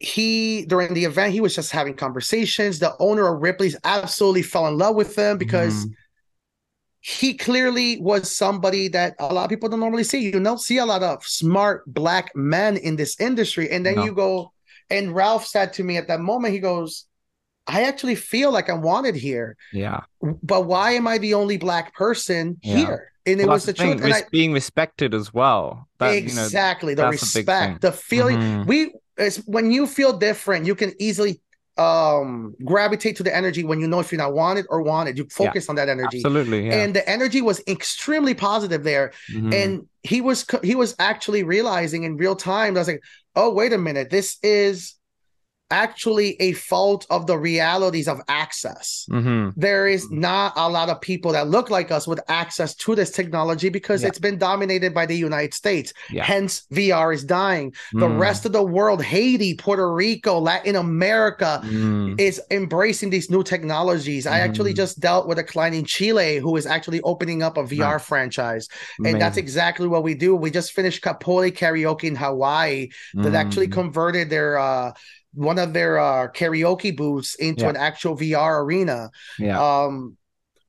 [0.05, 2.79] he during the event he was just having conversations.
[2.79, 5.93] The owner of Ripley's absolutely fell in love with him because Mhm.
[7.01, 10.21] he clearly was somebody that a lot of people don't normally see.
[10.21, 13.71] You don't see a lot of smart black men in this industry.
[13.71, 14.05] And then No.
[14.05, 14.53] you go,
[14.91, 17.07] and Ralph said to me at that moment, he goes,
[17.67, 20.01] I actually feel like I'm wanted here, yeah.
[20.43, 22.77] but why am I the only black person Yeah.
[22.77, 23.13] here?
[23.27, 24.03] And it was the thing, truth.
[24.05, 25.89] And res- I, being respected as well.
[25.99, 27.55] That, you know, exactly the that's a big thing.
[27.55, 28.37] respect, the feeling.
[28.39, 28.67] Mhm.
[28.67, 31.41] We it's when you feel different, you can easily
[31.77, 35.19] um gravitate to the energy when you know if you're not wanted or wanted.
[35.19, 36.19] You focus on that energy.
[36.19, 36.67] absolutely.
[36.69, 36.75] Yeah.
[36.83, 39.13] And the energy was extremely positive there.
[39.33, 39.53] Mhm.
[39.53, 42.77] and he was he was actually realizing in real time.
[42.77, 43.03] I was like,
[43.35, 44.95] oh wait a minute, this is
[45.83, 48.87] actually a fault of the realities of access.
[49.11, 49.53] Mhm.
[49.67, 50.19] There is Mhm.
[50.29, 54.01] not a lot of people that look like us with access to this technology because
[54.03, 54.09] Yeah.
[54.09, 55.89] it's been dominated by the United States.
[56.17, 56.25] Yeah.
[56.33, 57.67] Hence, VR is dying.
[58.05, 58.19] The Mm.
[58.27, 62.21] rest of the world, Haiti, Puerto Rico, Latin America, Mm.
[62.29, 64.27] is embracing these new technologies.
[64.27, 64.83] I actually Mhm.
[64.85, 68.07] just dealt with a client in Chile who is actually opening up a VR Nice.
[68.11, 68.65] franchise.
[69.05, 70.31] And that's exactly what we do.
[70.45, 72.89] We just finished Capoli Karaoke in Hawaii
[73.23, 73.73] that actually Mm.
[73.81, 74.93] converted their uh
[75.35, 77.71] one of their uh karaoke booths into Yeah.
[77.71, 79.11] an actual VR arena.
[79.39, 79.61] yeah.
[79.61, 80.17] Um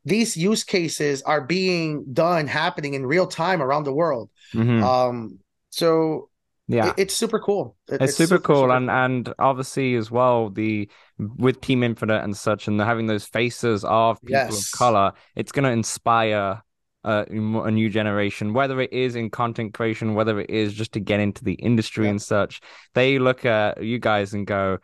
[0.08, 4.30] these use cases are being done happening in real time around the world.
[4.54, 4.84] Mhm.
[4.84, 5.40] Um
[5.72, 6.30] so
[6.68, 6.90] yeah.
[6.90, 7.76] it- it's super cool.
[7.90, 12.36] It- it's, super, cool super and and obviously as well the with team infinite and
[12.36, 14.74] such and having those faces of people Yes.
[14.74, 16.62] of color it's going to inspire
[17.06, 21.00] uh, a new generation whether it is in content creation whether it is just to
[21.00, 22.12] get into the industry Yeah.
[22.12, 22.62] and such
[22.94, 24.80] they look at you guys and go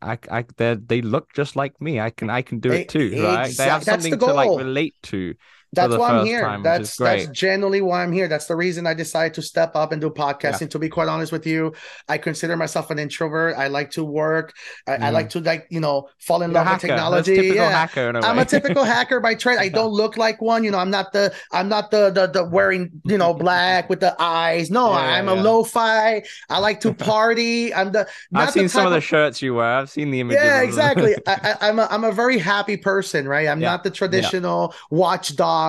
[0.00, 1.98] I, I, they they look just like me.
[1.98, 3.48] I can, I can do E- it too, right?
[3.56, 5.34] They have that's the something to like relate to,
[5.74, 6.42] that's why I'm here.
[6.42, 8.28] Time, that's that's generally why I'm here.
[8.28, 10.62] That's the reason I decided to step up and do podcasting.
[10.62, 10.68] Yeah.
[10.68, 11.72] To be quite honest with you,
[12.08, 13.56] I consider myself an introvert.
[13.56, 14.54] I like to work.
[14.86, 15.02] I, mm.
[15.02, 17.52] I like to like you know fall in You're love with technology.
[17.54, 19.58] Yeah, I'm a typical hacker by trade.
[19.58, 20.64] I don't look like one.
[20.64, 24.00] You know, I'm not the I'm not the the, the wearing you know black with
[24.00, 24.70] the eyes.
[24.70, 25.34] No, yeah, I'm yeah.
[25.34, 26.22] a lo-fi.
[26.48, 27.74] I like to party.
[27.74, 28.08] I'm the.
[28.34, 29.66] I've seen some of the shirts you wear.
[29.66, 30.42] I've seen the images.
[30.42, 31.14] Yeah, exactly.
[31.26, 33.48] I, am a I'm a very happy person, right?
[33.48, 35.63] I'm not the traditional watchdog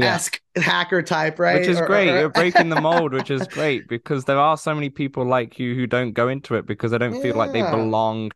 [0.00, 1.60] esque hacker type, right?
[1.60, 2.08] Which is or, great.
[2.08, 2.20] Or, or...
[2.20, 5.74] You're breaking the mold, which is great because there are so many people like you
[5.74, 7.22] who don't go into it because they don't yeah.
[7.22, 8.30] feel like they belong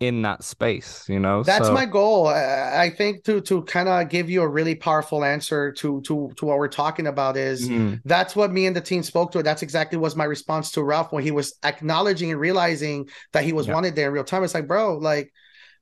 [0.00, 1.74] in that space you know that's so...
[1.74, 6.00] my goal i think to to kind of give you a really powerful answer to
[6.00, 7.96] to to what we're talking about is mm-hmm.
[8.06, 11.12] that's what me and the team spoke to that's exactly was my response to ralph
[11.12, 13.74] when he was acknowledging and realizing that he was yeah.
[13.74, 15.30] wanted there in real time it's like bro like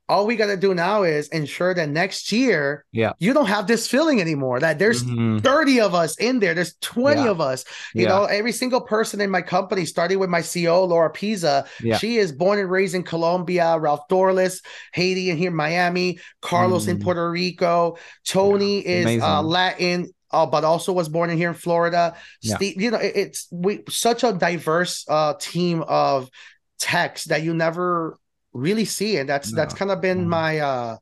[0.09, 3.67] all we got to do now is ensure that next year yeah you don't have
[3.67, 5.37] this feeling anymore that there's mm-hmm.
[5.37, 7.29] 30 of us in there there's 20 yeah.
[7.29, 7.63] of us
[7.93, 8.09] you yeah.
[8.09, 11.65] know every single person in my company starting with my ceo laura pisa
[11.99, 14.61] she is born and raised in colombia ralph dorlis
[14.93, 16.89] haiti and here miami carlos mm.
[16.89, 21.55] in puerto rico tony is uh, latin uh, but also was born in here in
[21.55, 22.15] Florida.
[22.43, 26.29] Steve, you know, it, it's we such a diverse uh, team of
[26.77, 28.17] techs that you never
[28.53, 29.55] really see and that's no.
[29.55, 30.29] that's kind of been mm-hmm.
[30.29, 30.97] my uh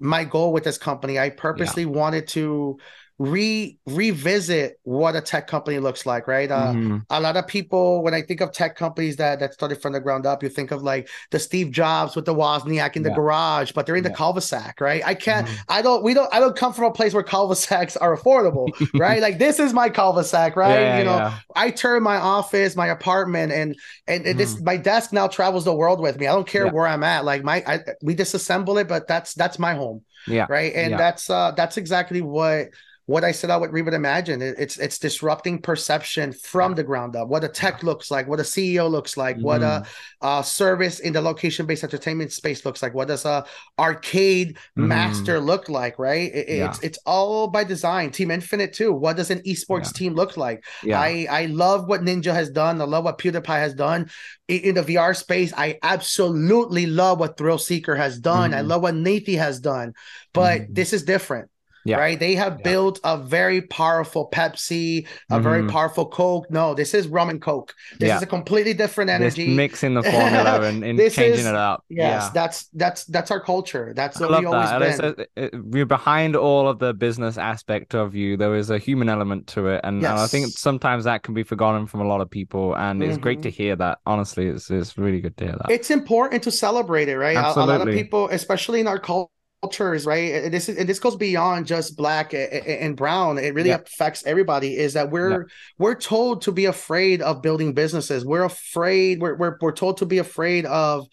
[0.00, 1.88] my goal with this company i purposely yeah.
[1.88, 2.78] wanted to
[3.22, 6.50] re revisit what a tech company looks like, right?
[6.50, 6.98] Uh, mm-hmm.
[7.10, 10.00] A lot of people, when I think of tech companies that that started from the
[10.00, 13.14] ground up, you think of like the Steve Jobs with the Wozniak in the yeah.
[13.14, 14.10] garage, but they're in yeah.
[14.10, 15.02] the cul-de-sac, right?
[15.06, 15.56] I can't, mm-hmm.
[15.68, 18.68] I don't, we don't, I don't come from a place where cul-de-sacs are affordable,
[18.98, 19.22] right?
[19.22, 20.80] like this is my cul-de-sac, right?
[20.80, 23.76] Yeah, you know, I turn my office, my apartment, and
[24.08, 24.36] and mm-hmm.
[24.36, 26.26] this my desk now travels the world with me.
[26.26, 27.24] I don't care where I'm at.
[27.24, 30.72] Like my, I, we disassemble it, but that's that's my home, yeah, right.
[30.74, 32.70] And that's uh that's exactly what
[33.06, 34.40] what I set out with Reboot Imagine.
[34.40, 37.28] It's it's disrupting perception from the ground up.
[37.28, 39.44] What a tech looks like, what a CEO looks like, mm-hmm.
[39.44, 39.84] what a,
[40.20, 42.94] a, service in the location-based entertainment space looks like.
[42.94, 43.44] What does a
[43.78, 44.88] arcade mm-hmm.
[44.88, 45.98] master look like?
[45.98, 46.32] Right?
[46.32, 46.68] It, yeah.
[46.68, 48.12] It's it's all by design.
[48.12, 48.92] Team Infinite too.
[48.92, 49.98] What does an esports yeah.
[49.98, 50.64] team look like?
[50.84, 51.00] Yeah.
[51.00, 52.80] I I love what Ninja has done.
[52.80, 54.10] I love what PewDiePie has done
[54.46, 55.52] in the VR space.
[55.56, 58.50] I absolutely love what Thrill Seeker has done.
[58.50, 58.58] Mm-hmm.
[58.58, 59.94] I love what Nathie has done.
[60.32, 60.72] But mm-hmm.
[60.74, 61.50] this is different
[61.84, 61.96] yeah.
[61.96, 62.18] Right.
[62.18, 62.70] They have yeah.
[62.70, 65.42] built a very powerful Pepsi, a mm-hmm.
[65.42, 66.50] very powerful Coke.
[66.50, 67.74] No, this is rum and Coke.
[67.98, 68.16] This yeah.
[68.16, 69.46] is a completely different energy.
[69.46, 71.84] This mixing the formula and, and changing is, it up.
[71.88, 72.30] Yes, yeah.
[72.32, 73.92] that's that's that's our culture.
[73.94, 75.28] That's what we always that.
[75.34, 75.70] been.
[75.70, 78.36] We're behind all of the business aspect of you.
[78.36, 80.10] There is a human element to it, and, yes.
[80.10, 82.74] and I think sometimes that can be forgotten from a lot of people.
[82.76, 83.10] And mm-hmm.
[83.10, 83.42] it's great mm-hmm.
[83.42, 83.98] to hear that.
[84.06, 85.70] Honestly, it's it's really good to hear that.
[85.70, 87.36] It's important to celebrate it, right?
[87.36, 89.30] A, a lot of people, especially in our culture
[89.62, 90.50] cultures, right?
[90.50, 93.38] This is and this goes beyond just black and brown.
[93.38, 93.76] It really yeah.
[93.76, 94.76] affects everybody.
[94.76, 95.48] Is that we're yeah.
[95.78, 98.24] we're told to be afraid of building businesses.
[98.24, 99.20] We're afraid.
[99.20, 101.06] We're we're, we're told to be afraid of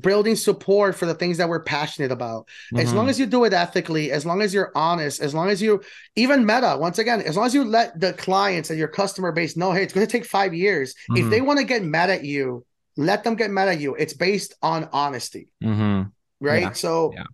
[0.00, 2.48] building support for the things that we're passionate about.
[2.48, 2.78] Mm-hmm.
[2.78, 3.10] As long mm-hmm.
[3.10, 5.80] as you do it ethically, as long as you're honest, as long as you
[6.16, 9.56] even meta, once again, as long as you let the clients and your customer base
[9.56, 10.94] know, hey, it's going to take five years.
[10.94, 11.24] Mm-hmm.
[11.24, 12.66] If they want to get mad at you,
[12.96, 13.94] let them get mad at you.
[13.94, 15.52] It's based on honesty.
[15.62, 16.08] Mm-hmm.
[16.40, 16.62] Right.
[16.62, 16.72] Yeah.
[16.72, 17.24] So yeah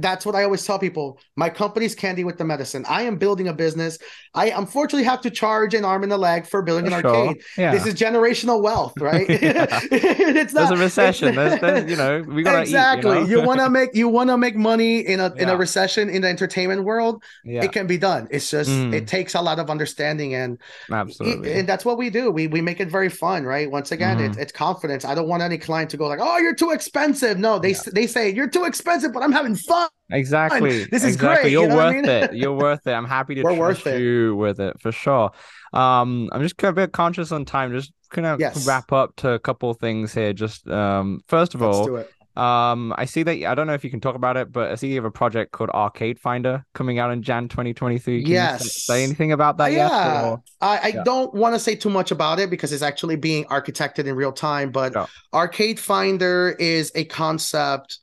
[0.00, 1.18] that's what I always tell people.
[1.36, 2.84] My company's candy with the medicine.
[2.88, 3.98] I am building a business.
[4.34, 7.06] I unfortunately have to charge an arm and a leg for building an sure.
[7.06, 7.42] arcade.
[7.56, 7.72] Yeah.
[7.72, 9.26] This is generational wealth, right?
[9.30, 11.34] it's not there's a recession.
[11.34, 13.22] There's, there's, you know, we gotta exactly.
[13.22, 13.42] Eat, you, know?
[13.42, 15.42] you want to make you want to make money in a yeah.
[15.42, 17.22] in a recession in the entertainment world.
[17.44, 17.64] Yeah.
[17.64, 18.28] It can be done.
[18.30, 18.92] It's just mm.
[18.92, 20.58] it takes a lot of understanding and
[20.90, 22.30] absolutely, and that's what we do.
[22.30, 23.70] We we make it very fun, right?
[23.70, 24.26] Once again, mm-hmm.
[24.32, 25.04] it's, it's confidence.
[25.04, 28.06] I don't want any client to go like, "Oh, you're too expensive." No, they they
[28.06, 29.85] say you're too expensive, but I'm having fun.
[30.10, 30.84] Exactly.
[30.84, 31.42] This is exactly.
[31.42, 31.52] great.
[31.52, 32.04] You're you know worth I mean?
[32.04, 32.34] it.
[32.34, 32.92] You're worth it.
[32.92, 35.32] I'm happy to We're trust you with it for sure.
[35.72, 37.72] Um, I'm just a bit conscious on time.
[37.72, 38.66] Just kind of yes.
[38.66, 40.32] wrap up to a couple things here.
[40.32, 42.04] Just um, first of Let's all,
[42.36, 44.74] um, I see that I don't know if you can talk about it, but I
[44.74, 48.22] see you have a project called Arcade Finder coming out in Jan 2023.
[48.22, 48.84] Can yes.
[48.84, 49.88] say anything about that yeah.
[49.88, 50.24] yet?
[50.24, 50.42] Or...
[50.60, 51.02] I, I yeah.
[51.02, 54.32] don't want to say too much about it because it's actually being architected in real
[54.32, 54.70] time.
[54.70, 58.00] But Arcade Finder is a concept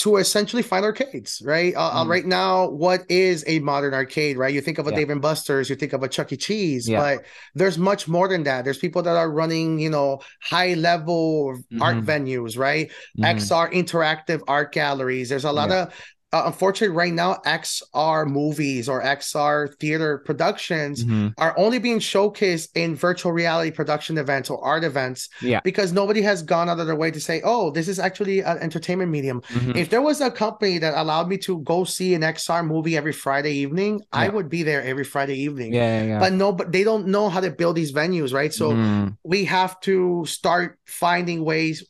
[0.00, 1.74] to essentially find arcades, right?
[1.76, 2.08] Uh, mm.
[2.08, 4.52] right now, what is a modern arcade, right?
[4.52, 4.96] You think of a yeah.
[4.96, 6.38] Dave and Buster's, you think of a Chuck E.
[6.38, 6.98] Cheese, yeah.
[6.98, 8.64] but there's much more than that.
[8.64, 11.82] There's people that are running, you know, high level mm-hmm.
[11.82, 12.88] art venues, right?
[13.18, 13.24] Mm-hmm.
[13.24, 15.28] XR interactive art galleries.
[15.28, 15.82] There's a lot yeah.
[15.82, 15.94] of
[16.32, 21.28] uh, unfortunately, right now, XR movies or XR theater productions Mm-hmm.
[21.38, 25.60] are only being showcased in virtual reality production events or art events Yeah.
[25.64, 28.58] because nobody has gone out of their way to say, oh, this is actually an
[28.58, 29.40] entertainment medium.
[29.48, 29.76] Mhm.
[29.76, 33.12] If there was a company that allowed me to go see an XR movie every
[33.12, 35.72] Friday evening, I would be there every Friday evening.
[35.74, 36.18] Yeah, yeah, yeah.
[36.20, 38.52] But no, but they don't know how to build these venues, right?
[38.54, 39.16] So Mm.
[39.24, 41.84] we have to start finding ways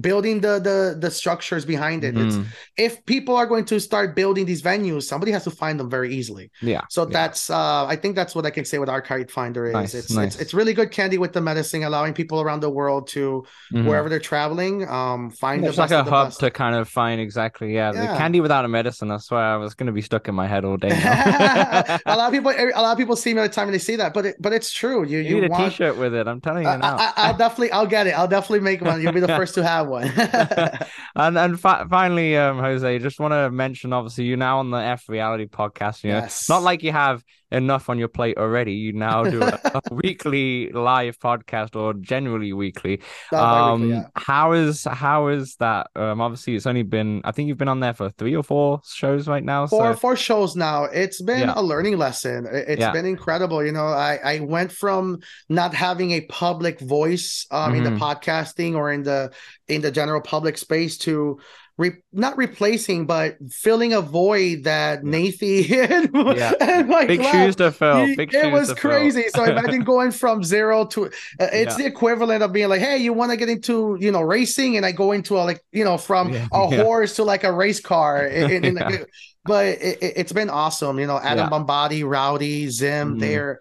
[0.00, 2.44] building the the the structures behind it it's Mhm.
[2.76, 6.14] if people are going to start building these venues somebody has to find them very
[6.14, 6.82] easily yeah.
[6.90, 7.08] so yeah.
[7.12, 10.10] that's uh i think that's what i can say with arcade finder is Nice, it's,
[10.10, 10.34] nice.
[10.34, 13.84] it's it's really good candy with the medicine allowing people around the world to Mhm.
[13.86, 16.40] wherever they're traveling um find It's the like a hub best.
[16.40, 19.10] to kind of find exactly, yeah, the candy without a medicine.
[19.10, 20.90] I swear, I was going to be stuck in my head all day.
[22.06, 22.50] a lot of people
[22.80, 24.36] a lot of people see me all the time and they see that but it,
[24.40, 26.26] but it's true you you you need a want shirt with it.
[26.28, 26.96] I'm telling you I, now.
[26.98, 29.62] I, I'll definitely I'll get it I'll definitely make one you'll be the first to
[29.64, 30.04] have one
[31.16, 34.78] and and fi- finally, um, Jose, just want to mention, obviously, you're now on the
[34.78, 36.04] F Reality podcast.
[36.04, 36.48] You know, Yes.
[36.48, 38.72] not like you have enough on your plate already.
[38.74, 43.00] You now do a, a weekly live podcast, or generally weekly.
[43.32, 44.02] Um, yeah.
[44.16, 45.88] how is how is that?
[45.96, 48.80] Um, obviously, it's only been I think you've been on there for three or four
[48.84, 49.66] shows right now.
[49.66, 51.54] four so four shows now it's been Yeah.
[51.56, 52.92] a learning lesson It- It's Yeah.
[52.92, 55.18] been incredible you know i i went from
[55.48, 57.98] not having a public voice um in the Mhm.
[57.98, 59.30] podcasting or in the
[59.68, 61.38] in the general public space to
[61.78, 66.52] re- not replacing but filling a void that Nathie and, Yeah.
[66.60, 67.32] and Mike big left.
[67.34, 68.06] shoes to fill.
[68.16, 69.24] Big it was crazy.
[69.28, 71.08] So imagine going from zero to uh,
[71.38, 71.84] it's Yeah.
[71.84, 74.86] the equivalent of being like, hey, you want to get into you know racing, and
[74.86, 77.80] I go into a like you know from Yeah, a horse to like a race
[77.80, 78.26] car.
[78.26, 79.06] in- in-
[79.44, 80.98] But it, it's been awesome.
[80.98, 81.48] You know, Atom Yeah.
[81.50, 83.20] Bombardi, Rowdy, Zim, Mhm.
[83.20, 83.60] they're.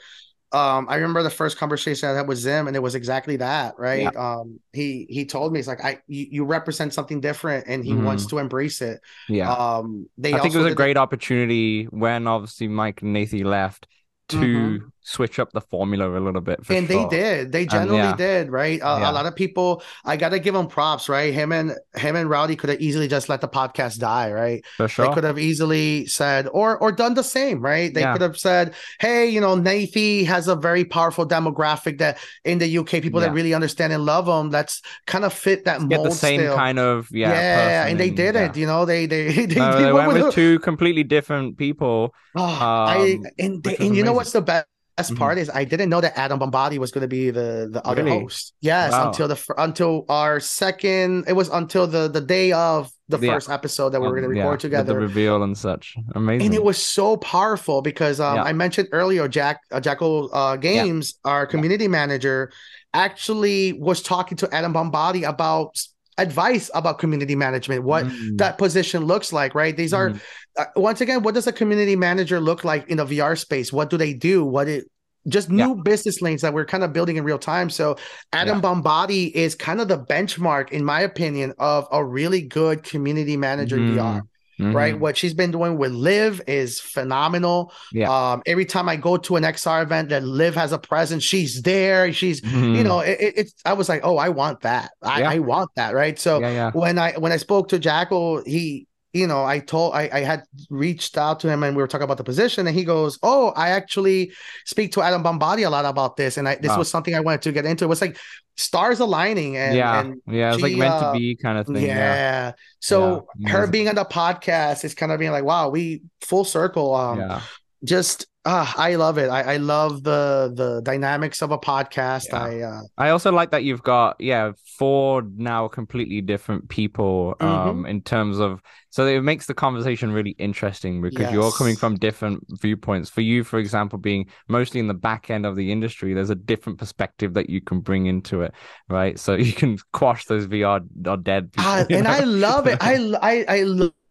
[0.51, 3.77] Um, I remember the first conversation I had with Zim, and it was exactly that,
[3.77, 4.15] right?
[4.15, 7.95] Um, he he told me it's like I you, you represent something different, and he
[7.95, 7.97] Mhm.
[7.97, 9.01] wants to embrace it.
[9.27, 9.53] Yeah.
[9.53, 13.87] Um, they I think it was a great opportunity when obviously Mike and Nathie left
[14.29, 14.91] to Mhm.
[15.07, 16.65] Switch up the formula a little bit.
[16.65, 17.07] For and sure.
[17.09, 18.15] they did they generally yeah.
[18.15, 19.11] did right a, Yeah.
[19.11, 22.55] a lot of people i gotta give them props right him and him and rowdy
[22.55, 26.47] could have easily just let the podcast die right for they could have easily said
[26.51, 28.13] or or done the same right they Yeah.
[28.13, 32.77] could have said hey you know Nathie has a very powerful demographic that in the
[32.79, 36.07] uk people that really understand and love him that's kind of fit that Get mold
[36.07, 36.55] the same still.
[36.55, 37.29] kind of yeah.
[37.29, 38.59] yeah, and they didn't yeah.
[38.61, 41.57] you know they they they, No, they they went went with with two completely different
[41.57, 42.13] people.
[42.35, 45.17] Oh, I Um, and, which and you know what's the best Mhm.
[45.17, 48.03] part is I didn't know that Atom Bombardi was going to be the the other
[48.03, 48.19] Really?
[48.21, 48.53] host.
[48.61, 49.07] Yes, Wow.
[49.07, 51.25] until the until our second.
[51.27, 53.33] It was until the the day of the Yeah.
[53.33, 54.93] first episode that we were Um, going to record with together.
[54.93, 55.95] the reveal and such.
[56.15, 56.45] Amazing.
[56.47, 58.43] and it was so powerful because um, Yeah.
[58.43, 62.51] I mentioned earlier, Jack uh, Jackal uh, Games, our community manager,
[62.93, 65.77] actually was talking to Atom Bombardi about
[66.17, 68.37] advice about community management, what Mm.
[68.37, 69.53] that position looks like.
[69.53, 69.75] Right?
[69.75, 70.21] These are Mhm.
[70.57, 73.73] Uh, once again, what does a community manager look like in a VR space?
[73.73, 74.45] What do they do?
[74.45, 74.85] What it
[75.27, 77.67] just new business lanes that we're kind of building in real time.
[77.69, 77.97] So
[78.31, 78.61] Atom Yeah.
[78.61, 83.77] Bombardi is kind of the benchmark, in my opinion, of a really good community manager
[83.77, 84.21] in VR.
[84.57, 84.99] Right, Mhm.
[84.99, 87.73] what she's been doing with Live is phenomenal.
[87.91, 88.09] Yeah.
[88.09, 91.61] Um, every time I go to an XR event that Live has a presence, she's
[91.63, 92.13] there.
[92.13, 92.83] She's, you Mhm.
[92.85, 93.53] know, it, it- it's.
[93.65, 94.91] I was like, oh, I want that.
[95.01, 95.29] I, Yeah.
[95.31, 95.93] I want that.
[95.93, 96.17] Right.
[96.17, 96.71] So yeah, yeah.
[96.71, 100.43] when I when I spoke to Jackal, he you know I told I, I had
[100.69, 103.53] reached out to him and we were talking about the position and he goes, oh,
[103.55, 104.33] I actually
[104.65, 106.79] speak to Atom Bombardi a lot about this and I this Wow.
[106.79, 107.85] was something I wanted to get into.
[107.85, 108.17] It was like
[108.57, 111.85] stars aligning and yeah, and yeah, it's like meant uh, to be kind of thing.
[111.87, 112.15] yeah.
[112.15, 113.49] Yeah, So Yeah.
[113.51, 116.93] her being on the podcast is kind of being like, wow, we full circle.
[116.93, 117.41] Um, yeah.
[117.85, 119.29] Just ah, I love it.
[119.29, 122.25] I, I love the the dynamics of a podcast.
[122.31, 122.39] Yeah.
[122.39, 127.69] I uh, I also like that you've got yeah four now completely different people Mm-hmm.
[127.69, 131.95] um in terms of so it makes the conversation really interesting because you're coming from
[131.95, 133.09] different viewpoints.
[133.09, 136.35] For you, for example, being mostly in the back end of the industry, there's a
[136.35, 138.53] different perspective that you can bring into it,
[138.89, 139.19] right?
[139.19, 141.69] So you can quash those VR or dead people.
[141.69, 142.09] Ah, you and know?
[142.11, 142.77] I love it.
[142.81, 143.63] I I I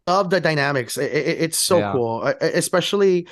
[0.06, 0.98] love the dynamics.
[0.98, 1.92] It- it- it's so Yeah.
[1.92, 3.26] cool, especially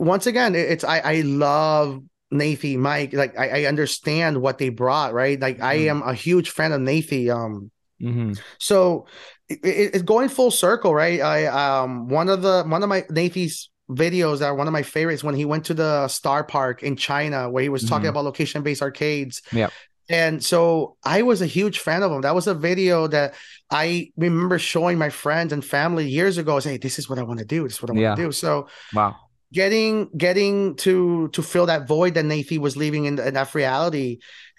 [0.00, 0.54] once again.
[0.54, 2.02] It's I I love
[2.32, 3.12] Nathie, Mike.
[3.12, 5.12] Like I, I understand what they brought.
[5.12, 5.90] Right, like I Mhm.
[5.90, 7.30] am a huge fan of Nathie.
[7.30, 7.70] Um,
[8.02, 8.40] Mhm.
[8.58, 9.06] so
[9.48, 11.20] it, it- it's going full circle, right?
[11.20, 14.82] I um one of the one of my Nathie's videos that are one of my
[14.84, 18.10] favorites when he went to the Star Park in China where he was talking Mhm.
[18.10, 19.42] about location based arcades.
[19.52, 19.72] Yep.
[20.08, 22.20] And so I was a huge fan of him.
[22.22, 23.34] That was a video that
[23.70, 26.58] I remember showing my friends and family years ago.
[26.60, 27.64] Say, this is what I want to do.
[27.64, 28.14] This is what I want Yeah.
[28.16, 28.32] to do.
[28.32, 29.14] So Wow.
[29.52, 34.18] Getting getting to to fill that void that Nathie was leaving in, in that reality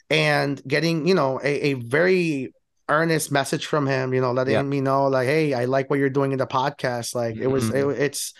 [0.09, 2.53] and getting, you know, a, a very
[2.89, 4.61] earnest message from him, you know, letting Yeah.
[4.63, 7.15] me know like, hey, I like what you're doing in the podcast.
[7.15, 7.93] Like it was, Mhm.
[7.93, 8.33] it, it's,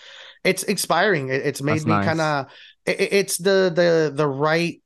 [0.43, 1.29] it's inspiring.
[1.29, 2.05] It, it's made That's me nice.
[2.05, 2.45] kind of,
[2.85, 4.81] it, it's the the the right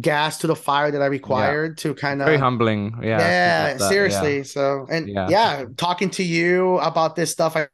[0.00, 2.94] gas to the fire that I required to kind of Very humbling.
[3.02, 3.18] Yeah.
[3.18, 4.44] yeah, stuff like that, seriously.
[4.44, 5.28] So and Yeah.
[5.28, 5.64] yeah.
[5.76, 7.56] talking to you about this stuff.
[7.56, 7.66] I,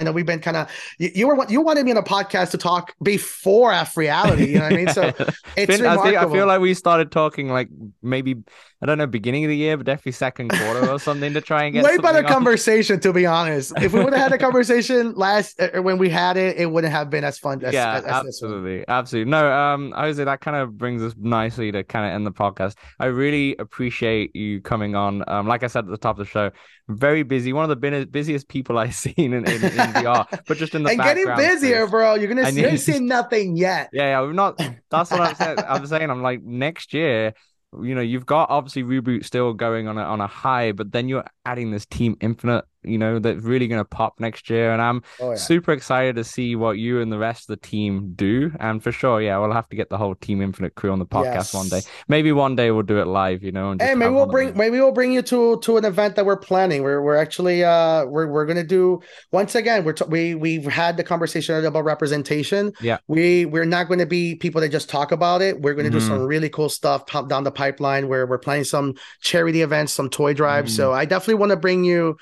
[0.00, 2.50] I know we've been kind of you, you were you wanted me on a podcast
[2.52, 4.46] to talk before F reality.
[4.46, 4.88] You know what I mean?
[4.88, 5.02] So
[5.56, 7.68] it's Been- I, think, I feel like we started talking like
[8.02, 8.36] maybe
[8.82, 11.64] I don't know beginning of the year, but definitely second quarter or something to try
[11.64, 12.32] and get way better on.
[12.32, 13.74] conversation to be honest.
[13.76, 16.92] If we would have had a conversation last uh, when we had it, it wouldn't
[16.92, 17.62] have been as fun.
[17.62, 19.30] As, yeah, as, as absolutely, absolutely.
[19.30, 22.76] No, um, Jose, that kind of brings us nicely to kind of end the podcast.
[22.98, 25.24] I really appreciate you coming on.
[25.28, 26.50] Um, like I said at the top of the show,
[26.96, 27.52] very busy.
[27.52, 30.90] One of the busiest people I've seen in, in, in VR, but just in the
[30.90, 31.90] and getting busier, space.
[31.90, 32.14] bro.
[32.14, 32.62] You're gonna see.
[32.62, 33.90] Need- seeing nothing yet.
[33.92, 34.60] Yeah, yeah, we've not.
[34.90, 35.58] That's what I'm saying.
[35.68, 36.10] I'm saying.
[36.10, 37.34] I'm like next year.
[37.80, 41.08] You know, you've got obviously reboot still going on a on a high, but then
[41.08, 42.64] you're adding this Team Infinite.
[42.82, 45.36] You know, that's really going to pop next year, and I'm Oh yeah.
[45.36, 48.52] super excited to see what you and the rest of the team do.
[48.58, 51.06] And for sure, yeah, we'll have to get the whole Team Infinite crew on the
[51.06, 51.80] podcast one day.
[52.08, 53.42] Maybe one day we'll do it live.
[53.42, 56.16] You know, and Hey, maybe we'll bring maybe we'll bring you to to an event
[56.16, 56.82] that we're planning.
[56.82, 59.00] We're we're actually uh we're we're gonna do
[59.32, 59.84] once again.
[59.84, 62.72] We're t- we we've had the conversation about representation.
[62.80, 62.98] Yeah.
[63.08, 65.60] we we're not going to be people that just talk about it.
[65.60, 66.00] We're going to Mhm.
[66.00, 68.08] do some really cool stuff down the pipeline.
[68.08, 70.74] Where we're planning some charity events, some toy drives.
[70.74, 72.16] So I definitely want to bring you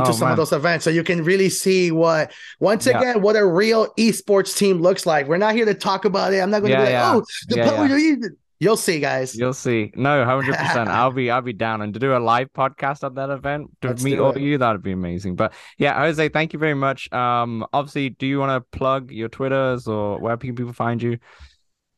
[0.00, 0.10] into.
[0.10, 0.32] Oh, some man.
[0.32, 2.98] of those events so you can really see what once Yeah.
[2.98, 5.28] again what a real esports team looks like.
[5.28, 6.38] We're not here to talk about it.
[6.38, 7.14] I'm not going to Yeah, be like, yeah.
[7.14, 8.30] oh, the power
[8.62, 9.34] You'll see, guys.
[9.34, 9.90] You'll see.
[9.96, 10.88] No, hundred percent.
[10.90, 13.88] I'll be I'll be down and to do a live podcast at that event to
[13.88, 14.58] Let's meet all of you.
[14.58, 15.36] That'd be amazing.
[15.36, 17.10] But yeah, Jose, thank you very much.
[17.10, 21.16] Um, obviously, do you want to plug your Twitters or where can people find you?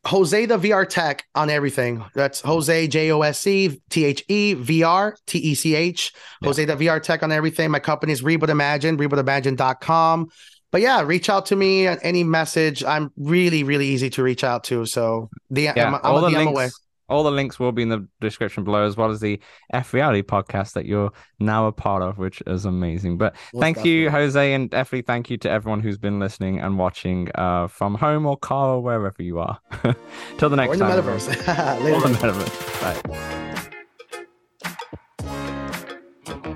[0.06, 2.04] Jose the VR Tech on everything.
[2.14, 6.12] That's Jose J O S E T H E V R T E C H.
[6.42, 7.70] Jose the VR Tech on everything.
[7.70, 10.28] My company is Reboot Imagine, rebootimagine.com.
[10.72, 12.82] But yeah, reach out to me on any message.
[12.82, 14.86] I'm really, really easy to reach out to.
[14.86, 16.50] So the Yeah, I'm, I'm all the DM links.
[16.50, 16.68] away.
[17.12, 19.38] All the links will be in the description below, as well as the
[19.72, 23.18] F Reality podcast that you're now a part of, which is amazing.
[23.18, 25.02] But well, thank you, Jose and Effie.
[25.02, 28.82] Thank you to everyone who's been listening and watching uh, from home or car or
[28.82, 29.60] wherever you are.
[30.38, 30.92] Till the next or time.
[30.92, 31.82] The metaverse.
[31.82, 31.96] Later.
[31.96, 32.80] Or the metaverse.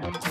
[0.08, 0.22] Bye.